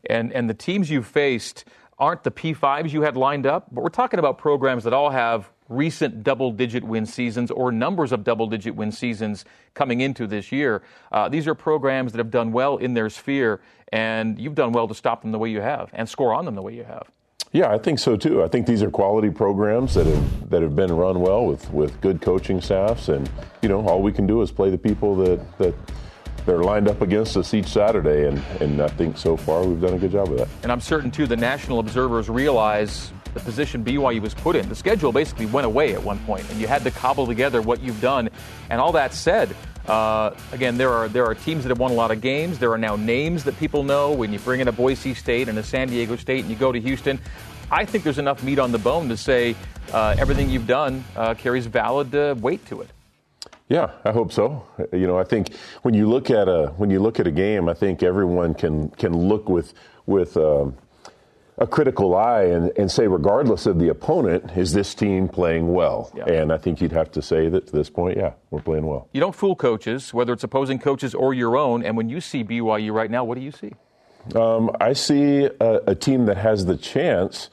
And, 0.09 0.33
and 0.33 0.49
the 0.49 0.55
teams 0.55 0.89
you 0.89 1.03
faced 1.03 1.65
aren't 1.99 2.23
the 2.23 2.31
P5s 2.31 2.93
you 2.93 3.03
had 3.03 3.17
lined 3.17 3.45
up, 3.45 3.67
but 3.73 3.83
we're 3.83 3.91
talking 3.91 4.21
about 4.21 4.39
programs 4.39 4.85
that 4.85 4.93
all 4.93 5.11
have 5.11 5.51
recent 5.69 6.23
double 6.23 6.53
digit 6.53 6.85
win 6.85 7.07
seasons 7.07 7.51
or 7.51 7.73
numbers 7.73 8.13
of 8.13 8.23
double 8.23 8.47
digit 8.47 8.77
win 8.77 8.93
seasons 8.93 9.45
coming 9.75 10.01
into 10.01 10.29
this 10.29 10.53
year. 10.53 10.85
Uh, 11.11 11.29
these 11.29 11.49
are 11.49 11.57
programs 11.57 12.13
that 12.13 12.19
have 12.19 12.31
done 12.31 12.53
well 12.53 12.77
in 12.77 12.95
their 12.95 13.11
sphere, 13.11 13.61
and 13.93 14.39
you've 14.39 14.55
done 14.55 14.71
well 14.71 14.87
to 14.87 14.95
stop 14.95 15.23
them 15.23 15.33
the 15.33 15.39
way 15.41 15.51
you 15.51 15.61
have 15.61 15.91
and 15.93 16.09
score 16.09 16.33
on 16.33 16.45
them 16.45 16.55
the 16.55 16.63
way 16.63 16.73
you 16.73 16.85
have. 16.85 17.11
Yeah, 17.57 17.73
I 17.73 17.79
think 17.79 17.99
so 17.99 18.19
too. 18.19 18.43
I 18.43 18.49
think 18.49 18.67
these 18.67 18.83
are 18.83 18.91
quality 18.91 19.31
programs 19.31 19.95
that 19.95 20.05
have 20.05 20.51
that 20.51 20.61
have 20.61 20.77
been 20.77 20.93
run 20.93 21.21
well 21.21 21.47
with, 21.47 21.73
with 21.73 21.99
good 22.03 22.21
coaching 22.21 22.61
staffs, 22.61 23.09
and 23.09 23.31
you 23.63 23.71
know 23.71 23.81
all 23.89 24.03
we 24.03 24.13
can 24.13 24.27
do 24.27 24.43
is 24.43 24.53
play 24.53 24.69
the 24.69 24.77
people 24.77 25.17
that 25.17 25.57
that 25.57 25.75
they're 26.45 26.63
lined 26.63 26.87
up 26.87 27.01
against 27.01 27.35
us 27.35 27.55
each 27.55 27.69
Saturday, 27.69 28.29
and 28.29 28.43
and 28.61 28.83
I 28.83 28.89
think 28.89 29.17
so 29.17 29.39
far 29.39 29.65
we've 29.65 29.81
done 29.81 29.95
a 29.95 29.99
good 29.99 30.13
job 30.13 30.31
of 30.33 30.37
that. 30.37 30.49
And 30.65 30.71
I'm 30.71 30.83
certain 30.83 31.11
too 31.11 31.27
the 31.27 31.35
national 31.35 31.79
observers 31.79 32.29
realize 32.29 33.11
the 33.37 33.45
position 33.45 33.85
BYU 33.85 34.21
was 34.23 34.33
put 34.33 34.57
in. 34.57 34.67
The 34.67 34.75
schedule 34.75 35.13
basically 35.13 35.45
went 35.45 35.67
away 35.67 35.93
at 35.93 36.03
one 36.03 36.19
point, 36.21 36.49
and 36.51 36.59
you 36.59 36.67
had 36.67 36.83
to 36.85 36.91
cobble 36.91 37.27
together 37.27 37.61
what 37.61 37.83
you've 37.83 38.01
done. 38.01 38.31
And 38.71 38.81
all 38.81 38.93
that 38.93 39.13
said, 39.13 39.55
uh, 39.87 40.35
again, 40.53 40.79
there 40.79 40.91
are 40.91 41.07
there 41.07 41.27
are 41.27 41.35
teams 41.35 41.63
that 41.63 41.69
have 41.69 41.79
won 41.79 41.91
a 41.91 41.95
lot 41.95 42.11
of 42.11 42.23
games. 42.23 42.59
There 42.59 42.73
are 42.73 42.79
now 42.79 42.97
names 42.97 43.45
that 43.45 43.59
people 43.59 43.83
know. 43.83 44.11
When 44.13 44.33
you 44.33 44.39
bring 44.39 44.61
in 44.61 44.69
a 44.69 44.73
Boise 44.73 45.13
State 45.13 45.51
and 45.51 45.59
a 45.59 45.63
San 45.63 45.89
Diego 45.89 46.17
State, 46.17 46.41
and 46.41 46.51
you 46.51 46.57
go 46.57 46.73
to 46.73 46.81
Houston, 46.81 47.21
I 47.71 47.85
think 47.85 48.05
there's 48.05 48.19
enough 48.19 48.43
meat 48.43 48.59
on 48.59 48.73
the 48.73 48.79
bone 48.79 49.11
to 49.11 49.19
say 49.19 49.55
uh, 49.93 50.17
everything 50.19 50.49
you've 50.49 50.67
done 50.67 51.05
uh, 51.15 51.35
carries 51.35 51.67
valid 51.67 52.15
uh, 52.15 52.35
weight 52.39 52.65
to 52.67 52.81
it. 52.81 52.89
Yeah, 53.69 53.91
I 54.05 54.13
hope 54.13 54.33
so. 54.33 54.67
You 54.93 55.07
know, 55.07 55.19
I 55.19 55.25
think 55.25 55.55
when 55.83 55.93
you 55.93 56.09
look 56.09 56.31
at 56.31 56.49
a 56.49 56.69
when 56.79 56.89
you 56.89 57.01
look 57.01 57.21
at 57.21 57.27
a 57.27 57.33
game, 57.33 57.69
I 57.69 57.75
think 57.75 58.03
everyone 58.03 58.55
can 58.55 58.89
can 58.91 59.15
look 59.15 59.51
with 59.51 59.75
with. 60.07 60.39
Um, 60.39 60.75
a 61.59 61.67
critical 61.67 62.15
eye 62.15 62.45
and, 62.45 62.71
and 62.77 62.91
say, 62.91 63.07
regardless 63.07 63.67
of 63.67 63.79
the 63.79 63.89
opponent, 63.89 64.51
is 64.57 64.73
this 64.73 64.95
team 64.95 65.29
playing 65.29 65.73
well? 65.73 66.13
Yeah. 66.15 66.25
And 66.25 66.53
I 66.53 66.59
think 66.59 66.81
you'd 66.81 66.93
have 66.93 67.11
to 67.13 67.23
say 67.23 67.49
that 67.49 67.67
to 67.69 67.73
this 67.73 67.89
point, 67.89 68.19
yeah, 68.19 68.33
we're 68.51 68.61
playing 68.61 68.87
well. 68.87 69.09
You 69.13 69.21
don't 69.21 69.35
fool 69.35 69.57
coaches, 69.57 70.13
whether 70.13 70.33
it's 70.33 70.45
opposing 70.45 70.79
coaches 70.79 71.15
or 71.15 71.33
your 71.33 71.57
own. 71.57 71.83
And 71.85 71.97
when 71.97 72.09
you 72.09 72.21
see 72.21 72.45
BYU 72.45 72.93
right 72.93 73.11
now, 73.11 73.25
what 73.25 73.37
do 73.37 73.41
you 73.41 73.53
see? 73.53 73.73
Um, 74.35 74.71
I 74.81 74.93
see 74.93 75.45
a, 75.45 75.81
a, 75.87 75.95
team 75.95 76.27
that 76.27 76.37
has 76.37 76.67
the 76.67 76.77
chance 76.77 77.49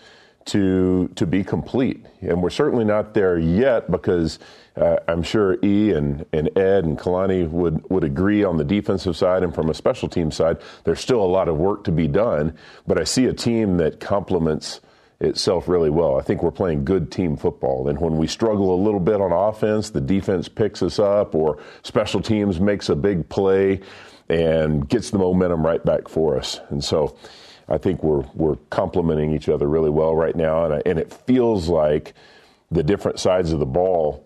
to 0.46 1.08
to 1.16 1.26
be 1.26 1.44
complete, 1.44 2.06
and 2.22 2.42
we're 2.42 2.50
certainly 2.50 2.86
not 2.86 3.14
there 3.14 3.38
yet 3.38 3.90
because 3.90 4.40
uh, 4.76 4.98
I'm 5.08 5.22
sure 5.22 5.58
E 5.64 5.92
and, 5.92 6.26
and 6.34 6.50
Ed 6.58 6.84
and 6.84 6.98
Kalani 6.98 7.48
would, 7.50 7.90
would 7.90 8.04
agree 8.04 8.44
on 8.44 8.58
the 8.58 8.64
defensive 8.64 9.16
side 9.16 9.44
and 9.44 9.54
from 9.54 9.70
a 9.70 9.74
special 9.74 10.10
team 10.10 10.32
side, 10.32 10.58
there's 10.84 11.00
still 11.00 11.22
a 11.22 11.28
lot 11.28 11.48
of 11.48 11.58
work 11.58 11.84
to 11.84 11.92
be 11.92 12.08
done. 12.08 12.58
But 12.88 13.00
I 13.00 13.04
see 13.04 13.26
a 13.26 13.34
team 13.34 13.78
that 13.78 14.00
complements 14.00 14.82
itself 15.20 15.68
really 15.68 15.92
well. 15.92 16.18
I 16.20 16.24
think 16.24 16.42
we're 16.42 16.52
playing 16.52 16.86
good 16.86 17.12
team 17.12 17.38
football. 17.38 17.88
And 17.88 18.00
when 18.02 18.18
we 18.18 18.28
struggle 18.28 18.74
a 18.74 18.80
little 18.84 19.00
bit 19.00 19.22
on 19.22 19.32
offense, 19.32 19.92
the 19.92 20.02
defense 20.02 20.50
picks 20.50 20.82
us 20.82 20.98
up, 20.98 21.36
or 21.36 21.60
special 21.84 22.22
teams 22.22 22.60
makes 22.60 22.90
a 22.90 22.96
big 22.96 23.30
play 23.30 23.80
and 24.28 24.90
gets 24.90 25.12
the 25.12 25.20
momentum 25.20 25.66
right 25.66 25.84
back 25.86 26.08
for 26.08 26.38
us. 26.38 26.60
And 26.70 26.84
so 26.84 27.16
I 27.67 27.78
think 27.78 28.04
we're 28.04 28.26
we're 28.34 28.58
complementing 28.69 29.34
each 29.34 29.49
other 29.49 29.67
really 29.67 29.89
well 29.89 30.15
right 30.15 30.36
now, 30.36 30.65
and, 30.65 30.82
and 30.86 30.99
it 30.99 31.13
feels 31.13 31.69
like 31.69 32.13
the 32.71 32.84
different 32.84 33.19
sides 33.19 33.52
of 33.52 33.60
the 33.60 33.65
ball 33.65 34.26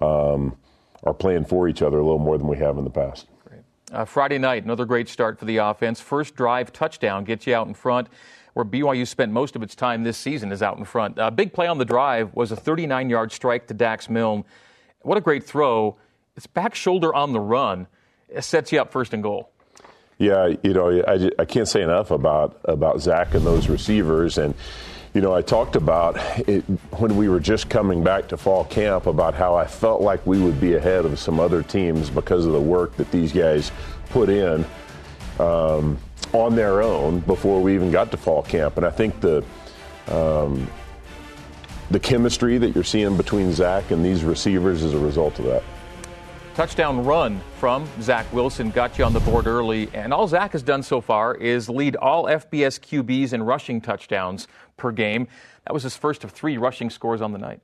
um, 0.00 0.56
are 1.02 1.14
playing 1.14 1.44
for 1.44 1.68
each 1.68 1.82
other 1.82 1.98
a 1.98 2.02
little 2.02 2.18
more 2.18 2.38
than 2.38 2.46
we 2.46 2.58
have 2.58 2.78
in 2.78 2.84
the 2.84 2.90
past. 2.90 3.26
Uh, 3.92 4.04
Friday 4.04 4.38
night, 4.38 4.64
another 4.64 4.84
great 4.84 5.08
start 5.08 5.38
for 5.38 5.44
the 5.44 5.58
offense. 5.58 6.00
First 6.00 6.34
drive 6.34 6.72
touchdown 6.72 7.24
gets 7.24 7.46
you 7.46 7.54
out 7.54 7.68
in 7.68 7.74
front. 7.74 8.08
Where 8.54 8.64
BYU 8.64 9.06
spent 9.06 9.32
most 9.32 9.54
of 9.54 9.62
its 9.62 9.74
time 9.74 10.02
this 10.02 10.16
season 10.16 10.50
is 10.50 10.62
out 10.62 10.78
in 10.78 10.84
front. 10.84 11.18
A 11.18 11.24
uh, 11.24 11.30
big 11.30 11.52
play 11.52 11.66
on 11.66 11.76
the 11.76 11.84
drive 11.84 12.34
was 12.34 12.50
a 12.50 12.56
39 12.56 13.10
yard 13.10 13.30
strike 13.30 13.66
to 13.66 13.74
Dax 13.74 14.08
Milne. 14.08 14.44
What 15.02 15.18
a 15.18 15.20
great 15.20 15.44
throw. 15.44 15.98
It's 16.36 16.46
back 16.46 16.74
shoulder 16.74 17.14
on 17.14 17.32
the 17.32 17.40
run. 17.40 17.86
It 18.28 18.42
sets 18.42 18.72
you 18.72 18.80
up 18.80 18.90
first 18.92 19.12
and 19.12 19.22
goal. 19.22 19.50
Yeah, 20.18 20.54
you 20.62 20.72
know, 20.72 21.02
I, 21.06 21.30
I 21.38 21.44
can't 21.44 21.68
say 21.68 21.82
enough 21.82 22.10
about, 22.10 22.58
about 22.64 23.00
Zach 23.00 23.34
and 23.34 23.44
those 23.44 23.68
receivers. 23.68 24.38
And, 24.38 24.54
you 25.12 25.20
know, 25.20 25.34
I 25.34 25.42
talked 25.42 25.76
about 25.76 26.16
it 26.48 26.62
when 26.92 27.16
we 27.16 27.28
were 27.28 27.40
just 27.40 27.68
coming 27.68 28.02
back 28.02 28.28
to 28.28 28.38
fall 28.38 28.64
camp 28.64 29.06
about 29.06 29.34
how 29.34 29.54
I 29.54 29.66
felt 29.66 30.00
like 30.00 30.26
we 30.26 30.40
would 30.40 30.58
be 30.58 30.74
ahead 30.74 31.04
of 31.04 31.18
some 31.18 31.38
other 31.38 31.62
teams 31.62 32.08
because 32.08 32.46
of 32.46 32.52
the 32.52 32.60
work 32.60 32.96
that 32.96 33.10
these 33.10 33.32
guys 33.32 33.70
put 34.08 34.30
in 34.30 34.64
um, 35.38 35.98
on 36.32 36.56
their 36.56 36.82
own 36.82 37.20
before 37.20 37.60
we 37.60 37.74
even 37.74 37.90
got 37.90 38.10
to 38.12 38.16
fall 38.16 38.42
camp. 38.42 38.78
And 38.78 38.86
I 38.86 38.90
think 38.90 39.20
the 39.20 39.44
um, 40.08 40.70
the 41.90 42.00
chemistry 42.00 42.58
that 42.58 42.74
you're 42.74 42.84
seeing 42.84 43.16
between 43.16 43.52
Zach 43.52 43.90
and 43.90 44.04
these 44.04 44.24
receivers 44.24 44.82
is 44.82 44.94
a 44.94 44.98
result 44.98 45.38
of 45.38 45.44
that. 45.46 45.62
Touchdown 46.56 47.04
run 47.04 47.38
from 47.60 47.86
Zach 48.00 48.32
Wilson 48.32 48.70
got 48.70 48.96
you 48.96 49.04
on 49.04 49.12
the 49.12 49.20
board 49.20 49.46
early, 49.46 49.90
and 49.92 50.10
all 50.10 50.26
Zach 50.26 50.52
has 50.52 50.62
done 50.62 50.82
so 50.82 51.02
far 51.02 51.34
is 51.34 51.68
lead 51.68 51.96
all 51.96 52.24
FBS 52.24 52.80
QBs 52.80 53.34
in 53.34 53.42
rushing 53.42 53.78
touchdowns 53.78 54.48
per 54.78 54.90
game. 54.90 55.28
That 55.66 55.74
was 55.74 55.82
his 55.82 55.98
first 55.98 56.24
of 56.24 56.30
three 56.30 56.56
rushing 56.56 56.88
scores 56.88 57.20
on 57.20 57.32
the 57.32 57.38
night. 57.38 57.60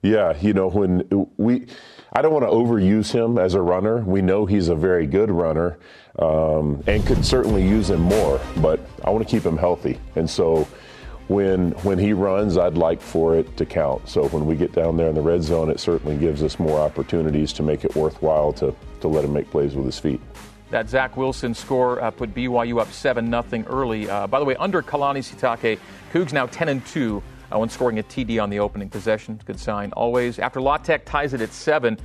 Yeah, 0.00 0.34
you 0.40 0.54
know, 0.54 0.68
when 0.68 1.28
we, 1.36 1.66
I 2.14 2.22
don't 2.22 2.32
want 2.32 2.46
to 2.46 2.50
overuse 2.50 3.12
him 3.12 3.36
as 3.36 3.52
a 3.52 3.60
runner. 3.60 3.98
We 3.98 4.22
know 4.22 4.46
he's 4.46 4.70
a 4.70 4.74
very 4.74 5.06
good 5.06 5.30
runner 5.30 5.78
um, 6.18 6.82
and 6.86 7.04
could 7.06 7.26
certainly 7.26 7.68
use 7.68 7.90
him 7.90 8.00
more, 8.00 8.40
but 8.56 8.80
I 9.04 9.10
want 9.10 9.28
to 9.28 9.30
keep 9.30 9.44
him 9.44 9.58
healthy. 9.58 10.00
And 10.16 10.30
so 10.30 10.66
when 11.28 11.70
when 11.82 11.98
he 11.98 12.12
runs, 12.12 12.58
I'd 12.58 12.76
like 12.76 13.00
for 13.00 13.36
it 13.36 13.56
to 13.56 13.64
count. 13.64 14.08
So 14.08 14.28
when 14.28 14.46
we 14.46 14.56
get 14.56 14.72
down 14.72 14.96
there 14.96 15.08
in 15.08 15.14
the 15.14 15.22
red 15.22 15.42
zone, 15.42 15.70
it 15.70 15.80
certainly 15.80 16.16
gives 16.16 16.42
us 16.42 16.58
more 16.58 16.78
opportunities 16.78 17.52
to 17.54 17.62
make 17.62 17.84
it 17.84 17.94
worthwhile 17.96 18.52
to, 18.54 18.74
to 19.00 19.08
let 19.08 19.24
him 19.24 19.32
make 19.32 19.50
plays 19.50 19.74
with 19.74 19.86
his 19.86 19.98
feet. 19.98 20.20
That 20.70 20.88
Zach 20.88 21.16
Wilson 21.16 21.54
score 21.54 22.02
uh, 22.02 22.10
put 22.10 22.34
BYU 22.34 22.80
up 22.80 22.90
7 22.90 23.30
0 23.30 23.64
early. 23.68 24.08
Uh, 24.08 24.26
by 24.26 24.38
the 24.38 24.44
way, 24.44 24.56
under 24.56 24.82
Kalani 24.82 25.20
Sitake, 25.20 25.78
Cougs 26.12 26.32
now 26.32 26.46
10 26.46 26.68
and 26.68 26.86
2 26.86 27.22
uh, 27.52 27.58
when 27.58 27.68
scoring 27.68 27.98
a 27.98 28.02
TD 28.02 28.42
on 28.42 28.50
the 28.50 28.58
opening 28.58 28.88
possession. 28.88 29.40
Good 29.44 29.60
sign 29.60 29.92
always. 29.92 30.38
After 30.38 30.60
La 30.60 30.78
Tech 30.78 31.04
ties 31.04 31.32
it 31.32 31.40
at 31.40 31.52
7, 31.52 31.98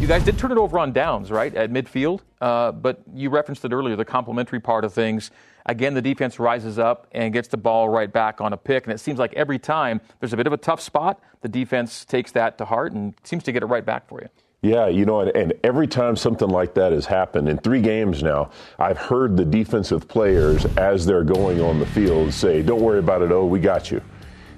you 0.00 0.06
guys 0.06 0.24
did 0.24 0.38
turn 0.38 0.52
it 0.52 0.58
over 0.58 0.78
on 0.78 0.92
downs, 0.92 1.30
right, 1.30 1.54
at 1.54 1.70
midfield? 1.70 2.20
Uh, 2.40 2.72
but 2.72 3.00
you 3.14 3.30
referenced 3.30 3.64
it 3.64 3.72
earlier, 3.72 3.96
the 3.96 4.04
complementary 4.04 4.60
part 4.60 4.84
of 4.84 4.92
things. 4.92 5.30
Again, 5.66 5.94
the 5.94 6.02
defense 6.02 6.38
rises 6.38 6.78
up 6.78 7.08
and 7.12 7.32
gets 7.32 7.48
the 7.48 7.56
ball 7.56 7.88
right 7.88 8.12
back 8.12 8.40
on 8.40 8.52
a 8.52 8.56
pick. 8.56 8.84
And 8.84 8.92
it 8.92 8.98
seems 8.98 9.18
like 9.18 9.34
every 9.34 9.58
time 9.58 10.00
there's 10.20 10.32
a 10.32 10.36
bit 10.36 10.46
of 10.46 10.52
a 10.52 10.56
tough 10.56 10.80
spot, 10.80 11.20
the 11.40 11.48
defense 11.48 12.04
takes 12.04 12.32
that 12.32 12.56
to 12.58 12.64
heart 12.64 12.92
and 12.92 13.14
seems 13.24 13.42
to 13.44 13.52
get 13.52 13.62
it 13.62 13.66
right 13.66 13.84
back 13.84 14.08
for 14.08 14.20
you. 14.20 14.28
Yeah, 14.62 14.86
you 14.88 15.04
know, 15.04 15.20
and, 15.20 15.30
and, 15.36 15.52
every 15.62 15.86
time 15.86 16.16
something 16.16 16.48
like 16.48 16.74
that 16.74 16.92
has 16.92 17.06
happened 17.06 17.48
in 17.48 17.58
three 17.58 17.80
games 17.80 18.22
now, 18.22 18.50
I've 18.78 18.96
heard 18.96 19.36
the 19.36 19.44
defensive 19.44 20.08
players 20.08 20.64
as 20.76 21.04
they're 21.04 21.24
going 21.24 21.60
on 21.60 21.78
the 21.78 21.86
field 21.86 22.32
say, 22.32 22.62
"Don't 22.62 22.80
worry 22.80 22.98
about 22.98 23.22
it. 23.22 23.30
Oh, 23.30 23.44
we 23.44 23.60
got 23.60 23.90
you." 23.90 24.00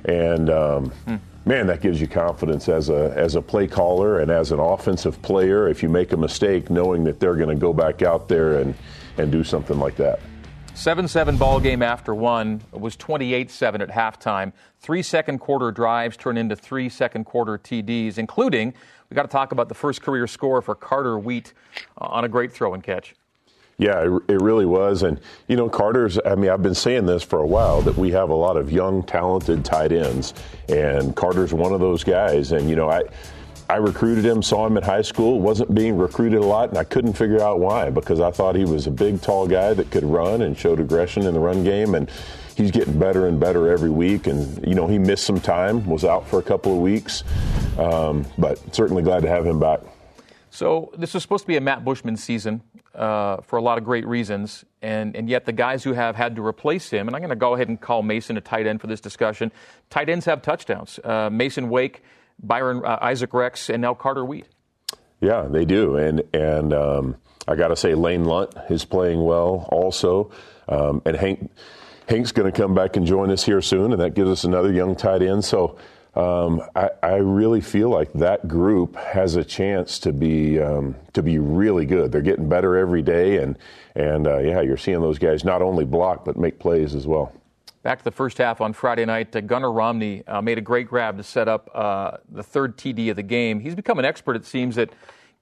And 0.05 0.49
um, 0.51 0.91
hmm. 1.07 1.17
man, 1.45 1.67
that 1.67 1.83
gives 1.83 2.01
you 2.01 2.07
confidence 2.07 2.69
as 2.69 2.89
a 2.89 3.13
as 3.17 3.35
a 3.35 3.43
play 3.43 3.67
caller 3.67 4.21
and 4.21 4.31
as 4.31 4.53
an 4.53 4.61
offensive 4.61 5.21
player. 5.21 5.69
If 5.69 5.83
you 5.83 5.89
make 5.89 6.13
a 6.13 6.17
mistake, 6.17 6.71
knowing 6.71 7.03
that 7.05 7.19
they're 7.19 7.37
going 7.37 7.55
to 7.55 7.61
go 7.61 7.73
back 7.73 8.01
out 8.01 8.29
there 8.29 8.61
and 8.61 8.75
and 9.19 9.33
do 9.33 9.43
something 9.43 9.79
like 9.79 9.97
that. 9.97 10.21
7 10.79 11.09
7 11.09 11.37
ball 11.37 11.59
game 11.59 11.83
after 11.83 12.15
one. 12.15 12.63
Was 12.71 12.95
28 12.95 13.51
7 13.51 13.83
at 13.83 13.89
halftime. 13.89 14.53
Three 14.79 15.03
second 15.03 15.41
quarter 15.41 15.73
drives 15.73 16.17
turned 16.17 16.39
into 16.39 16.55
three 16.55 16.89
second 16.89 17.25
quarter 17.25 17.59
TDs, 17.59 18.17
including, 18.17 18.73
we 19.11 19.15
got 19.17 19.23
to 19.23 19.29
talk 19.29 19.51
about 19.51 19.69
the 19.69 19.75
first 19.75 20.03
career 20.03 20.29
score 20.29 20.63
for 20.63 20.77
Carter 20.77 21.19
Wheat 21.19 21.53
uh, 22.01 22.05
on 22.05 22.25
a 22.25 22.29
great 22.29 22.53
throw 22.53 22.75
and 22.75 22.83
catch. 22.85 23.17
Yeah, 23.79 24.03
it 24.29 24.41
really 24.41 24.67
was. 24.67 25.03
And, 25.03 25.21
you 25.49 25.57
know, 25.57 25.69
Carter's, 25.69 26.17
I 26.25 26.37
mean, 26.37 26.51
I've 26.51 26.63
been 26.63 26.75
saying 26.75 27.07
this 27.07 27.25
for 27.25 27.41
a 27.41 27.47
while 27.47 27.83
that 27.83 27.97
we 27.97 28.13
have 28.13 28.31
a 28.31 28.35
lot 28.35 28.57
of 28.57 28.71
young, 28.71 29.03
talented 29.03 29.65
tight 29.65 29.91
ends. 29.91 30.33
And 30.69 31.15
Carter's 31.15 31.53
one 31.53 31.73
of 31.73 31.81
those 31.81 32.05
guys. 32.05 32.53
And, 32.53 32.69
you 32.71 32.77
know, 32.77 32.89
I, 32.89 33.03
I 33.71 33.77
recruited 33.77 34.25
him, 34.25 34.43
saw 34.43 34.67
him 34.67 34.79
in 34.79 34.83
high 34.83 35.03
school, 35.03 35.41
wasn't 35.41 35.75
being 35.75 35.99
recruited 35.99 36.41
a 36.41 36.47
lot, 36.47 36.71
and 36.71 36.79
I 36.79 36.85
couldn't 36.85 37.13
figure 37.13 37.41
out 37.41 37.61
why 37.61 37.91
because 37.91 38.19
I 38.19 38.31
thought 38.31 38.55
he 38.57 38.65
was 38.65 38.87
a 38.87 38.91
big, 38.91 39.21
tall 39.21 39.47
guy 39.47 39.75
that 39.75 39.91
could 39.91 40.05
run 40.05 40.41
and 40.41 40.57
showed 40.57 40.81
aggression 40.81 41.25
in 41.25 41.35
the 41.35 41.41
run 41.41 41.65
game. 41.65 41.95
And 41.95 42.11
he's 42.57 42.71
getting 42.71 42.99
better 42.99 43.27
and 43.27 43.39
better 43.39 43.71
every 43.71 43.91
week. 43.91 44.27
And, 44.27 44.67
you 44.67 44.75
know, 44.75 44.87
he 44.87 44.99
missed 44.99 45.25
some 45.25 45.39
time, 45.39 45.87
was 45.87 46.05
out 46.05 46.27
for 46.27 46.39
a 46.39 46.43
couple 46.43 46.73
of 46.73 46.79
weeks, 46.79 47.25
um, 47.79 48.25
but 48.39 48.75
certainly 48.75 49.03
glad 49.03 49.23
to 49.23 49.29
have 49.29 49.47
him 49.47 49.61
back. 49.61 49.81
So 50.51 50.91
this 50.97 51.13
was 51.13 51.23
supposed 51.23 51.45
to 51.45 51.49
be 51.49 51.57
a 51.57 51.61
Matt 51.61 51.85
Bushman 51.85 52.17
season 52.17 52.63
uh, 52.95 53.37
for 53.43 53.59
a 53.59 53.63
lot 53.63 53.77
of 53.79 53.85
great 53.85 54.07
reasons, 54.07 54.65
and, 54.83 55.15
and 55.15 55.29
yet 55.29 55.45
the 55.45 55.53
guys 55.53 55.85
who 55.85 55.93
have 55.93 56.17
had 56.17 56.35
to 56.37 56.45
replace 56.45 56.91
him, 56.91 57.07
and 57.07 57.15
I'm 57.15 57.21
going 57.21 57.31
to 57.31 57.37
go 57.37 57.55
ahead 57.55 57.69
and 57.69 57.81
call 57.81 58.03
Masen 58.03 58.37
a 58.39 58.41
tight 58.41 58.67
end 58.67 58.81
for 58.81 58.87
this 58.87 59.01
discussion. 59.01 59.53
Tight 59.91 60.09
ends 60.09 60.25
have 60.25 60.43
touchdowns. 60.43 60.99
Uh, 61.05 61.29
Masen 61.31 61.69
Wake 61.69 62.03
Byron 62.43 62.83
uh, 62.85 62.99
Isaac 63.01 63.35
Rex, 63.35 63.69
and 63.71 63.83
now 63.83 63.95
Carter 63.95 64.25
Wheat. 64.25 64.47
Yeah, 65.21 65.49
they 65.51 65.65
do, 65.65 65.97
and 65.97 66.23
and 66.33 66.73
um, 66.73 67.17
I 67.47 67.57
got 67.57 67.69
to 67.69 67.77
say 67.77 67.95
Lane 67.95 68.25
Lunt 68.25 68.55
is 68.71 68.85
playing 68.85 69.23
well 69.23 69.69
also, 69.71 70.31
um, 70.69 71.03
and 71.05 71.17
Hank 71.17 71.51
Hank's 72.09 72.33
going 72.33 72.51
to 72.51 72.57
come 72.57 72.75
back 72.75 72.97
and 72.97 73.07
join 73.07 73.31
us 73.31 73.45
here 73.45 73.61
soon, 73.61 73.93
and 73.93 74.01
that 74.01 74.15
gives 74.15 74.31
us 74.31 74.45
another 74.45 74.73
young 74.73 74.97
tight 74.97 75.23
end. 75.23 75.45
So. 75.45 75.79
Um, 76.15 76.63
I, 76.75 76.91
I, 77.01 77.15
really 77.17 77.61
feel 77.61 77.91
like 77.91 78.13
that 78.15 78.49
group 78.49 78.97
has 78.97 79.37
a 79.37 79.45
chance 79.45 80.01
to 80.01 80.13
be 80.13 80.59
um, 80.59 80.97
to 81.13 81.23
be 81.23 81.39
really 81.39 81.87
good. 81.87 82.11
They're 82.11 82.23
getting 82.23 82.49
better 82.49 82.77
every 82.77 83.03
day, 83.03 83.37
and 83.37 83.57
and 83.95 84.27
uh, 84.27 84.39
yeah, 84.39 84.63
you're 84.63 84.79
seeing 84.79 85.01
those 85.01 85.19
guys 85.21 85.45
not 85.45 85.63
only 85.63 85.85
block 85.85 86.25
but 86.25 86.37
make 86.37 86.59
plays 86.59 86.97
as 86.97 87.07
well. 87.07 87.33
Back 87.83 87.99
to 87.99 88.05
the 88.05 88.11
first 88.11 88.39
half 88.39 88.61
on 88.61 88.73
Friday 88.73 89.05
night, 89.05 89.35
uh, 89.37 89.41
Gunner 89.41 89.71
Romney 89.71 90.27
uh, 90.27 90.43
made 90.43 90.59
a 90.59 90.61
great 90.61 90.89
grab 90.89 91.17
to 91.17 91.23
set 91.23 91.47
up 91.47 91.71
uh, 91.75 92.17
the 92.29 92.43
third 92.43 92.77
TD 92.77 93.11
of 93.11 93.17
the 93.17 93.23
game. 93.23 93.61
He's 93.61 93.77
become 93.77 94.01
an 94.01 94.05
expert, 94.05 94.35
it 94.35 94.45
seems, 94.45 94.77
at 94.79 94.91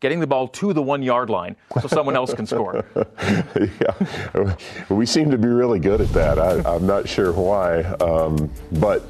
getting 0.00 0.20
the 0.20 0.26
ball 0.26 0.46
to 0.48 0.74
the 0.74 0.82
one 0.82 1.02
yard 1.02 1.30
line 1.30 1.56
so 1.80 1.88
someone 1.88 2.14
else 2.14 2.34
can 2.34 2.46
score. 2.46 2.84
yeah, 3.56 4.56
we 4.90 5.06
seem 5.06 5.30
to 5.30 5.38
be 5.38 5.48
really 5.48 5.80
good 5.80 6.02
at 6.02 6.10
that. 6.10 6.38
I, 6.38 6.74
am 6.74 6.86
not 6.86 7.08
sure 7.08 7.32
why, 7.32 7.80
um, 7.82 8.52
but 8.72 9.02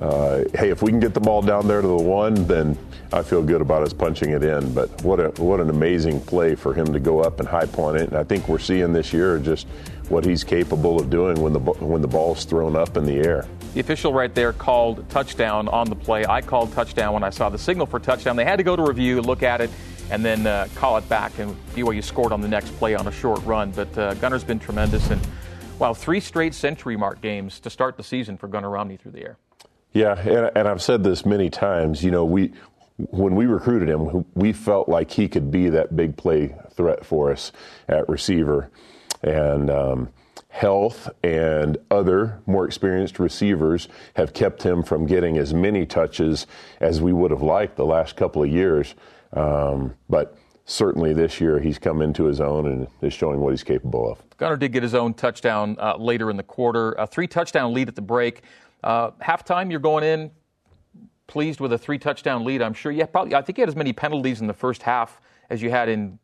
uh, 0.00 0.44
hey, 0.54 0.70
if 0.70 0.80
we 0.80 0.92
can 0.92 1.00
get 1.00 1.14
the 1.14 1.20
ball 1.20 1.42
down 1.42 1.66
there 1.66 1.80
to 1.80 1.88
the 1.88 1.96
one, 1.96 2.34
then 2.46 2.78
I 3.12 3.22
feel 3.22 3.42
good 3.42 3.60
about 3.60 3.82
us 3.82 3.92
punching 3.92 4.30
it 4.30 4.42
in. 4.42 4.72
But 4.72 5.02
what 5.02 5.20
a 5.20 5.28
what 5.42 5.60
an 5.60 5.70
amazing 5.70 6.20
play 6.20 6.54
for 6.54 6.72
him 6.72 6.92
to 6.92 7.00
go 7.00 7.20
up 7.20 7.40
and 7.40 7.48
high 7.48 7.66
point 7.66 7.98
it. 7.98 8.08
And 8.08 8.16
I 8.16 8.24
think 8.24 8.48
we're 8.48 8.58
seeing 8.58 8.92
this 8.92 9.12
year 9.12 9.38
just 9.38 9.66
what 10.08 10.24
he's 10.24 10.44
capable 10.44 11.00
of 11.00 11.10
doing 11.10 11.40
when 11.40 11.52
the 11.52 11.60
when 11.60 12.02
the 12.02 12.08
ball's 12.08 12.44
thrown 12.44 12.76
up 12.76 12.96
in 12.96 13.04
the 13.04 13.16
air. 13.16 13.46
The 13.74 13.80
official 13.80 14.12
right 14.12 14.34
there 14.34 14.52
called 14.52 15.08
touchdown 15.08 15.68
on 15.68 15.88
the 15.88 15.96
play. 15.96 16.26
I 16.26 16.42
called 16.42 16.72
touchdown 16.72 17.14
when 17.14 17.24
I 17.24 17.30
saw 17.30 17.48
the 17.48 17.58
signal 17.58 17.86
for 17.86 17.98
touchdown. 17.98 18.36
They 18.36 18.44
had 18.44 18.56
to 18.56 18.62
go 18.62 18.76
to 18.76 18.82
review, 18.82 19.22
look 19.22 19.42
at 19.42 19.60
it, 19.60 19.70
and 20.10 20.24
then 20.24 20.46
uh, 20.46 20.68
call 20.74 20.98
it 20.98 21.08
back. 21.08 21.38
And 21.38 21.56
BYU 21.74 22.04
scored 22.04 22.32
on 22.32 22.40
the 22.40 22.48
next 22.48 22.70
play 22.76 22.94
on 22.94 23.06
a 23.06 23.12
short 23.12 23.42
run. 23.44 23.70
But 23.70 23.96
uh, 23.96 24.14
Gunner's 24.14 24.44
been 24.44 24.58
tremendous, 24.58 25.08
and 25.10 25.20
wow, 25.78 25.94
three 25.94 26.20
straight 26.20 26.54
century 26.54 26.96
mark 26.96 27.20
games 27.22 27.60
to 27.60 27.70
start 27.70 27.96
the 27.96 28.04
season 28.04 28.36
for 28.36 28.48
Gunner 28.48 28.70
Romney 28.70 28.98
through 28.98 29.12
the 29.12 29.22
air. 29.22 29.38
Yeah, 29.92 30.18
and, 30.18 30.50
and 30.56 30.68
I've 30.68 30.82
said 30.82 31.04
this 31.04 31.24
many 31.24 31.48
times. 31.50 32.04
You 32.04 32.10
know, 32.10 32.24
we 32.24 32.52
when 32.96 33.34
we 33.34 33.46
recruited 33.46 33.88
him, 33.88 34.26
we 34.34 34.52
felt 34.52 34.88
like 34.88 35.10
he 35.10 35.28
could 35.28 35.50
be 35.50 35.70
that 35.70 35.96
big 35.96 36.16
play 36.16 36.54
threat 36.74 37.04
for 37.04 37.32
us 37.32 37.52
at 37.88 38.08
receiver 38.08 38.70
and 39.22 39.70
um, 39.70 40.08
health 40.48 41.08
and 41.22 41.78
other 41.90 42.40
more 42.46 42.66
experienced 42.66 43.18
receivers 43.18 43.88
have 44.14 44.32
kept 44.32 44.62
him 44.62 44.82
from 44.82 45.06
getting 45.06 45.38
as 45.38 45.54
many 45.54 45.86
touches 45.86 46.46
as 46.80 47.00
we 47.00 47.12
would 47.12 47.30
have 47.30 47.42
liked 47.42 47.76
the 47.76 47.86
last 47.86 48.16
couple 48.16 48.42
of 48.42 48.50
years. 48.50 48.94
Um, 49.32 49.94
but 50.10 50.36
certainly 50.64 51.14
this 51.14 51.40
year 51.40 51.58
he's 51.58 51.78
come 51.78 52.02
into 52.02 52.24
his 52.24 52.40
own 52.40 52.66
and 52.66 52.86
is 53.00 53.14
showing 53.14 53.40
what 53.40 53.50
he's 53.50 53.64
capable 53.64 54.10
of. 54.10 54.22
Gunner 54.36 54.56
did 54.56 54.72
get 54.72 54.82
his 54.82 54.94
own 54.94 55.14
touchdown 55.14 55.76
uh, 55.78 55.96
later 55.96 56.30
in 56.30 56.36
the 56.36 56.42
quarter, 56.42 56.92
a 56.92 57.06
three 57.06 57.26
touchdown 57.26 57.72
lead 57.72 57.88
at 57.88 57.96
the 57.96 58.02
break. 58.02 58.42
Uh, 58.84 59.12
halftime, 59.22 59.70
you're 59.70 59.80
going 59.80 60.04
in 60.04 60.30
pleased 61.32 61.60
with 61.60 61.72
a 61.72 61.78
three 61.78 61.98
touchdown 61.98 62.44
lead. 62.44 62.60
I'm 62.60 62.74
sure. 62.74 62.92
Yeah, 62.92 63.06
probably. 63.06 63.34
I 63.34 63.40
think 63.40 63.56
you 63.56 63.62
had 63.62 63.68
as 63.70 63.76
many 63.76 63.94
penalties 63.94 64.42
in 64.42 64.46
the 64.46 64.52
first 64.52 64.82
half 64.82 65.18
as 65.48 65.62
you 65.62 65.70
had 65.70 65.88
in 65.88 66.18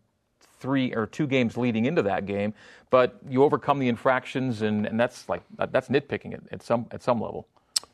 three 0.61 0.95
or 0.95 1.07
two 1.07 1.27
games 1.27 1.57
leading 1.57 1.85
into 1.85 2.03
that 2.03 2.27
game, 2.27 2.55
but 2.91 3.19
you 3.29 3.43
overcome 3.43 3.79
the 3.79 3.89
infractions, 3.89 4.63
and, 4.63 4.87
and 4.87 4.99
that's 4.99 5.29
like 5.29 5.43
that's 5.57 5.89
nitpicking 5.89 6.35
it 6.35 6.43
at 6.51 6.63
some 6.63 6.87
at 6.91 7.03
some 7.03 7.21
level. 7.21 7.47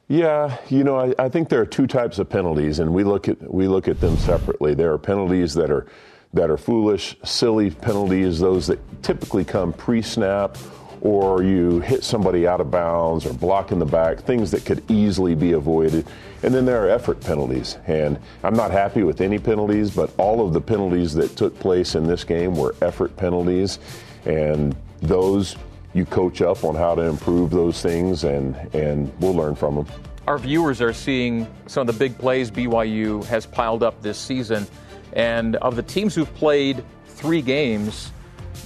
Yeah, 0.06 0.58
you 0.68 0.84
know, 0.84 1.00
I, 1.00 1.14
I, 1.18 1.28
think 1.30 1.48
there 1.48 1.62
are 1.62 1.66
two 1.66 1.86
types 1.86 2.18
of 2.18 2.28
penalties, 2.28 2.78
and 2.78 2.92
we 2.92 3.04
look 3.04 3.26
at 3.26 3.52
we 3.52 3.68
look 3.68 3.88
at 3.88 4.00
them 4.00 4.16
separately. 4.18 4.74
There 4.74 4.92
are 4.92 4.98
penalties 4.98 5.54
that 5.54 5.70
are 5.70 5.86
that 6.34 6.50
are 6.50 6.58
foolish, 6.58 7.16
silly 7.24 7.70
penalties, 7.70 8.40
those 8.40 8.66
that 8.66 9.02
typically 9.02 9.44
come 9.44 9.72
pre-snap 9.72 10.58
or 11.04 11.42
you 11.42 11.80
hit 11.80 12.02
somebody 12.02 12.46
out 12.46 12.62
of 12.62 12.70
bounds 12.70 13.26
or 13.26 13.34
block 13.34 13.70
in 13.70 13.78
the 13.78 13.84
back, 13.84 14.20
things 14.20 14.50
that 14.50 14.64
could 14.64 14.82
easily 14.90 15.34
be 15.34 15.52
avoided. 15.52 16.06
And 16.42 16.54
then 16.54 16.64
there 16.64 16.82
are 16.82 16.88
effort 16.88 17.20
penalties. 17.20 17.76
And 17.86 18.18
I'm 18.42 18.54
not 18.54 18.70
happy 18.70 19.02
with 19.02 19.20
any 19.20 19.38
penalties, 19.38 19.94
but 19.94 20.10
all 20.16 20.44
of 20.44 20.54
the 20.54 20.62
penalties 20.62 21.12
that 21.14 21.36
took 21.36 21.58
place 21.60 21.94
in 21.94 22.06
this 22.06 22.24
game 22.24 22.56
were 22.56 22.74
effort 22.80 23.14
penalties. 23.18 23.78
And 24.24 24.74
those 25.02 25.56
you 25.92 26.06
coach 26.06 26.40
up 26.40 26.64
on 26.64 26.74
how 26.74 26.94
to 26.94 27.02
improve 27.02 27.50
those 27.50 27.82
things, 27.82 28.24
and, 28.24 28.56
and 28.74 29.12
we'll 29.20 29.34
learn 29.34 29.54
from 29.54 29.76
them. 29.76 29.86
Our 30.26 30.38
viewers 30.38 30.80
are 30.80 30.94
seeing 30.94 31.46
some 31.66 31.86
of 31.86 31.94
the 31.94 31.98
big 31.98 32.16
plays 32.18 32.50
BYU 32.50 33.22
has 33.26 33.44
piled 33.44 33.82
up 33.82 34.00
this 34.00 34.18
season. 34.18 34.66
And 35.12 35.56
of 35.56 35.76
the 35.76 35.82
teams 35.82 36.14
who've 36.14 36.34
played 36.34 36.82
three 37.06 37.42
games, 37.42 38.10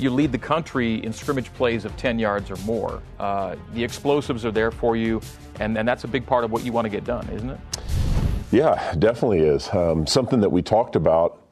you 0.01 0.11
lead 0.11 0.32
the 0.32 0.38
country 0.38 1.03
in 1.05 1.12
scrimmage 1.12 1.53
plays 1.55 1.84
of 1.84 1.96
10 1.96 2.18
yards 2.18 2.51
or 2.51 2.57
more. 2.59 3.03
Uh, 3.18 3.57
the 3.74 3.82
explosives 3.82 4.44
are 4.44 4.51
there 4.51 4.70
for 4.70 4.96
you, 4.96 5.20
and, 5.61 5.76
and 5.76 5.86
that's 5.86 6.05
a 6.05 6.09
big 6.09 6.26
part 6.26 6.44
of 6.44 6.51
what 6.51 6.64
you 6.64 6.72
want 6.72 6.84
to 6.84 6.90
get 6.90 7.05
done, 7.05 7.28
isn't 7.30 7.51
it? 7.51 7.59
Yeah, 8.51 8.94
definitely 8.99 9.40
is. 9.40 9.68
Um, 9.72 10.07
something 10.07 10.40
that 10.40 10.51
we 10.51 10.62
talked 10.62 10.96
about 10.96 11.42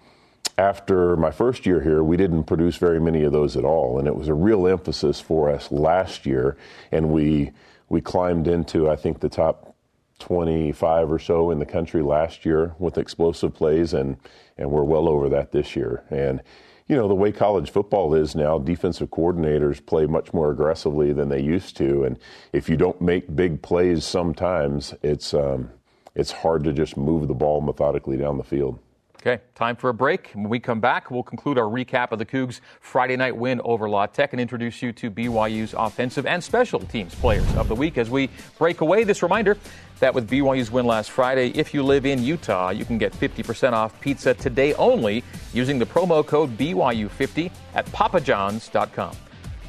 after 0.59 1.16
my 1.16 1.30
first 1.30 1.66
year 1.66 1.80
here, 1.80 2.03
we 2.03 2.16
didn't 2.16 2.44
produce 2.44 2.76
very 2.76 3.01
many 3.01 3.22
of 3.24 3.32
those 3.32 3.57
at 3.57 3.64
all, 3.64 3.99
and 3.99 4.09
it 4.09 4.16
was 4.16 4.28
a 4.28 4.34
real 4.34 4.66
emphasis 4.66 5.20
for 5.20 5.51
us 5.51 5.70
last 5.70 6.24
year. 6.24 6.57
And 6.90 7.11
we 7.11 7.53
we 7.88 8.01
climbed 8.01 8.49
into 8.49 8.88
I 8.88 8.97
think 8.97 9.20
the 9.20 9.28
top 9.28 9.74
25 10.18 11.12
or 11.12 11.18
so 11.18 11.51
in 11.51 11.59
the 11.59 11.66
country 11.66 12.03
last 12.03 12.47
year 12.47 12.74
with 12.78 12.97
explosive 12.97 13.55
plays, 13.55 13.92
and 13.92 14.16
and 14.57 14.70
we're 14.70 14.84
well 14.84 15.09
over 15.09 15.28
that 15.28 15.53
this 15.53 15.76
year. 15.76 16.03
And 16.09 16.42
you 16.89 16.97
know 16.97 17.09
the 17.09 17.14
way 17.14 17.32
college 17.32 17.70
football 17.70 18.14
is 18.14 18.34
now, 18.34 18.59
defensive 18.59 19.11
coordinators 19.11 19.84
play 19.84 20.07
much 20.07 20.32
more 20.32 20.51
aggressively 20.51 21.12
than 21.12 21.28
they 21.28 21.41
used 21.41 21.76
to, 21.78 22.05
and 22.05 22.18
if 22.53 22.68
you 22.68 22.76
don't 22.76 23.01
make 23.01 23.34
big 23.34 23.61
plays, 23.62 24.05
sometimes 24.05 24.95
it's 25.03 25.34
um, 25.34 25.70
it's 26.14 26.30
hard 26.30 26.64
to 26.64 26.72
just 26.72 26.97
move 26.97 27.28
the 27.28 27.34
ball 27.34 27.61
methodically 27.61 28.16
down 28.16 28.39
the 28.39 28.45
field. 28.45 28.78
Okay, 29.27 29.43
time 29.57 29.74
for 29.74 29.91
a 29.91 29.95
break. 29.95 30.31
When 30.35 30.49
we 30.49 30.61
come 30.61 30.79
back, 30.79 31.11
we'll 31.11 31.24
conclude 31.24 31.59
our 31.59 31.64
recap 31.64 32.12
of 32.12 32.20
the 32.20 32.24
Cougs' 32.24 32.61
Friday 32.81 33.16
night 33.16 33.37
win 33.37 33.61
over 33.64 33.89
La 33.89 34.07
Tech 34.07 34.33
and 34.33 34.41
introduce 34.41 34.81
you 34.83 34.93
to 34.93 35.11
BYU's 35.11 35.74
offensive 35.77 36.27
and 36.27 36.45
special 36.45 36.79
teams 36.79 37.12
players 37.12 37.57
of 37.57 37.66
the 37.66 37.74
week 37.74 37.99
as 37.99 38.09
we 38.09 38.31
break 38.57 38.83
away. 38.83 39.03
This 39.03 39.24
reminder 39.24 39.57
that 39.99 40.14
with 40.14 40.31
BYU's 40.31 40.70
win 40.70 40.87
last 40.87 41.11
Friday, 41.11 41.49
if 41.57 41.74
you 41.74 41.83
live 41.83 42.07
in 42.07 42.22
Utah, 42.22 42.70
you 42.70 42.85
can 42.85 42.99
get 42.99 43.12
50% 43.14 43.72
off 43.72 44.01
pizza 44.01 44.33
today 44.33 44.74
only 44.74 45.24
using 45.53 45.81
the 45.81 45.87
promo 45.87 46.24
code 46.24 46.57
BYU50 46.57 47.51
at 47.74 47.85
papajohns.com. 47.87 49.16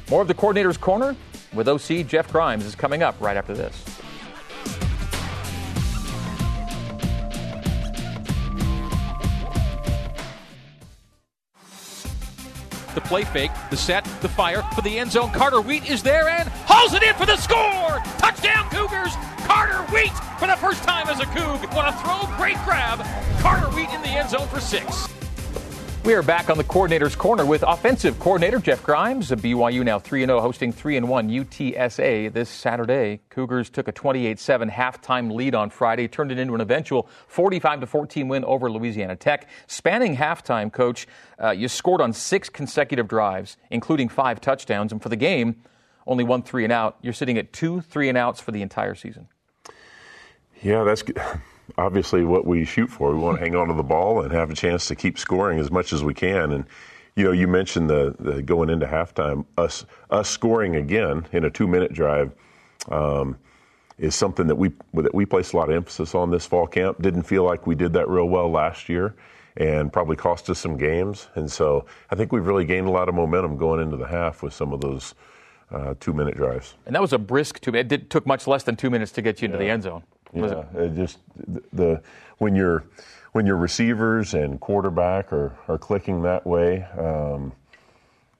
More 0.08 0.22
of 0.22 0.28
the 0.28 0.34
Coordinator's 0.34 0.78
Corner 0.78 1.16
with 1.52 1.66
OC 1.66 2.06
Jeff 2.06 2.30
Grimes 2.30 2.64
is 2.64 2.76
coming 2.76 3.02
up 3.02 3.20
right 3.20 3.36
after 3.36 3.54
this. 3.54 3.84
The 12.94 13.00
play 13.00 13.24
fake, 13.24 13.50
the 13.70 13.76
set, 13.76 14.04
the 14.20 14.28
fire 14.28 14.62
for 14.74 14.82
the 14.82 14.98
end 14.98 15.12
zone. 15.12 15.30
Carter 15.30 15.60
Wheat 15.60 15.88
is 15.88 16.02
there 16.02 16.28
and 16.28 16.48
hauls 16.66 16.94
it 16.94 17.02
in 17.02 17.14
for 17.14 17.26
the 17.26 17.36
score. 17.36 18.00
Touchdown 18.18 18.68
Cougars. 18.70 19.14
Carter 19.46 19.82
Wheat 19.92 20.12
for 20.38 20.46
the 20.46 20.56
first 20.56 20.82
time 20.82 21.08
as 21.08 21.20
a 21.20 21.24
Coug. 21.26 21.74
What 21.74 21.88
a 21.88 21.92
throw, 21.98 22.36
great 22.36 22.56
grab. 22.64 23.04
Carter 23.40 23.68
Wheat 23.74 23.88
in 23.90 24.02
the 24.02 24.08
end 24.08 24.30
zone 24.30 24.48
for 24.48 24.60
six. 24.60 25.08
We 26.08 26.14
are 26.14 26.22
back 26.22 26.48
on 26.48 26.56
the 26.56 26.64
coordinator's 26.64 27.14
corner 27.14 27.44
with 27.44 27.62
offensive 27.62 28.18
coordinator 28.18 28.60
Jeff 28.60 28.82
Grimes. 28.82 29.30
Of 29.30 29.42
BYU 29.42 29.84
now 29.84 29.98
3 29.98 30.24
0, 30.24 30.40
hosting 30.40 30.72
3 30.72 31.00
1 31.00 31.28
UTSA 31.28 32.32
this 32.32 32.48
Saturday. 32.48 33.20
Cougars 33.28 33.68
took 33.68 33.88
a 33.88 33.92
28 33.92 34.38
7 34.38 34.70
halftime 34.70 35.30
lead 35.30 35.54
on 35.54 35.68
Friday, 35.68 36.08
turned 36.08 36.32
it 36.32 36.38
into 36.38 36.54
an 36.54 36.62
eventual 36.62 37.10
45 37.26 37.86
14 37.86 38.26
win 38.26 38.42
over 38.46 38.70
Louisiana 38.70 39.16
Tech. 39.16 39.50
Spanning 39.66 40.16
halftime, 40.16 40.72
coach, 40.72 41.06
uh, 41.44 41.50
you 41.50 41.68
scored 41.68 42.00
on 42.00 42.14
six 42.14 42.48
consecutive 42.48 43.06
drives, 43.06 43.58
including 43.70 44.08
five 44.08 44.40
touchdowns. 44.40 44.92
And 44.92 45.02
for 45.02 45.10
the 45.10 45.16
game, 45.16 45.56
only 46.06 46.24
one 46.24 46.42
three 46.42 46.64
and 46.64 46.72
out. 46.72 46.96
You're 47.02 47.12
sitting 47.12 47.36
at 47.36 47.52
two 47.52 47.82
three 47.82 48.08
and 48.08 48.16
outs 48.16 48.40
for 48.40 48.50
the 48.50 48.62
entire 48.62 48.94
season. 48.94 49.28
Yeah, 50.62 50.84
that's 50.84 51.02
good 51.02 51.20
obviously 51.76 52.24
what 52.24 52.46
we 52.46 52.64
shoot 52.64 52.88
for. 52.88 53.12
We 53.12 53.18
want 53.18 53.38
to 53.38 53.44
hang 53.44 53.54
on 53.54 53.68
to 53.68 53.74
the 53.74 53.82
ball 53.82 54.22
and 54.22 54.32
have 54.32 54.50
a 54.50 54.54
chance 54.54 54.86
to 54.88 54.94
keep 54.94 55.18
scoring 55.18 55.58
as 55.58 55.70
much 55.70 55.92
as 55.92 56.02
we 56.02 56.14
can. 56.14 56.52
And 56.52 56.64
you 57.16 57.24
know, 57.24 57.32
you 57.32 57.48
mentioned 57.48 57.90
the, 57.90 58.14
the 58.18 58.42
going 58.42 58.70
into 58.70 58.86
halftime, 58.86 59.44
us 59.56 59.84
us 60.10 60.28
scoring 60.28 60.76
again 60.76 61.26
in 61.32 61.44
a 61.44 61.50
two 61.50 61.66
minute 61.66 61.92
drive. 61.92 62.32
Um, 62.88 63.38
is 63.98 64.14
something 64.14 64.46
that 64.46 64.54
we 64.56 64.70
that 64.94 65.14
we 65.14 65.26
place 65.26 65.52
a 65.52 65.56
lot 65.56 65.68
of 65.68 65.74
emphasis 65.74 66.14
on 66.14 66.30
this 66.30 66.46
fall 66.46 66.66
camp. 66.66 67.02
Didn't 67.02 67.24
feel 67.24 67.44
like 67.44 67.66
we 67.66 67.74
did 67.74 67.92
that 67.94 68.08
real 68.08 68.28
well 68.28 68.50
last 68.50 68.88
year, 68.88 69.14
and 69.56 69.92
probably 69.92 70.16
cost 70.16 70.48
us 70.48 70.58
some 70.58 70.76
games. 70.76 71.28
And 71.34 71.50
so 71.50 71.84
I 72.10 72.14
think 72.14 72.32
we've 72.32 72.46
really 72.46 72.64
gained 72.64 72.86
a 72.86 72.92
lot 72.92 73.08
of 73.08 73.14
momentum 73.14 73.56
going 73.56 73.80
into 73.80 73.96
the 73.96 74.06
half 74.06 74.42
with 74.42 74.52
some 74.52 74.72
of 74.72 74.80
those 74.80 75.14
uh, 75.70 75.94
two 76.00 76.12
minute 76.12 76.36
drives. 76.36 76.74
And 76.86 76.94
that 76.94 77.02
was 77.02 77.12
a 77.12 77.18
brisk 77.18 77.60
two. 77.60 77.72
minutes. 77.72 77.86
It 77.86 77.88
did, 77.88 78.10
took 78.10 78.26
much 78.26 78.46
less 78.46 78.62
than 78.62 78.76
two 78.76 78.90
minutes 78.90 79.12
to 79.12 79.22
get 79.22 79.42
you 79.42 79.46
into 79.46 79.58
yeah. 79.58 79.64
the 79.64 79.70
end 79.70 79.82
zone. 79.82 80.02
Yeah, 80.34 80.64
it 80.74 80.94
just 80.94 81.18
the 81.72 82.02
when 82.36 82.54
you're 82.54 82.84
when 83.32 83.46
your 83.46 83.56
receivers 83.56 84.34
and 84.34 84.60
quarterback 84.60 85.32
are, 85.32 85.56
are 85.68 85.78
clicking 85.78 86.22
that 86.22 86.46
way, 86.46 86.82
um, 86.98 87.52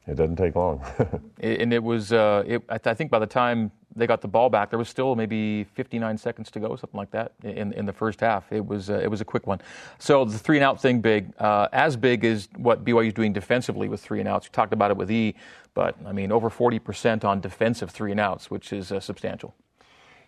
it 0.09 0.17
doesn't 0.17 0.37
take 0.37 0.57
long. 0.57 0.83
and 1.41 1.73
it 1.73 1.83
was, 1.83 2.13
uh, 2.13 2.43
it, 2.47 2.63
I, 2.69 2.79
th- 2.79 2.87
I, 2.87 2.95
think 2.95 3.11
by 3.11 3.19
the 3.19 3.27
time 3.27 3.71
they 3.95 4.07
got 4.07 4.23
the 4.23 4.29
ball 4.29 4.49
back, 4.49 4.71
there 4.71 4.79
was 4.79 4.89
still 4.89 5.15
maybe 5.15 5.65
59 5.75 6.17
seconds 6.17 6.51
to 6.53 6.61
go, 6.61 6.75
something 6.77 6.97
like 6.97 7.11
that, 7.11 7.33
in, 7.43 7.75
in 7.75 7.85
the 7.85 7.93
first 7.93 8.21
half. 8.21 8.51
It 8.51 8.65
was, 8.65 8.89
uh, 8.89 9.01
it 9.03 9.09
was 9.09 9.21
a 9.21 9.25
quick 9.25 9.47
one. 9.47 9.61
So 9.99 10.25
the 10.25 10.39
three 10.39 10.57
and 10.57 10.65
out 10.65 10.81
thing, 10.81 11.03
big, 11.03 11.33
uh, 11.39 11.69
as 11.73 11.95
big 11.97 12.25
as 12.25 12.49
what 12.57 12.85
BYU 12.85 13.09
is 13.09 13.13
doing 13.13 13.35
defensively 13.35 13.89
with 13.89 14.01
three 14.01 14.21
and 14.21 14.29
outs. 14.29 14.49
We 14.49 14.53
talked 14.53 14.73
about 14.73 14.91
it 14.91 14.97
with 14.97 15.11
E, 15.11 15.35
but 15.75 15.95
I 16.07 16.13
mean, 16.13 16.33
over 16.33 16.49
40% 16.49 17.25
on 17.25 17.41
defensive 17.41 17.91
three 17.91 18.11
and 18.11 18.21
outs, 18.21 18.51
which 18.51 18.73
is 18.73 18.91
uh, 18.91 19.01
substantial. 19.01 19.55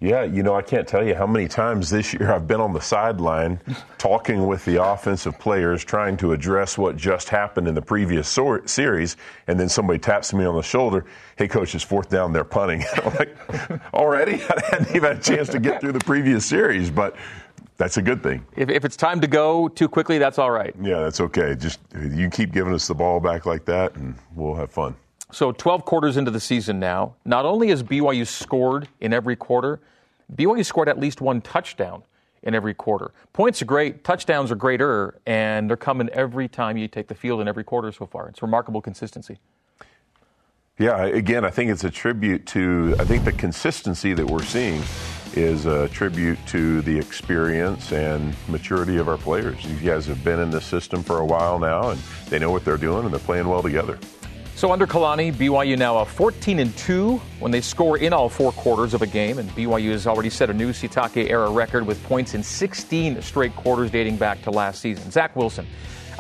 Yeah, 0.01 0.23
you 0.23 0.43
know, 0.43 0.55
I 0.55 0.63
can't 0.63 0.89
tell 0.89 1.07
you 1.07 1.15
how 1.15 1.27
many 1.27 1.47
times 1.47 1.91
this 1.91 2.15
year 2.15 2.33
I've 2.33 2.47
been 2.47 2.61
on 2.61 2.73
the 2.73 2.81
sideline 2.81 3.61
talking 3.99 4.47
with 4.47 4.65
the 4.65 4.83
offensive 4.83 5.39
players, 5.39 5.85
trying 5.85 6.17
to 6.19 6.33
address 6.33 6.79
what 6.79 6.97
just 6.97 7.29
happened 7.29 7.69
in 7.69 7.75
the 7.75 7.83
previous 7.83 8.27
so- 8.27 8.65
series, 8.65 9.19
and 9.47 9.61
then 9.61 9.69
somebody 9.69 9.99
taps 9.99 10.33
me 10.33 10.47
on 10.47 10.57
the 10.57 10.63
shoulder, 10.63 11.05
hey, 11.37 11.47
coach, 11.47 11.75
it's 11.75 11.85
fourth 11.85 12.09
down, 12.09 12.33
they're 12.33 12.45
punting. 12.45 12.83
I'm 13.05 13.15
like, 13.15 13.37
already? 13.93 14.37
I 14.43 14.61
hadn't 14.71 14.97
even 14.97 15.03
had 15.03 15.19
a 15.19 15.23
chance 15.23 15.51
to 15.51 15.59
get 15.59 15.83
through 15.83 15.93
the 15.93 16.01
previous 16.01 16.47
series, 16.47 16.91
but 16.91 17.15
that's 17.77 17.99
a 17.99 18.03
good 18.03 18.23
thing. 18.23 18.47
If, 18.57 18.71
if 18.71 18.87
it's 18.87 18.97
time 18.97 19.21
to 19.21 19.27
go 19.27 19.69
too 19.69 19.89
quickly, 19.89 20.17
that's 20.17 20.39
all 20.39 20.51
right. 20.51 20.75
Yeah, 20.81 21.01
that's 21.01 21.21
okay. 21.21 21.55
Just 21.55 21.79
you 21.95 22.31
keep 22.31 22.53
giving 22.53 22.73
us 22.73 22.89
the 22.89 22.95
ball 22.95 23.21
back 23.21 23.45
like 23.45 23.67
that, 23.67 23.97
and 23.97 24.15
we'll 24.35 24.55
have 24.55 24.71
fun. 24.71 24.97
So 25.33 25.53
12 25.53 25.85
quarters 25.85 26.17
into 26.17 26.31
the 26.31 26.41
season 26.41 26.81
now, 26.81 27.15
not 27.25 27.45
only 27.45 27.69
has 27.69 27.83
BYU 27.83 28.27
scored 28.27 28.89
in 29.01 29.13
every 29.13 29.37
quarter, 29.37 29.81
BYU 30.35 30.65
scored 30.65 30.89
at 30.89 30.99
least 30.99 31.21
one 31.21 31.41
touchdown 31.41 32.03
in 32.43 32.55
every 32.55 32.75
quarter. 32.75 33.13
Points 33.33 33.61
are 33.63 33.67
great, 33.67 34.03
touchdowns 34.03 34.51
are 34.51 34.57
greater, 34.57 35.21
and 35.27 35.69
they're 35.69 35.77
coming 35.77 36.09
every 36.11 36.49
time 36.49 36.77
you 36.77 36.89
take 36.89 37.09
the 37.09 37.15
field 37.15 37.41
in 37.41 37.49
every 37.49 37.65
quarter 37.65 37.93
so 37.93 38.07
far. 38.07 38.29
It's 38.29 38.43
remarkable 38.43 38.81
consistency. 38.81 39.39
Yeah, 40.79 41.05
again, 41.05 41.45
I 41.45 41.51
think 41.51 41.71
it's 41.71 41.85
a 41.85 41.91
tribute 41.91 42.47
to, 42.47 42.97
I 42.99 43.05
think 43.05 43.25
the 43.25 43.33
consistency 43.33 44.15
that 44.15 44.27
we're 44.27 44.43
seeing 44.43 44.83
is 45.35 45.67
a 45.67 45.89
tribute 45.91 46.39
to 46.49 46.81
the 46.83 46.99
experience 46.99 47.93
and 47.93 48.35
maturity 48.49 48.97
of 48.97 49.07
our 49.07 49.19
players. 49.19 49.63
These 49.63 49.83
guys 49.83 50.07
have 50.07 50.25
been 50.25 50.41
in 50.41 50.51
this 50.51 50.65
system 50.65 51.03
for 51.03 51.19
a 51.19 51.25
while 51.25 51.59
now, 51.59 51.91
and 51.91 52.01
they 52.31 52.39
know 52.39 52.51
what 52.51 52.65
they're 52.65 52.79
doing, 52.79 53.05
and 53.05 53.13
they're 53.13 53.21
playing 53.21 53.47
well 53.47 53.63
together. 53.63 53.99
So 54.57 54.73
under 54.73 54.87
Kalani, 54.87 55.33
BYU 55.33 55.79
now 55.79 55.99
a 55.99 56.05
14 56.05 56.59
and 56.59 56.77
2 56.77 57.17
when 57.39 57.51
they 57.51 57.63
score 57.63 57.97
in 57.97 58.13
all 58.13 58.29
four 58.29 58.53
quarters 58.53 58.93
of 58.93 59.01
a 59.01 59.07
game, 59.07 59.39
and 59.39 59.49
BYU 59.51 59.93
has 59.93 60.07
already 60.07 60.29
set 60.29 60.51
a 60.51 60.55
new 60.55 60.71
Sitake 60.73 61.31
era 61.31 61.51
record 61.51 61.87
with 61.87 62.03
points 62.05 62.35
in 62.35 62.43
16 62.43 63.23
straight 63.23 63.57
quarters 63.57 63.91
dating 63.91 64.17
back 64.17 64.43
to 64.43 64.51
last 64.51 64.83
season. 64.83 65.11
Zach 65.11 65.35
Wilson, 65.35 65.67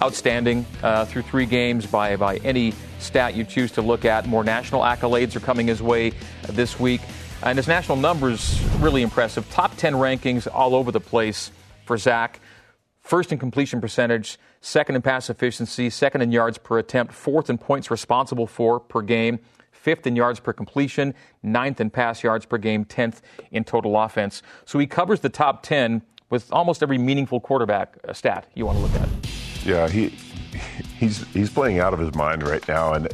outstanding 0.03 0.65
uh, 0.83 1.05
through 1.05 1.23
three 1.23 1.45
games 1.45 1.85
by 1.85 2.17
by 2.17 2.39
any 2.39 2.73
stat 2.99 3.35
you 3.35 3.45
choose 3.45 3.73
to 3.73 3.83
look 3.83 4.07
at. 4.07 4.27
More 4.27 4.43
national 4.43 4.81
accolades 4.83 5.37
are 5.37 5.41
coming 5.41 5.67
his 5.67 5.83
way 5.83 6.13
this 6.49 6.81
week, 6.81 7.03
and 7.43 7.59
his 7.59 7.69
national 7.69 7.99
numbers 7.99 8.59
really 8.79 9.03
impressive. 9.03 9.49
Top 9.51 9.77
10 9.77 9.95
rankings 9.95 10.49
all 10.51 10.75
over 10.75 10.91
the 10.91 11.01
place 11.01 11.51
for 11.85 11.99
Zach. 11.99 12.41
First 13.03 13.33
in 13.33 13.39
completion 13.39 13.81
percentage, 13.81 14.39
second 14.61 14.97
in 14.97 15.03
pass 15.03 15.31
efficiency, 15.31 15.91
second 15.91 16.23
in 16.23 16.33
yards 16.33 16.59
per 16.59 16.79
attempt, 16.79 17.13
fourth 17.13 17.51
in 17.51 17.59
points 17.59 17.91
responsible 17.91 18.47
for 18.47 18.81
per 18.81 19.03
game, 19.03 19.39
fifth 19.73 20.07
in 20.07 20.17
yards 20.17 20.41
per 20.41 20.53
completion, 20.53 21.15
ninth 21.43 21.81
in 21.81 21.91
pass 21.91 22.23
yards 22.23 22.45
per 22.45 22.59
game, 22.59 22.85
tenth 22.85 23.23
in 23.51 23.65
total 23.65 23.99
offense. 23.99 24.43
So 24.65 24.79
he 24.79 24.87
covers 24.87 25.21
the 25.21 25.29
top 25.31 25.63
10 25.63 26.03
with 26.29 26.53
almost 26.53 26.83
every 26.83 26.99
meaningful 26.99 27.41
quarterback 27.41 27.97
uh, 28.09 28.13
stat 28.13 28.47
you 28.55 28.67
want 28.67 28.79
to 28.79 28.83
look 28.83 28.95
at. 28.95 29.09
Yeah, 29.65 29.89
he 29.89 30.09
he's 30.99 31.27
he's 31.33 31.51
playing 31.51 31.81
out 31.81 31.93
of 31.93 31.99
his 31.99 32.15
mind 32.15 32.43
right 32.43 32.67
now, 32.69 32.95
and 32.95 33.09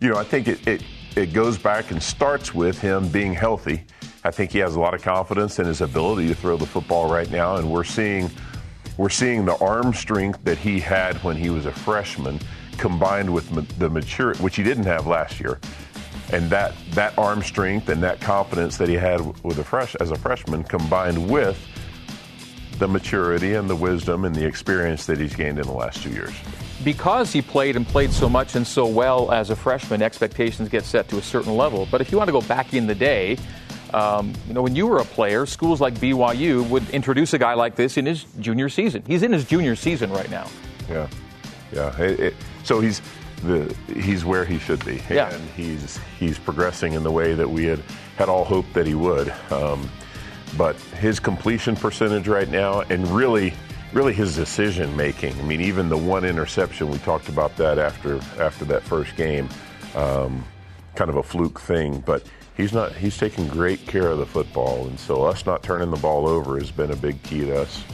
you 0.00 0.08
know 0.08 0.16
I 0.16 0.24
think 0.24 0.48
it, 0.48 0.66
it 0.66 0.82
it 1.16 1.32
goes 1.32 1.58
back 1.58 1.90
and 1.90 2.02
starts 2.02 2.54
with 2.54 2.80
him 2.80 3.08
being 3.08 3.34
healthy. 3.34 3.84
I 4.22 4.30
think 4.30 4.52
he 4.52 4.58
has 4.58 4.76
a 4.76 4.80
lot 4.80 4.94
of 4.94 5.02
confidence 5.02 5.58
in 5.58 5.66
his 5.66 5.80
ability 5.80 6.28
to 6.28 6.34
throw 6.34 6.56
the 6.56 6.66
football 6.66 7.10
right 7.10 7.30
now, 7.30 7.56
and 7.56 7.70
we're 7.70 7.84
seeing 7.84 8.30
we're 9.00 9.08
seeing 9.08 9.46
the 9.46 9.56
arm 9.64 9.94
strength 9.94 10.44
that 10.44 10.58
he 10.58 10.78
had 10.78 11.16
when 11.24 11.34
he 11.34 11.48
was 11.48 11.64
a 11.64 11.72
freshman 11.72 12.38
combined 12.76 13.32
with 13.32 13.48
the 13.78 13.88
maturity, 13.88 14.42
which 14.42 14.56
he 14.56 14.62
didn't 14.62 14.84
have 14.84 15.06
last 15.06 15.40
year. 15.40 15.58
And 16.34 16.50
that, 16.50 16.74
that 16.90 17.16
arm 17.16 17.42
strength 17.42 17.88
and 17.88 18.02
that 18.02 18.20
confidence 18.20 18.76
that 18.76 18.90
he 18.90 18.96
had 18.96 19.22
with 19.42 19.58
a 19.58 19.64
fresh, 19.64 19.94
as 19.96 20.10
a 20.10 20.16
freshman 20.16 20.64
combined 20.64 21.30
with 21.30 21.58
the 22.78 22.86
maturity 22.86 23.54
and 23.54 23.70
the 23.70 23.74
wisdom 23.74 24.26
and 24.26 24.34
the 24.34 24.44
experience 24.44 25.06
that 25.06 25.18
he's 25.18 25.34
gained 25.34 25.58
in 25.58 25.66
the 25.66 25.72
last 25.72 26.02
two 26.02 26.10
years. 26.10 26.34
Because 26.84 27.32
he 27.32 27.40
played 27.40 27.76
and 27.76 27.88
played 27.88 28.12
so 28.12 28.28
much 28.28 28.54
and 28.54 28.66
so 28.66 28.84
well 28.84 29.32
as 29.32 29.48
a 29.48 29.56
freshman, 29.56 30.02
expectations 30.02 30.68
get 30.68 30.84
set 30.84 31.08
to 31.08 31.16
a 31.16 31.22
certain 31.22 31.56
level. 31.56 31.88
But 31.90 32.02
if 32.02 32.12
you 32.12 32.18
want 32.18 32.28
to 32.28 32.32
go 32.32 32.42
back 32.42 32.74
in 32.74 32.86
the 32.86 32.94
day, 32.94 33.38
um, 33.94 34.32
you 34.46 34.54
know, 34.54 34.62
when 34.62 34.76
you 34.76 34.86
were 34.86 34.98
a 34.98 35.04
player, 35.04 35.46
schools 35.46 35.80
like 35.80 35.94
BYU 35.94 36.68
would 36.68 36.88
introduce 36.90 37.32
a 37.32 37.38
guy 37.38 37.54
like 37.54 37.76
this 37.76 37.96
in 37.96 38.06
his 38.06 38.24
junior 38.40 38.68
season. 38.68 39.02
He's 39.06 39.22
in 39.22 39.32
his 39.32 39.44
junior 39.44 39.76
season 39.76 40.10
right 40.10 40.30
now. 40.30 40.48
Yeah. 40.88 41.08
yeah. 41.72 42.00
It, 42.00 42.20
it, 42.20 42.34
so 42.64 42.80
he's 42.80 43.00
the 43.42 43.74
he's 43.94 44.24
where 44.24 44.44
he 44.44 44.58
should 44.58 44.84
be, 44.84 45.02
yeah. 45.10 45.32
and 45.32 45.50
he's 45.50 45.98
he's 46.18 46.38
progressing 46.38 46.92
in 46.92 47.02
the 47.02 47.10
way 47.10 47.34
that 47.34 47.48
we 47.48 47.64
had 47.64 47.80
had 48.16 48.28
all 48.28 48.44
hoped 48.44 48.72
that 48.74 48.86
he 48.86 48.94
would. 48.94 49.32
Um, 49.50 49.90
but 50.56 50.76
his 50.98 51.20
completion 51.20 51.76
percentage 51.76 52.28
right 52.28 52.48
now, 52.48 52.80
and 52.80 53.06
really, 53.08 53.54
really 53.92 54.12
his 54.12 54.34
decision 54.34 54.94
making. 54.96 55.38
I 55.38 55.42
mean, 55.42 55.60
even 55.60 55.88
the 55.88 55.96
one 55.96 56.24
interception 56.24 56.90
we 56.90 56.98
talked 56.98 57.28
about 57.28 57.56
that 57.56 57.78
after 57.78 58.20
after 58.38 58.64
that 58.66 58.82
first 58.82 59.16
game, 59.16 59.48
um, 59.94 60.44
kind 60.94 61.08
of 61.08 61.16
a 61.16 61.22
fluke 61.22 61.60
thing, 61.60 62.00
but 62.00 62.24
he's 62.60 62.72
not 62.72 62.92
he's 62.92 63.16
taking 63.16 63.48
great 63.48 63.86
care 63.86 64.08
of 64.08 64.18
the 64.18 64.26
football, 64.26 64.86
and 64.86 64.98
so 64.98 65.24
us 65.24 65.46
not 65.46 65.62
turning 65.62 65.90
the 65.90 65.96
ball 65.96 66.28
over 66.28 66.58
has 66.58 66.70
been 66.70 66.90
a 66.90 66.96
big 66.96 67.20
key 67.22 67.40
to 67.46 67.62
us 67.62 67.84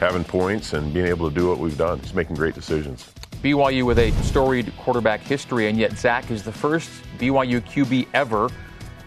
having 0.00 0.24
points 0.24 0.72
and 0.72 0.92
being 0.92 1.06
able 1.06 1.28
to 1.28 1.34
do 1.34 1.48
what 1.48 1.58
we've 1.58 1.78
done. 1.78 1.98
He's 2.00 2.14
making 2.14 2.36
great 2.36 2.54
decisions. 2.54 3.10
BYU 3.42 3.84
with 3.84 3.98
a 3.98 4.10
storied 4.22 4.72
quarterback 4.76 5.20
history, 5.20 5.68
and 5.68 5.78
yet 5.78 5.96
Zach 5.96 6.30
is 6.30 6.42
the 6.42 6.52
first 6.52 6.90
BYU 7.18 7.60
QB 7.60 8.08
ever 8.12 8.50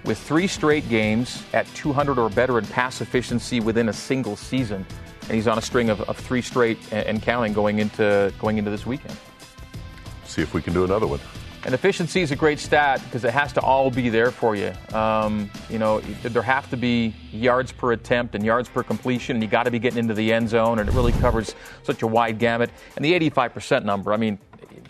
with 0.06 0.18
three 0.18 0.48
straight 0.48 0.88
games 0.88 1.44
at 1.54 1.68
200 1.76 2.18
or 2.18 2.30
better 2.30 2.58
in 2.58 2.66
pass 2.66 3.02
efficiency 3.02 3.60
within 3.60 3.90
a 3.90 3.94
single 3.94 4.36
season. 4.36 4.86
And 5.24 5.32
he's 5.32 5.48
on 5.48 5.58
a 5.58 5.62
string 5.62 5.90
of, 5.90 6.02
of 6.02 6.18
three 6.18 6.42
straight 6.42 6.80
and, 6.92 7.06
and 7.06 7.22
counting 7.22 7.54
going 7.54 7.80
into 7.80 8.34
going 8.40 8.58
into 8.58 8.72
this 8.72 8.86
weekend. 8.86 9.16
See 10.26 10.42
if 10.42 10.54
we 10.54 10.62
can 10.62 10.74
do 10.74 10.84
another 10.84 11.08
one. 11.08 11.20
And 11.66 11.74
efficiency 11.74 12.22
is 12.22 12.32
a 12.32 12.36
great 12.36 12.58
stat 12.58 13.02
because 13.04 13.26
it 13.26 13.32
has 13.32 13.52
to 13.54 13.62
all 13.62 13.92
be 13.92 14.10
there 14.10 14.32
for 14.32 14.56
you. 14.56 14.74
Um, 14.94 15.52
you 15.70 15.78
know, 15.78 16.00
there 16.00 16.42
have 16.42 16.70
to 16.70 16.78
be 16.78 17.14
yards 17.32 17.72
per 17.72 17.92
attempt 17.92 18.34
and 18.34 18.46
yards 18.46 18.70
per 18.70 18.82
completion, 18.82 19.36
and 19.36 19.44
you 19.44 19.50
got 19.50 19.64
to 19.64 19.72
be 19.72 19.78
getting 19.78 20.00
into 20.00 20.14
the 20.14 20.32
end 20.32 20.48
zone, 20.48 20.80
and 20.80 20.88
it 20.88 20.96
really 20.96 21.12
covers 21.14 21.56
such 21.84 22.02
a 22.02 22.08
wide 22.08 22.40
gamut. 22.40 22.70
And 22.96 23.04
the 23.04 23.12
85% 23.30 23.84
number, 23.84 24.14
I 24.14 24.18
mean, 24.18 24.40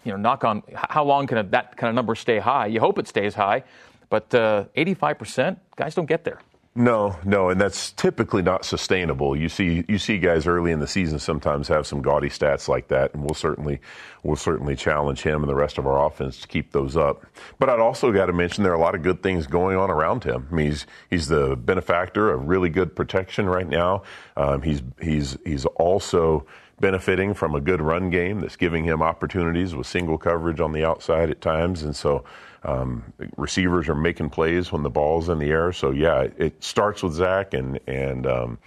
you 0.04 0.12
know, 0.12 0.18
knock 0.18 0.44
on 0.44 0.62
how 0.76 1.04
long 1.04 1.26
can 1.26 1.50
that 1.50 1.76
kind 1.76 1.90
of 1.90 1.96
number 1.96 2.14
stay 2.16 2.38
high? 2.38 2.68
You 2.68 2.80
hope 2.80 3.00
it 3.00 3.08
stays 3.08 3.34
high, 3.34 3.64
but 4.10 4.34
uh, 4.36 4.66
85%, 4.78 5.58
guys 5.76 5.96
don't 5.96 6.06
get 6.06 6.24
there. 6.24 6.40
No, 6.76 7.18
no, 7.26 7.50
and 7.50 7.60
that's 7.60 7.92
typically 7.92 8.42
not 8.42 8.64
sustainable. 8.64 9.36
You 9.36 9.50
see, 9.50 9.84
you 9.90 9.98
see 9.98 10.18
guys 10.18 10.48
early 10.48 10.72
in 10.72 10.80
the 10.80 10.88
season 10.88 11.20
sometimes 11.20 11.68
have 11.68 11.86
some 11.86 12.02
gaudy 12.02 12.30
stats 12.30 12.70
like 12.70 12.88
that, 12.88 13.14
and 13.14 13.24
we'll 13.24 13.34
certainly, 13.34 13.82
we'll 14.24 14.38
certainly 14.38 14.76
challenge 14.76 15.22
him 15.24 15.42
and 15.42 15.50
the 15.50 15.56
rest 15.56 15.78
of 15.78 15.88
our 15.88 16.06
offense 16.06 16.40
to 16.42 16.48
keep 16.48 16.72
those 16.72 16.96
up. 16.96 17.26
But 17.58 17.70
I'd 17.70 17.80
also 17.80 18.12
got 18.14 18.28
to 18.28 18.34
mention 18.34 18.64
there 18.64 18.72
are 18.72 18.78
a 18.78 18.80
lot 18.80 18.96
of 18.96 19.02
good 19.02 19.22
things 19.22 19.46
going 19.48 19.78
on 19.78 19.90
around 19.90 20.24
him. 20.24 20.48
I 20.50 20.56
mean, 20.56 20.68
he's 20.68 20.86
he's 21.10 21.28
the 21.28 21.56
benefactor 21.58 22.32
of 22.32 22.48
really 22.48 22.70
good 22.70 22.96
protection 22.96 23.48
right 23.48 23.68
now. 23.68 24.04
Um, 24.38 24.62
he's 24.62 24.82
he's 25.02 25.38
he's 25.44 25.66
also 25.66 26.46
benefiting 26.80 27.34
from 27.34 27.56
a 27.56 27.60
good 27.60 27.82
run 27.82 28.10
game 28.10 28.40
that's 28.40 28.56
giving 28.56 28.86
him 28.86 29.02
opportunities 29.02 29.76
with 29.76 29.88
single 29.88 30.18
coverage 30.18 30.62
on 30.62 30.72
the 30.72 30.86
outside 30.86 31.30
at 31.30 31.42
times, 31.42 31.84
and 31.84 31.96
so. 31.96 32.24
Um, 32.64 33.14
receivers 33.38 33.88
are 33.88 33.96
making 33.96 34.30
plays 34.32 34.72
when 34.72 34.84
the 34.84 34.90
ball's 34.90 35.30
in 35.30 35.40
the 35.40 35.50
air. 35.50 35.72
So 35.72 35.92
yeah, 35.92 36.28
it 36.38 36.64
starts 36.64 37.04
with 37.04 37.14
Zach, 37.14 37.54
and 37.54 37.80
and 37.88 38.28
um, 38.28 38.60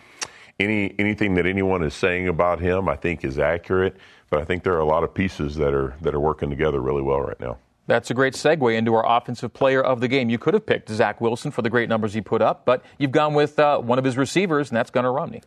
any 0.59 0.95
anything 0.99 1.35
that 1.35 1.47
anyone 1.47 1.83
is 1.83 1.95
saying 1.95 2.29
about 2.29 2.61
him, 2.61 2.89
I 2.89 2.97
think 2.97 3.25
is 3.25 3.39
accurate. 3.39 3.97
But 4.31 4.41
I 4.41 4.45
think 4.45 4.63
there 4.63 4.73
are 4.75 4.81
a 4.81 4.87
lot 4.87 5.05
of 5.05 5.13
pieces 5.13 5.57
that 5.57 5.75
are 5.75 5.95
that 6.01 6.15
are 6.15 6.21
working 6.21 6.49
together 6.49 6.81
really 6.81 7.03
well 7.03 7.21
right 7.21 7.39
now. 7.39 7.59
That's 7.87 8.11
a 8.11 8.15
great 8.15 8.35
segue 8.35 8.75
into 8.77 8.95
our 8.95 9.05
offensive 9.05 9.53
player 9.53 9.83
of 9.83 10.01
the 10.01 10.09
game. 10.09 10.31
You 10.31 10.39
could 10.39 10.55
have 10.55 10.65
picked 10.65 10.89
Zach 10.89 11.21
Wilson 11.21 11.51
for 11.51 11.63
the 11.63 11.71
great 11.71 11.89
numbers 11.89 12.15
he 12.15 12.21
put 12.21 12.41
up, 12.41 12.65
but 12.65 12.85
you've 12.97 13.11
gone 13.11 13.35
with 13.35 13.59
uh, 13.59 13.79
one 13.79 13.99
of 13.99 14.05
his 14.05 14.17
receivers, 14.17 14.71
and 14.71 14.77
that's 14.77 14.91
Gunner 14.91 15.13
Romney. 15.13 15.43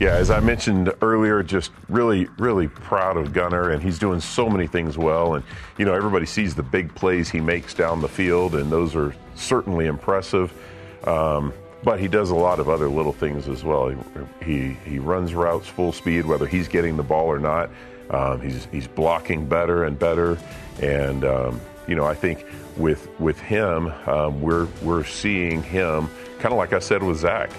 Yeah, 0.00 0.16
as 0.16 0.28
I 0.28 0.40
mentioned 0.40 0.92
earlier, 1.02 1.44
just 1.44 1.70
really, 1.88 2.26
really 2.36 2.66
proud 2.66 3.16
of 3.16 3.32
Gunner, 3.32 3.70
and 3.70 3.80
he's 3.80 3.96
doing 3.96 4.18
so 4.18 4.48
many 4.50 4.66
things 4.66 4.98
well. 4.98 5.34
And, 5.34 5.44
you 5.78 5.84
know, 5.84 5.94
everybody 5.94 6.26
sees 6.26 6.56
the 6.56 6.64
big 6.64 6.92
plays 6.96 7.30
he 7.30 7.40
makes 7.40 7.74
down 7.74 8.00
the 8.00 8.08
field, 8.08 8.56
and 8.56 8.72
those 8.72 8.96
are 8.96 9.14
certainly 9.36 9.86
impressive. 9.86 10.52
Um, 11.06 11.54
but 11.84 12.00
he 12.00 12.08
does 12.08 12.30
a 12.30 12.34
lot 12.34 12.58
of 12.58 12.68
other 12.68 12.88
little 12.88 13.12
things 13.12 13.46
as 13.46 13.62
well. 13.62 13.88
He, 13.88 13.96
he, 14.44 14.72
he 14.84 14.98
runs 14.98 15.32
routes 15.32 15.68
full 15.68 15.92
speed, 15.92 16.26
whether 16.26 16.46
he's 16.46 16.66
getting 16.66 16.96
the 16.96 17.04
ball 17.04 17.26
or 17.26 17.38
not. 17.38 17.70
Um, 18.10 18.40
he's, 18.40 18.64
he's 18.72 18.88
blocking 18.88 19.46
better 19.46 19.84
and 19.84 19.96
better. 19.96 20.38
And, 20.82 21.24
um, 21.24 21.60
you 21.86 21.94
know, 21.94 22.04
I 22.04 22.14
think 22.16 22.44
with, 22.76 23.08
with 23.20 23.38
him, 23.38 23.92
um, 24.08 24.40
we're, 24.40 24.66
we're 24.82 25.04
seeing 25.04 25.62
him, 25.62 26.08
kind 26.40 26.52
of 26.52 26.58
like 26.58 26.72
I 26.72 26.80
said 26.80 27.00
with 27.00 27.18
Zach 27.18 27.50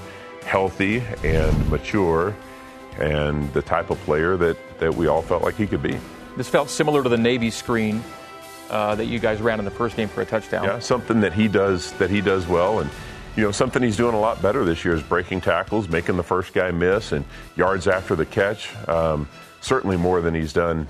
healthy 0.46 1.04
and 1.24 1.70
mature 1.70 2.36
and 2.98 3.52
the 3.54 3.62
type 3.62 3.90
of 3.90 4.00
player 4.00 4.38
that, 4.38 4.58
that 4.80 4.94
we 4.94 5.08
all 5.08 5.22
felt 5.22 5.44
like 5.44 5.56
he 5.56 5.68
could 5.68 5.84
be. 5.84 5.98
This 6.38 6.48
felt 6.48 6.70
similar 6.70 7.04
to 7.04 7.10
the 7.10 7.18
Navy 7.18 7.50
screen 7.50 8.04
uh, 8.70 8.96
that 8.96 9.06
you 9.06 9.20
guys 9.20 9.42
ran 9.42 9.60
in 9.60 9.66
the 9.66 9.72
first 9.72 9.96
game 9.96 10.08
for 10.08 10.22
a 10.22 10.26
touchdown. 10.26 10.64
Yeah, 10.64 10.80
something 10.80 11.22
that 11.22 11.34
he 11.34 11.48
does 11.48 11.92
that 11.94 12.10
he 12.10 12.22
does 12.22 12.48
well, 12.48 12.80
and 12.80 12.90
you 13.36 13.44
know 13.44 13.52
something 13.52 13.82
he's 13.82 13.98
doing 13.98 14.16
a 14.16 14.20
lot 14.20 14.42
better 14.42 14.66
this 14.66 14.84
year 14.84 14.96
is 14.96 15.04
breaking 15.04 15.42
tackles, 15.42 15.88
making 15.88 16.18
the 16.18 16.24
first 16.24 16.54
guy 16.54 16.72
miss, 16.72 17.12
and 17.12 17.26
yards 17.56 17.88
after 17.88 18.16
the 18.16 18.26
catch. 18.26 18.74
Um, 18.88 19.28
certainly 19.62 19.98
more 19.98 20.22
than 20.22 20.34
he's 20.34 20.54
done 20.54 20.88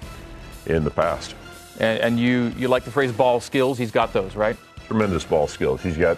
in 0.66 0.84
the 0.84 0.91
past. 0.91 1.36
And, 1.80 1.99
and 1.99 2.20
you 2.20 2.53
you 2.58 2.68
like 2.68 2.84
the 2.84 2.91
phrase 2.91 3.12
ball 3.12 3.39
skills? 3.39 3.78
He's 3.78 3.91
got 3.91 4.14
those, 4.14 4.36
right? 4.36 4.58
Tremendous 4.88 5.26
ball 5.26 5.47
skills. 5.47 5.82
He's 5.82 5.97
got 5.97 6.18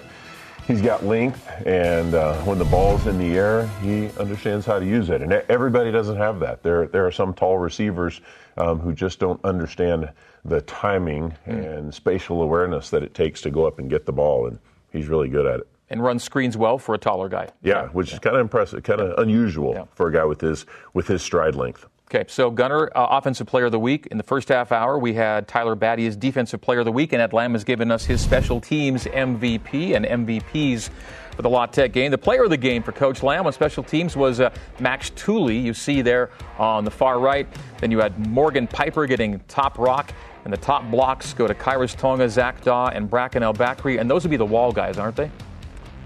he's 0.67 0.81
got 0.81 1.05
length, 1.05 1.49
and 1.65 2.13
uh, 2.13 2.35
when 2.43 2.59
the 2.59 2.65
ball's 2.65 3.07
in 3.07 3.17
the 3.17 3.37
air, 3.37 3.67
he 3.81 4.09
understands 4.19 4.65
how 4.65 4.77
to 4.77 4.85
use 4.85 5.09
it. 5.09 5.21
And 5.21 5.31
everybody 5.31 5.91
doesn't 5.91 6.17
have 6.17 6.39
that. 6.41 6.61
There, 6.61 6.87
there 6.87 7.07
are 7.07 7.11
some 7.11 7.33
tall 7.33 7.57
receivers 7.57 8.21
um, 8.57 8.79
who 8.79 8.93
just 8.93 9.19
don't 9.19 9.43
understand 9.43 10.09
the 10.45 10.61
timing 10.61 11.33
mm. 11.47 11.77
and 11.77 11.93
spatial 11.93 12.43
awareness 12.43 12.89
that 12.89 13.03
it 13.03 13.13
takes 13.13 13.41
to 13.41 13.49
go 13.49 13.65
up 13.65 13.79
and 13.79 13.89
get 13.89 14.05
the 14.05 14.13
ball, 14.13 14.47
and 14.47 14.59
he's 14.91 15.07
really 15.07 15.29
good 15.29 15.45
at 15.45 15.61
it. 15.61 15.67
And 15.89 16.03
runs 16.03 16.21
screens 16.21 16.57
well 16.57 16.77
for 16.77 16.95
a 16.95 16.97
taller 16.97 17.29
guy. 17.29 17.47
Yeah, 17.63 17.87
which 17.87 18.09
yeah. 18.09 18.15
is 18.15 18.19
kind 18.19 18.35
of 18.35 18.41
impressive, 18.41 18.83
kind 18.83 18.99
of 18.99 19.17
unusual 19.19 19.73
yeah. 19.73 19.85
for 19.95 20.09
a 20.09 20.13
guy 20.13 20.25
with 20.25 20.41
his 20.41 20.65
with 20.93 21.07
his 21.07 21.21
stride 21.21 21.55
length. 21.55 21.87
Okay, 22.09 22.23
so 22.29 22.49
Gunner, 22.49 22.89
uh, 22.95 23.17
Offensive 23.17 23.47
Player 23.47 23.65
of 23.65 23.73
the 23.73 23.79
Week. 23.79 24.07
In 24.11 24.17
the 24.17 24.23
first 24.23 24.47
half 24.47 24.71
hour, 24.71 24.97
we 24.97 25.13
had 25.13 25.45
Tyler 25.45 25.75
Batty 25.75 26.07
as 26.07 26.15
Defensive 26.15 26.61
Player 26.61 26.79
of 26.79 26.85
the 26.85 26.91
Week, 26.91 27.11
and 27.11 27.21
Ed 27.21 27.33
Lamb 27.33 27.51
has 27.51 27.65
given 27.65 27.91
us 27.91 28.05
his 28.05 28.21
special 28.21 28.61
teams 28.61 29.03
MVP 29.03 29.93
and 29.93 30.05
MVPs 30.05 30.89
for 31.35 31.41
the 31.41 31.49
La 31.49 31.65
Tech 31.65 31.91
game. 31.91 32.09
The 32.11 32.17
player 32.17 32.45
of 32.45 32.49
the 32.49 32.55
game 32.55 32.81
for 32.81 32.93
Coach 32.93 33.23
Lamb 33.23 33.45
on 33.45 33.51
special 33.51 33.83
teams 33.83 34.15
was 34.15 34.39
uh, 34.39 34.51
Max 34.79 35.09
Tooley, 35.17 35.57
you 35.57 35.73
see 35.73 36.01
there 36.01 36.29
on 36.57 36.85
the 36.85 36.91
far 36.91 37.19
right. 37.19 37.45
Then 37.81 37.91
you 37.91 37.99
had 37.99 38.17
Morgan 38.25 38.67
Piper 38.67 39.05
getting 39.05 39.41
top 39.49 39.77
rock, 39.77 40.13
and 40.45 40.53
the 40.53 40.57
top 40.57 40.89
blocks 40.89 41.33
go 41.33 41.45
to 41.45 41.53
Khyiris 41.53 41.93
Tonga, 41.97 42.29
Zach 42.29 42.61
Dawe, 42.61 42.87
and 42.87 43.09
Bracken 43.09 43.43
El 43.43 43.53
Bakri, 43.53 43.99
and 43.99 44.09
those 44.09 44.23
would 44.23 44.31
be 44.31 44.37
the 44.37 44.45
wall 44.45 44.71
guys, 44.71 44.97
aren't 44.97 45.17
they? 45.17 45.29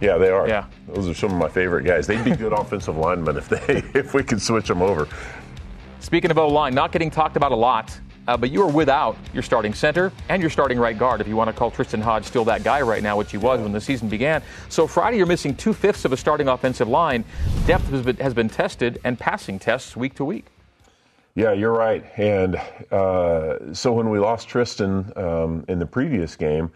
Yeah, 0.02 0.18
they 0.18 0.30
are. 0.30 0.48
Yeah. 0.48 0.66
Those 0.88 1.08
are 1.08 1.14
some 1.14 1.32
of 1.32 1.38
my 1.38 1.48
favorite 1.48 1.84
guys. 1.84 2.08
They'd 2.08 2.26
be 2.26 2.36
good 2.36 2.54
offensive 2.60 2.98
linemen 2.98 3.38
if 3.38 3.48
they 3.48 3.84
if 3.94 4.16
we 4.16 4.24
could 4.24 4.42
switch 4.42 4.68
them 4.68 4.82
over. 4.82 5.08
Speaking 6.02 6.32
of 6.32 6.40
O 6.40 6.48
line, 6.48 6.74
not 6.74 6.92
getting 6.92 7.12
talked 7.12 7.38
about 7.38 7.52
a 7.52 7.56
lot, 7.56 7.98
uh, 8.28 8.36
but 8.36 8.50
you 8.50 8.64
are 8.64 8.72
without 8.72 9.18
your 9.34 9.44
starting 9.44 9.72
center 9.72 10.12
and 10.30 10.42
your 10.42 10.50
starting 10.50 10.80
right 10.80 10.98
guard, 10.98 11.22
if 11.22 11.28
you 11.28 11.36
want 11.36 11.48
to 11.48 11.54
call 11.54 11.70
Tristen 11.70 12.02
Hoge 12.02 12.26
still 12.26 12.44
that 12.46 12.64
guy 12.64 12.82
right 12.82 13.04
now, 13.04 13.16
which 13.18 13.30
he 13.30 13.38
was 13.38 13.62
when 13.62 13.72
the 13.72 13.80
season 13.80 14.10
began. 14.10 14.42
So 14.68 14.88
Friday, 14.88 15.18
you're 15.18 15.28
missing 15.28 15.56
two 15.56 15.74
fifths 15.74 16.04
of 16.04 16.12
a 16.12 16.18
starting 16.18 16.48
offensive 16.48 16.88
line. 16.88 17.24
Depth 17.68 17.88
has 17.92 18.02
been, 18.02 18.18
has 18.18 18.34
been 18.34 18.50
tested 18.50 19.00
and 19.04 19.18
passing 19.18 19.60
tests 19.60 19.96
week 19.96 20.16
to 20.16 20.26
week. 20.26 20.48
Yeah, 21.36 21.54
you're 21.54 21.72
right. 21.72 22.04
And 22.18 22.56
uh, 22.92 23.74
so 23.74 23.94
when 23.94 24.10
we 24.10 24.18
lost 24.18 24.50
Tristan 24.50 25.14
um, 25.16 25.66
in 25.68 25.78
the 25.78 25.86
previous 25.86 26.36
game, 26.36 26.72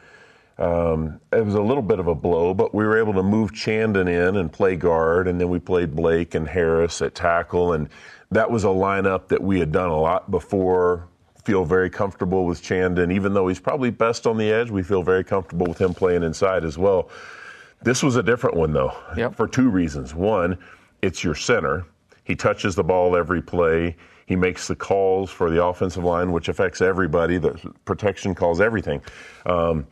um, 0.57 1.19
it 1.33 1.43
was 1.43 1.55
a 1.55 1.61
little 1.61 1.83
bit 1.83 1.99
of 1.99 2.07
a 2.07 2.15
blow, 2.15 2.53
but 2.53 2.73
we 2.73 2.85
were 2.85 2.97
able 2.97 3.13
to 3.13 3.23
move 3.23 3.53
Chandon 3.53 4.07
in 4.07 4.37
and 4.37 4.53
play 4.53 4.75
guard, 4.77 5.27
and 5.27 5.41
then 5.41 5.49
we 5.49 5.59
played 5.59 5.95
Blake 5.95 6.35
and 6.35 6.47
Harris 6.47 7.01
at 7.01 7.13
tackle, 7.13 7.73
and 7.73 7.89
that 8.35 8.49
was 8.49 8.63
a 8.63 8.67
lineup 8.67 9.27
that 9.29 9.41
we 9.41 9.59
had 9.59 9.71
done 9.71 9.89
a 9.89 9.99
lot 9.99 10.29
before. 10.29 11.07
Feel 11.43 11.63
very 11.63 11.89
comfortable 11.89 12.45
with 12.45 12.61
Chandon, 12.61 13.11
even 13.11 13.33
though 13.33 13.47
he's 13.47 13.59
probably 13.59 13.91
best 13.91 14.25
on 14.25 14.37
the 14.37 14.51
edge. 14.51 14.71
We 14.71 14.81
feel 14.81 15.03
very 15.03 15.23
comfortable 15.23 15.67
with 15.67 15.79
him 15.79 15.93
playing 15.93 16.23
inside 16.23 16.65
as 16.65 16.77
well. 16.77 17.09
This 17.83 18.01
was 18.01 18.15
a 18.15 18.23
different 18.23 18.55
one 18.55 18.73
though, 18.73 18.97
yep. 19.15 19.35
for 19.35 19.47
two 19.47 19.69
reasons. 19.69 20.15
One, 20.15 20.57
it's 21.01 21.23
your 21.23 21.35
center. 21.35 21.85
He 22.23 22.35
touches 22.35 22.75
the 22.75 22.83
ball 22.83 23.15
every 23.15 23.41
play. 23.41 23.95
He 24.25 24.35
makes 24.35 24.67
the 24.67 24.75
calls 24.75 25.29
for 25.29 25.51
the 25.51 25.63
offensive 25.63 26.03
line, 26.03 26.31
which 26.31 26.49
affects 26.49 26.81
everybody. 26.81 27.37
The 27.37 27.51
protection 27.85 28.33
calls 28.33 28.59
everything. 28.59 29.01
Um, 29.45 29.85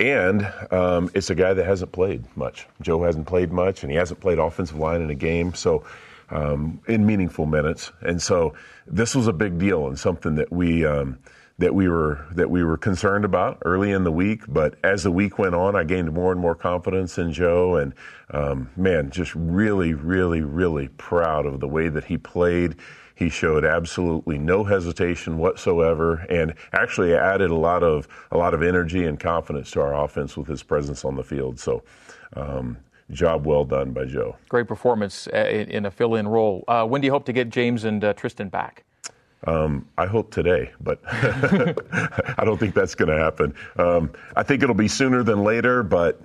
and 0.00 0.52
um, 0.72 1.10
it's 1.14 1.30
a 1.30 1.34
guy 1.34 1.54
that 1.54 1.64
hasn't 1.64 1.92
played 1.92 2.24
much. 2.36 2.66
Joe 2.82 3.04
hasn't 3.04 3.26
played 3.28 3.52
much, 3.52 3.84
and 3.84 3.92
he 3.92 3.98
hasn't 3.98 4.18
played 4.18 4.38
offensive 4.38 4.78
line 4.78 5.00
in 5.00 5.10
a 5.10 5.14
game. 5.14 5.54
So 5.54 5.84
um, 6.30 6.80
in 6.86 7.06
meaningful 7.06 7.46
minutes. 7.46 7.92
And 8.00 8.20
so 8.20 8.54
this 8.86 9.14
was 9.14 9.26
a 9.26 9.32
big 9.32 9.58
deal 9.58 9.86
and 9.86 9.98
something 9.98 10.36
that 10.36 10.52
we 10.52 10.84
um, 10.84 11.18
that 11.58 11.74
we 11.74 11.88
were 11.88 12.26
that 12.32 12.50
we 12.50 12.64
were 12.64 12.78
concerned 12.78 13.24
about 13.24 13.58
early 13.64 13.92
in 13.92 14.04
the 14.04 14.12
week. 14.12 14.44
But 14.48 14.76
as 14.82 15.02
the 15.02 15.10
week 15.10 15.38
went 15.38 15.54
on, 15.54 15.76
I 15.76 15.84
gained 15.84 16.12
more 16.12 16.32
and 16.32 16.40
more 16.40 16.54
confidence 16.54 17.18
in 17.18 17.32
Joe, 17.32 17.76
and 17.76 17.94
um, 18.30 18.70
man, 18.76 19.10
just 19.10 19.34
really, 19.34 19.92
really, 19.92 20.40
really 20.40 20.88
proud 20.88 21.46
of 21.46 21.60
the 21.60 21.68
way 21.68 21.88
that 21.88 22.04
he 22.04 22.16
played. 22.16 22.76
he 23.14 23.28
showed 23.28 23.66
absolutely 23.66 24.38
no 24.38 24.64
hesitation 24.64 25.36
whatsoever, 25.36 26.24
and 26.30 26.54
actually 26.72 27.14
added 27.14 27.50
a 27.50 27.54
lot 27.54 27.82
of 27.82 28.08
a 28.30 28.38
lot 28.38 28.54
of 28.54 28.62
energy 28.62 29.04
and 29.04 29.20
confidence 29.20 29.70
to 29.72 29.80
our 29.80 29.94
offense 30.04 30.38
with 30.38 30.48
his 30.48 30.62
presence 30.62 31.04
on 31.04 31.16
the 31.16 31.24
field. 31.24 31.60
So. 31.60 31.82
Um, 32.34 32.78
job 33.12 33.46
well 33.46 33.64
done 33.64 33.92
by 33.92 34.04
Joe. 34.04 34.36
Great 34.48 34.68
performance 34.68 35.28
uh, 35.28 35.36
in 35.36 35.86
a 35.86 35.90
fill-in 35.90 36.28
role. 36.28 36.64
Uh, 36.68 36.86
when 36.86 37.00
do 37.00 37.06
you 37.06 37.12
hope 37.12 37.24
to 37.26 37.32
get 37.32 37.50
James 37.50 37.84
and 37.84 38.02
uh, 38.04 38.12
Tristen 38.14 38.48
back? 38.48 38.84
Um, 39.46 39.86
I 39.96 40.06
hope 40.06 40.30
today, 40.30 40.70
but 40.80 41.00
I 41.06 42.42
don't 42.44 42.58
think 42.58 42.74
that's 42.74 42.94
going 42.94 43.08
to 43.08 43.16
happen. 43.16 43.54
Um, 43.76 44.12
I 44.36 44.42
think 44.42 44.62
it'll 44.62 44.74
be 44.74 44.88
sooner 44.88 45.22
than 45.22 45.42
later, 45.44 45.82
but 45.82 46.20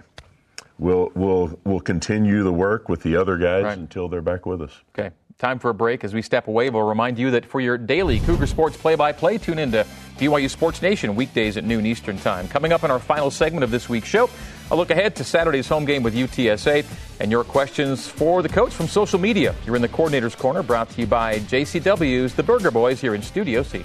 we'll 0.79 1.11
we'll 1.15 1.57
we'll 1.63 1.79
continue 1.79 2.43
the 2.43 2.51
work 2.51 2.89
with 2.89 3.03
the 3.03 3.15
other 3.15 3.37
guys 3.37 3.63
right. 3.63 3.77
until 3.77 4.09
they're 4.09 4.21
back 4.21 4.45
with 4.45 4.61
us. 4.61 4.81
Okay. 4.97 5.11
Time 5.37 5.59
for 5.59 5.69
a 5.69 5.73
break. 5.73 6.05
As 6.05 6.13
we 6.13 6.21
step 6.21 6.47
away, 6.47 6.69
we'll 6.69 6.87
remind 6.87 7.19
you 7.19 7.31
that 7.31 7.45
for 7.45 7.59
your 7.59 7.77
daily 7.77 8.21
Cougar 8.21 8.47
Sports 8.47 8.77
play-by-play, 8.77 9.37
tune 9.39 9.59
into 9.59 9.85
BYU 10.17 10.49
Sports 10.49 10.81
Nation 10.81 11.13
weekdays 11.13 11.57
at 11.57 11.65
noon 11.65 11.85
Eastern 11.85 12.17
Time. 12.17 12.47
Coming 12.47 12.71
up 12.71 12.85
in 12.85 12.91
our 12.91 12.99
final 12.99 13.29
segment 13.29 13.65
of 13.65 13.69
this 13.69 13.89
week's 13.89 14.07
show, 14.07 14.29
a 14.71 14.75
look 14.75 14.89
ahead 14.89 15.15
to 15.17 15.23
Saturday's 15.23 15.67
home 15.67 15.85
game 15.85 16.03
with 16.03 16.15
UTSA 16.15 16.85
and 17.19 17.31
your 17.31 17.43
questions 17.43 18.07
for 18.07 18.41
the 18.41 18.49
coach 18.49 18.73
from 18.73 18.87
social 18.87 19.19
media. 19.19 19.55
You're 19.65 19.75
in 19.75 19.81
the 19.81 19.87
Coordinator's 19.87 20.35
Corner, 20.35 20.63
brought 20.63 20.89
to 20.91 21.01
you 21.01 21.07
by 21.07 21.39
JCW's 21.39 22.33
The 22.33 22.43
Burger 22.43 22.71
Boys 22.71 22.99
here 22.99 23.15
in 23.15 23.21
Studio 23.21 23.63
C. 23.63 23.83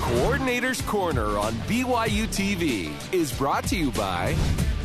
Coordinator's 0.00 0.82
Corner 0.82 1.38
on 1.38 1.54
BYU 1.66 2.26
TV 2.26 2.92
is 3.12 3.32
brought 3.32 3.64
to 3.64 3.76
you 3.76 3.90
by 3.92 4.34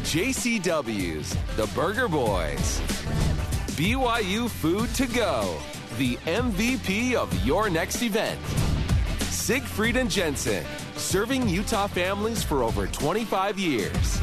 JCW's 0.04 1.36
The 1.58 1.68
Burger 1.76 2.08
Boys. 2.08 2.80
BYU 3.76 4.50
Food 4.50 4.94
to 4.96 5.06
Go, 5.08 5.60
the 5.98 6.16
MVP 6.18 7.14
of 7.14 7.46
your 7.46 7.70
next 7.70 8.02
event. 8.02 8.40
Siegfried 9.48 9.96
and 9.96 10.12
Jensen, 10.12 10.66
serving 10.98 11.48
Utah 11.48 11.88
families 11.88 12.44
for 12.44 12.64
over 12.64 12.86
25 12.86 13.58
years. 13.58 14.18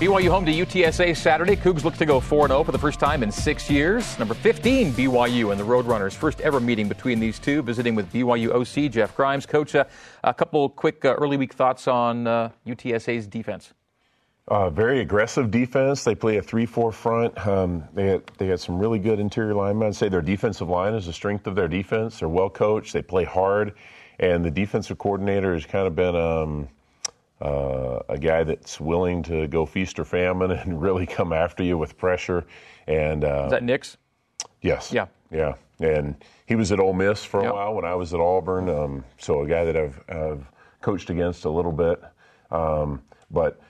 BYU 0.00 0.30
home 0.30 0.46
to 0.46 0.52
UTSA 0.52 1.14
Saturday. 1.14 1.54
Cougs 1.54 1.84
look 1.84 1.98
to 1.98 2.06
go 2.06 2.18
4 2.18 2.48
0 2.48 2.64
for 2.64 2.72
the 2.72 2.78
first 2.78 2.98
time 2.98 3.22
in 3.22 3.30
six 3.30 3.68
years. 3.68 4.18
Number 4.18 4.32
15, 4.32 4.94
BYU 4.94 5.50
and 5.50 5.60
the 5.60 5.64
Roadrunners. 5.64 6.14
First 6.14 6.40
ever 6.40 6.60
meeting 6.60 6.88
between 6.88 7.20
these 7.20 7.38
two. 7.38 7.60
Visiting 7.60 7.94
with 7.94 8.10
BYU 8.10 8.54
OC 8.54 8.90
Jeff 8.90 9.14
Grimes. 9.14 9.44
Coach, 9.44 9.74
uh, 9.74 9.84
a 10.24 10.32
couple 10.32 10.66
quick 10.70 11.04
uh, 11.04 11.12
early 11.12 11.36
week 11.36 11.52
thoughts 11.52 11.86
on 11.86 12.26
uh, 12.26 12.48
UTSA's 12.66 13.26
defense. 13.26 13.74
Uh, 14.48 14.70
very 14.70 15.00
aggressive 15.00 15.50
defense. 15.50 16.04
They 16.04 16.14
play 16.14 16.38
a 16.38 16.42
3 16.42 16.64
4 16.64 16.90
front. 16.90 17.46
Um, 17.46 17.84
they, 17.92 18.06
had, 18.06 18.26
they 18.38 18.46
had 18.46 18.60
some 18.60 18.78
really 18.78 18.98
good 18.98 19.20
interior 19.20 19.54
linemen. 19.54 19.88
I'd 19.88 19.96
say 19.96 20.08
their 20.08 20.22
defensive 20.22 20.70
line 20.70 20.94
is 20.94 21.04
the 21.04 21.12
strength 21.12 21.46
of 21.46 21.54
their 21.54 21.68
defense. 21.68 22.20
They're 22.20 22.30
well 22.30 22.48
coached, 22.48 22.94
they 22.94 23.02
play 23.02 23.24
hard, 23.24 23.74
and 24.18 24.44
the 24.44 24.50
defensive 24.50 24.98
coordinator 24.98 25.54
has 25.54 25.66
kind 25.66 25.86
of 25.86 25.94
been. 25.94 26.16
Um, 26.16 26.68
uh, 27.38 28.00
a 28.08 28.16
guy 28.16 28.44
that's 28.44 28.80
willing 28.80 29.22
to 29.22 29.46
go 29.48 29.66
feast 29.66 29.98
or 29.98 30.06
famine 30.06 30.50
and 30.52 30.80
really 30.80 31.04
come 31.04 31.34
after 31.34 31.62
you 31.62 31.76
with 31.76 31.98
pressure. 31.98 32.46
And 32.86 33.24
uh, 33.24 33.44
is 33.44 33.50
that 33.50 33.62
Nix? 33.62 33.98
Yes. 34.62 34.90
Yeah. 34.92 35.06
Yeah. 35.30 35.54
And 35.78 36.14
he 36.46 36.54
was 36.54 36.72
at 36.72 36.80
Ole 36.80 36.94
Miss 36.94 37.24
for 37.24 37.40
a 37.40 37.44
yep. 37.44 37.52
while 37.52 37.74
when 37.74 37.84
I 37.84 37.94
was 37.94 38.14
at 38.14 38.20
Auburn. 38.20 38.70
Um, 38.70 39.04
so 39.18 39.42
a 39.42 39.46
guy 39.46 39.64
that 39.64 39.76
I've, 39.76 40.00
I've, 40.08 40.46
coached 40.80 41.10
against 41.10 41.46
a 41.46 41.50
little 41.50 41.72
bit. 41.72 42.00
Um, 42.52 43.02
but 43.30 43.60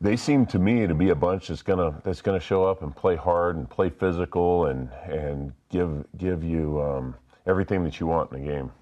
they 0.00 0.16
seem 0.16 0.46
to 0.46 0.58
me 0.58 0.86
to 0.86 0.94
be 0.94 1.10
a 1.10 1.14
bunch 1.14 1.48
that's 1.48 1.60
gonna 1.60 2.00
that's 2.04 2.22
gonna 2.22 2.40
show 2.40 2.64
up 2.64 2.82
and 2.82 2.94
play 2.96 3.16
hard 3.16 3.56
and 3.56 3.68
play 3.68 3.90
physical 3.90 4.66
and 4.66 4.88
and 5.04 5.52
give 5.68 6.06
give 6.16 6.42
you 6.42 6.80
um, 6.80 7.14
everything 7.46 7.84
that 7.84 8.00
you 8.00 8.06
want 8.06 8.32
in 8.32 8.42
the 8.42 8.50
game. 8.50 8.72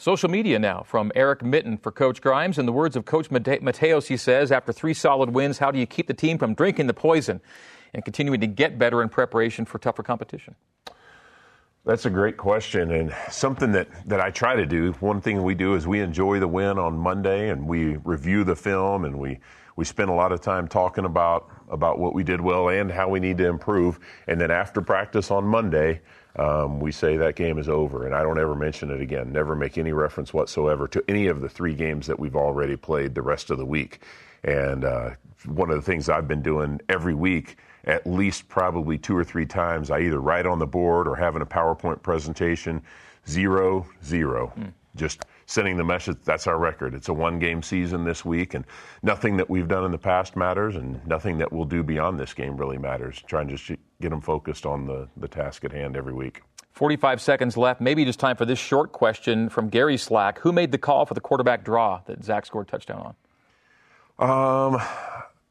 Social 0.00 0.30
media 0.30 0.58
now 0.58 0.82
from 0.82 1.12
Eric 1.14 1.44
Mitten 1.44 1.76
for 1.76 1.92
Coach 1.92 2.22
Grimes. 2.22 2.56
In 2.56 2.64
the 2.64 2.72
words 2.72 2.96
of 2.96 3.04
Coach 3.04 3.28
Mateos, 3.28 4.06
he 4.06 4.16
says, 4.16 4.50
after 4.50 4.72
three 4.72 4.94
solid 4.94 5.28
wins, 5.28 5.58
how 5.58 5.70
do 5.70 5.78
you 5.78 5.84
keep 5.84 6.06
the 6.06 6.14
team 6.14 6.38
from 6.38 6.54
drinking 6.54 6.86
the 6.86 6.94
poison 6.94 7.42
and 7.92 8.02
continuing 8.02 8.40
to 8.40 8.46
get 8.46 8.78
better 8.78 9.02
in 9.02 9.10
preparation 9.10 9.66
for 9.66 9.78
tougher 9.78 10.02
competition? 10.02 10.54
That's 11.84 12.06
a 12.06 12.10
great 12.10 12.38
question 12.38 12.90
and 12.92 13.14
something 13.30 13.72
that, 13.72 13.88
that 14.08 14.22
I 14.22 14.30
try 14.30 14.56
to 14.56 14.64
do. 14.64 14.92
One 15.00 15.20
thing 15.20 15.42
we 15.42 15.54
do 15.54 15.74
is 15.74 15.86
we 15.86 16.00
enjoy 16.00 16.40
the 16.40 16.48
win 16.48 16.78
on 16.78 16.96
Monday 16.96 17.50
and 17.50 17.68
we 17.68 17.98
review 17.98 18.42
the 18.42 18.56
film 18.56 19.04
and 19.04 19.18
we, 19.18 19.38
we 19.76 19.84
spend 19.84 20.08
a 20.08 20.14
lot 20.14 20.32
of 20.32 20.40
time 20.40 20.66
talking 20.66 21.04
about, 21.04 21.50
about 21.68 21.98
what 21.98 22.14
we 22.14 22.24
did 22.24 22.40
well 22.40 22.70
and 22.70 22.90
how 22.90 23.10
we 23.10 23.20
need 23.20 23.36
to 23.36 23.46
improve. 23.46 24.00
And 24.26 24.40
then 24.40 24.50
after 24.50 24.80
practice 24.80 25.30
on 25.30 25.44
Monday, 25.44 26.00
um, 26.36 26.80
we 26.80 26.92
say 26.92 27.16
that 27.16 27.36
game 27.36 27.58
is 27.58 27.68
over, 27.68 28.06
and 28.06 28.14
I 28.14 28.22
don't 28.22 28.38
ever 28.38 28.54
mention 28.54 28.90
it 28.90 29.00
again. 29.00 29.32
Never 29.32 29.54
make 29.54 29.78
any 29.78 29.92
reference 29.92 30.32
whatsoever 30.32 30.86
to 30.88 31.04
any 31.08 31.26
of 31.26 31.40
the 31.40 31.48
three 31.48 31.74
games 31.74 32.06
that 32.06 32.18
we've 32.18 32.36
already 32.36 32.76
played 32.76 33.14
the 33.14 33.22
rest 33.22 33.50
of 33.50 33.58
the 33.58 33.66
week. 33.66 34.00
And 34.44 34.84
uh, 34.84 35.10
one 35.46 35.70
of 35.70 35.76
the 35.76 35.82
things 35.82 36.08
I've 36.08 36.28
been 36.28 36.42
doing 36.42 36.80
every 36.88 37.14
week, 37.14 37.56
at 37.84 38.06
least 38.06 38.48
probably 38.48 38.96
two 38.96 39.16
or 39.16 39.24
three 39.24 39.46
times, 39.46 39.90
I 39.90 40.00
either 40.00 40.20
write 40.20 40.46
on 40.46 40.58
the 40.58 40.66
board 40.66 41.08
or 41.08 41.16
having 41.16 41.42
a 41.42 41.46
PowerPoint 41.46 42.02
presentation 42.02 42.82
zero, 43.28 43.86
zero. 44.04 44.52
Mm. 44.56 44.72
Just 44.96 45.24
sending 45.50 45.76
the 45.76 45.84
message 45.84 46.16
that's 46.24 46.46
our 46.46 46.56
record. 46.56 46.94
It's 46.94 47.08
a 47.08 47.12
one 47.12 47.40
game 47.40 47.62
season 47.62 48.04
this 48.04 48.24
week, 48.24 48.54
and 48.54 48.64
nothing 49.02 49.36
that 49.38 49.50
we've 49.50 49.66
done 49.66 49.84
in 49.84 49.90
the 49.90 49.98
past 49.98 50.36
matters, 50.36 50.76
and 50.76 51.04
nothing 51.06 51.38
that 51.38 51.52
we'll 51.52 51.64
do 51.64 51.82
beyond 51.82 52.20
this 52.20 52.32
game 52.32 52.56
really 52.56 52.78
matters. 52.78 53.20
Trying 53.26 53.48
to 53.48 53.56
just 53.56 53.80
get 54.00 54.10
them 54.10 54.20
focused 54.20 54.64
on 54.64 54.86
the, 54.86 55.08
the 55.16 55.26
task 55.26 55.64
at 55.64 55.72
hand 55.72 55.96
every 55.96 56.12
week. 56.12 56.42
45 56.72 57.20
seconds 57.20 57.56
left. 57.56 57.80
Maybe 57.80 58.04
just 58.04 58.20
time 58.20 58.36
for 58.36 58.44
this 58.44 58.60
short 58.60 58.92
question 58.92 59.48
from 59.48 59.68
Gary 59.68 59.96
Slack. 59.96 60.38
Who 60.38 60.52
made 60.52 60.70
the 60.70 60.78
call 60.78 61.04
for 61.04 61.14
the 61.14 61.20
quarterback 61.20 61.64
draw 61.64 62.00
that 62.06 62.22
Zach 62.22 62.46
scored 62.46 62.68
touchdown 62.68 63.14
on? 64.20 64.74
Um, 64.74 64.80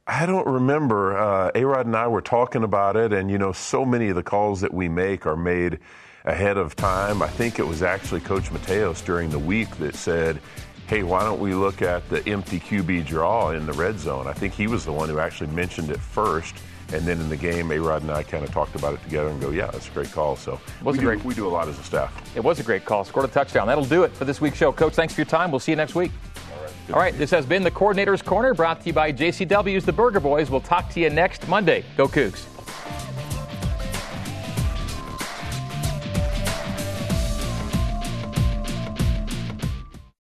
I 0.07 0.25
don't 0.25 0.47
remember. 0.47 1.17
Uh, 1.17 1.51
Arod 1.51 1.81
and 1.81 1.95
I 1.95 2.07
were 2.07 2.21
talking 2.21 2.63
about 2.63 2.95
it, 2.95 3.11
and 3.11 3.29
you 3.29 3.37
know, 3.37 3.51
so 3.51 3.83
many 3.83 4.07
of 4.07 4.15
the 4.15 4.23
calls 4.23 4.61
that 4.61 4.73
we 4.73 4.87
make 4.87 5.27
are 5.27 5.35
made 5.35 5.79
ahead 6.26 6.57
of 6.57 6.76
time. 6.76 7.22
I 7.22 7.28
think 7.28 7.59
it 7.59 7.67
was 7.67 7.82
actually 7.82 8.22
Coach 8.22 8.49
Mateos 8.49 9.03
during 9.03 9.30
the 9.30 9.39
week 9.39 9.70
that 9.78 9.95
said, 9.95 10.41
hey, 10.88 11.03
why 11.03 11.24
don't 11.24 11.39
we 11.39 11.53
look 11.53 11.82
at 11.82 12.07
the 12.09 12.28
empty 12.28 12.59
QB 12.59 13.05
draw 13.05 13.51
in 13.51 13.65
the 13.65 13.74
red 13.74 13.99
zone? 13.99 14.28
I 14.28 14.34
think 14.34 14.53
he 14.53 14.67
was 14.67 14.86
the 14.86 14.91
one 14.91 15.07
who 15.07 15.20
actually 15.20 15.51
mentioned 15.51 15.91
it 15.91 15.99
first. 15.99 16.55
And 16.91 17.03
then 17.03 17.20
in 17.20 17.30
the 17.30 17.38
game, 17.38 17.72
A 17.72 17.78
Rod 17.78 18.01
and 18.01 18.09
I 18.09 18.24
kind 18.24 18.43
of 18.43 18.51
talked 18.51 18.74
about 18.74 18.95
it 18.95 19.03
together 19.03 19.30
and 19.30 19.39
go, 19.39 19.51
yeah, 19.51 19.67
that's 19.67 19.88
a 19.88 19.91
great 19.91 20.11
call. 20.11 20.36
So 20.36 20.59
we 20.84 20.93
do, 20.93 21.01
great, 21.01 21.24
we 21.24 21.36
do 21.36 21.45
a 21.45 21.49
lot 21.49 21.67
as 21.67 21.78
a 21.78 21.84
staff. 21.84 22.36
It 22.36 22.43
was 22.43 22.59
a 22.59 22.63
great 22.63 22.84
call. 22.84 23.05
Scored 23.05 23.26
a 23.26 23.28
touchdown. 23.28 23.67
That'll 23.67 23.86
do 23.86 24.03
it 24.03 24.11
for 24.13 24.26
this 24.26 24.41
week's 24.41 24.57
show. 24.57 24.72
Coach, 24.72 24.95
thanks 24.95 25.13
for 25.13 25.22
your 25.22 25.28
time. 25.28 25.51
We'll 25.51 25.59
see 25.59 25.72
you 25.72 25.76
next 25.76 25.93
week. 25.93 26.11
All 26.51 26.63
right. 26.63 26.74
All 26.93 26.99
right. 26.99 27.15
This 27.15 27.30
has 27.30 27.45
been 27.45 27.61
the 27.61 27.70
Coordinator's 27.70 28.24
Corner 28.24 28.55
brought 28.55 28.82
to 28.82 28.88
you 28.88 28.93
by 28.93 29.13
JCW's 29.13 29.86
The 29.86 29.93
Burger 29.93 30.20
Boys. 30.20 30.49
We'll 30.49 30.61
talk 30.61 30.89
to 30.89 30.99
you 30.99 31.11
next 31.11 31.47
Monday. 31.47 31.86
Go 31.95 32.07
Cougs. 32.07 32.47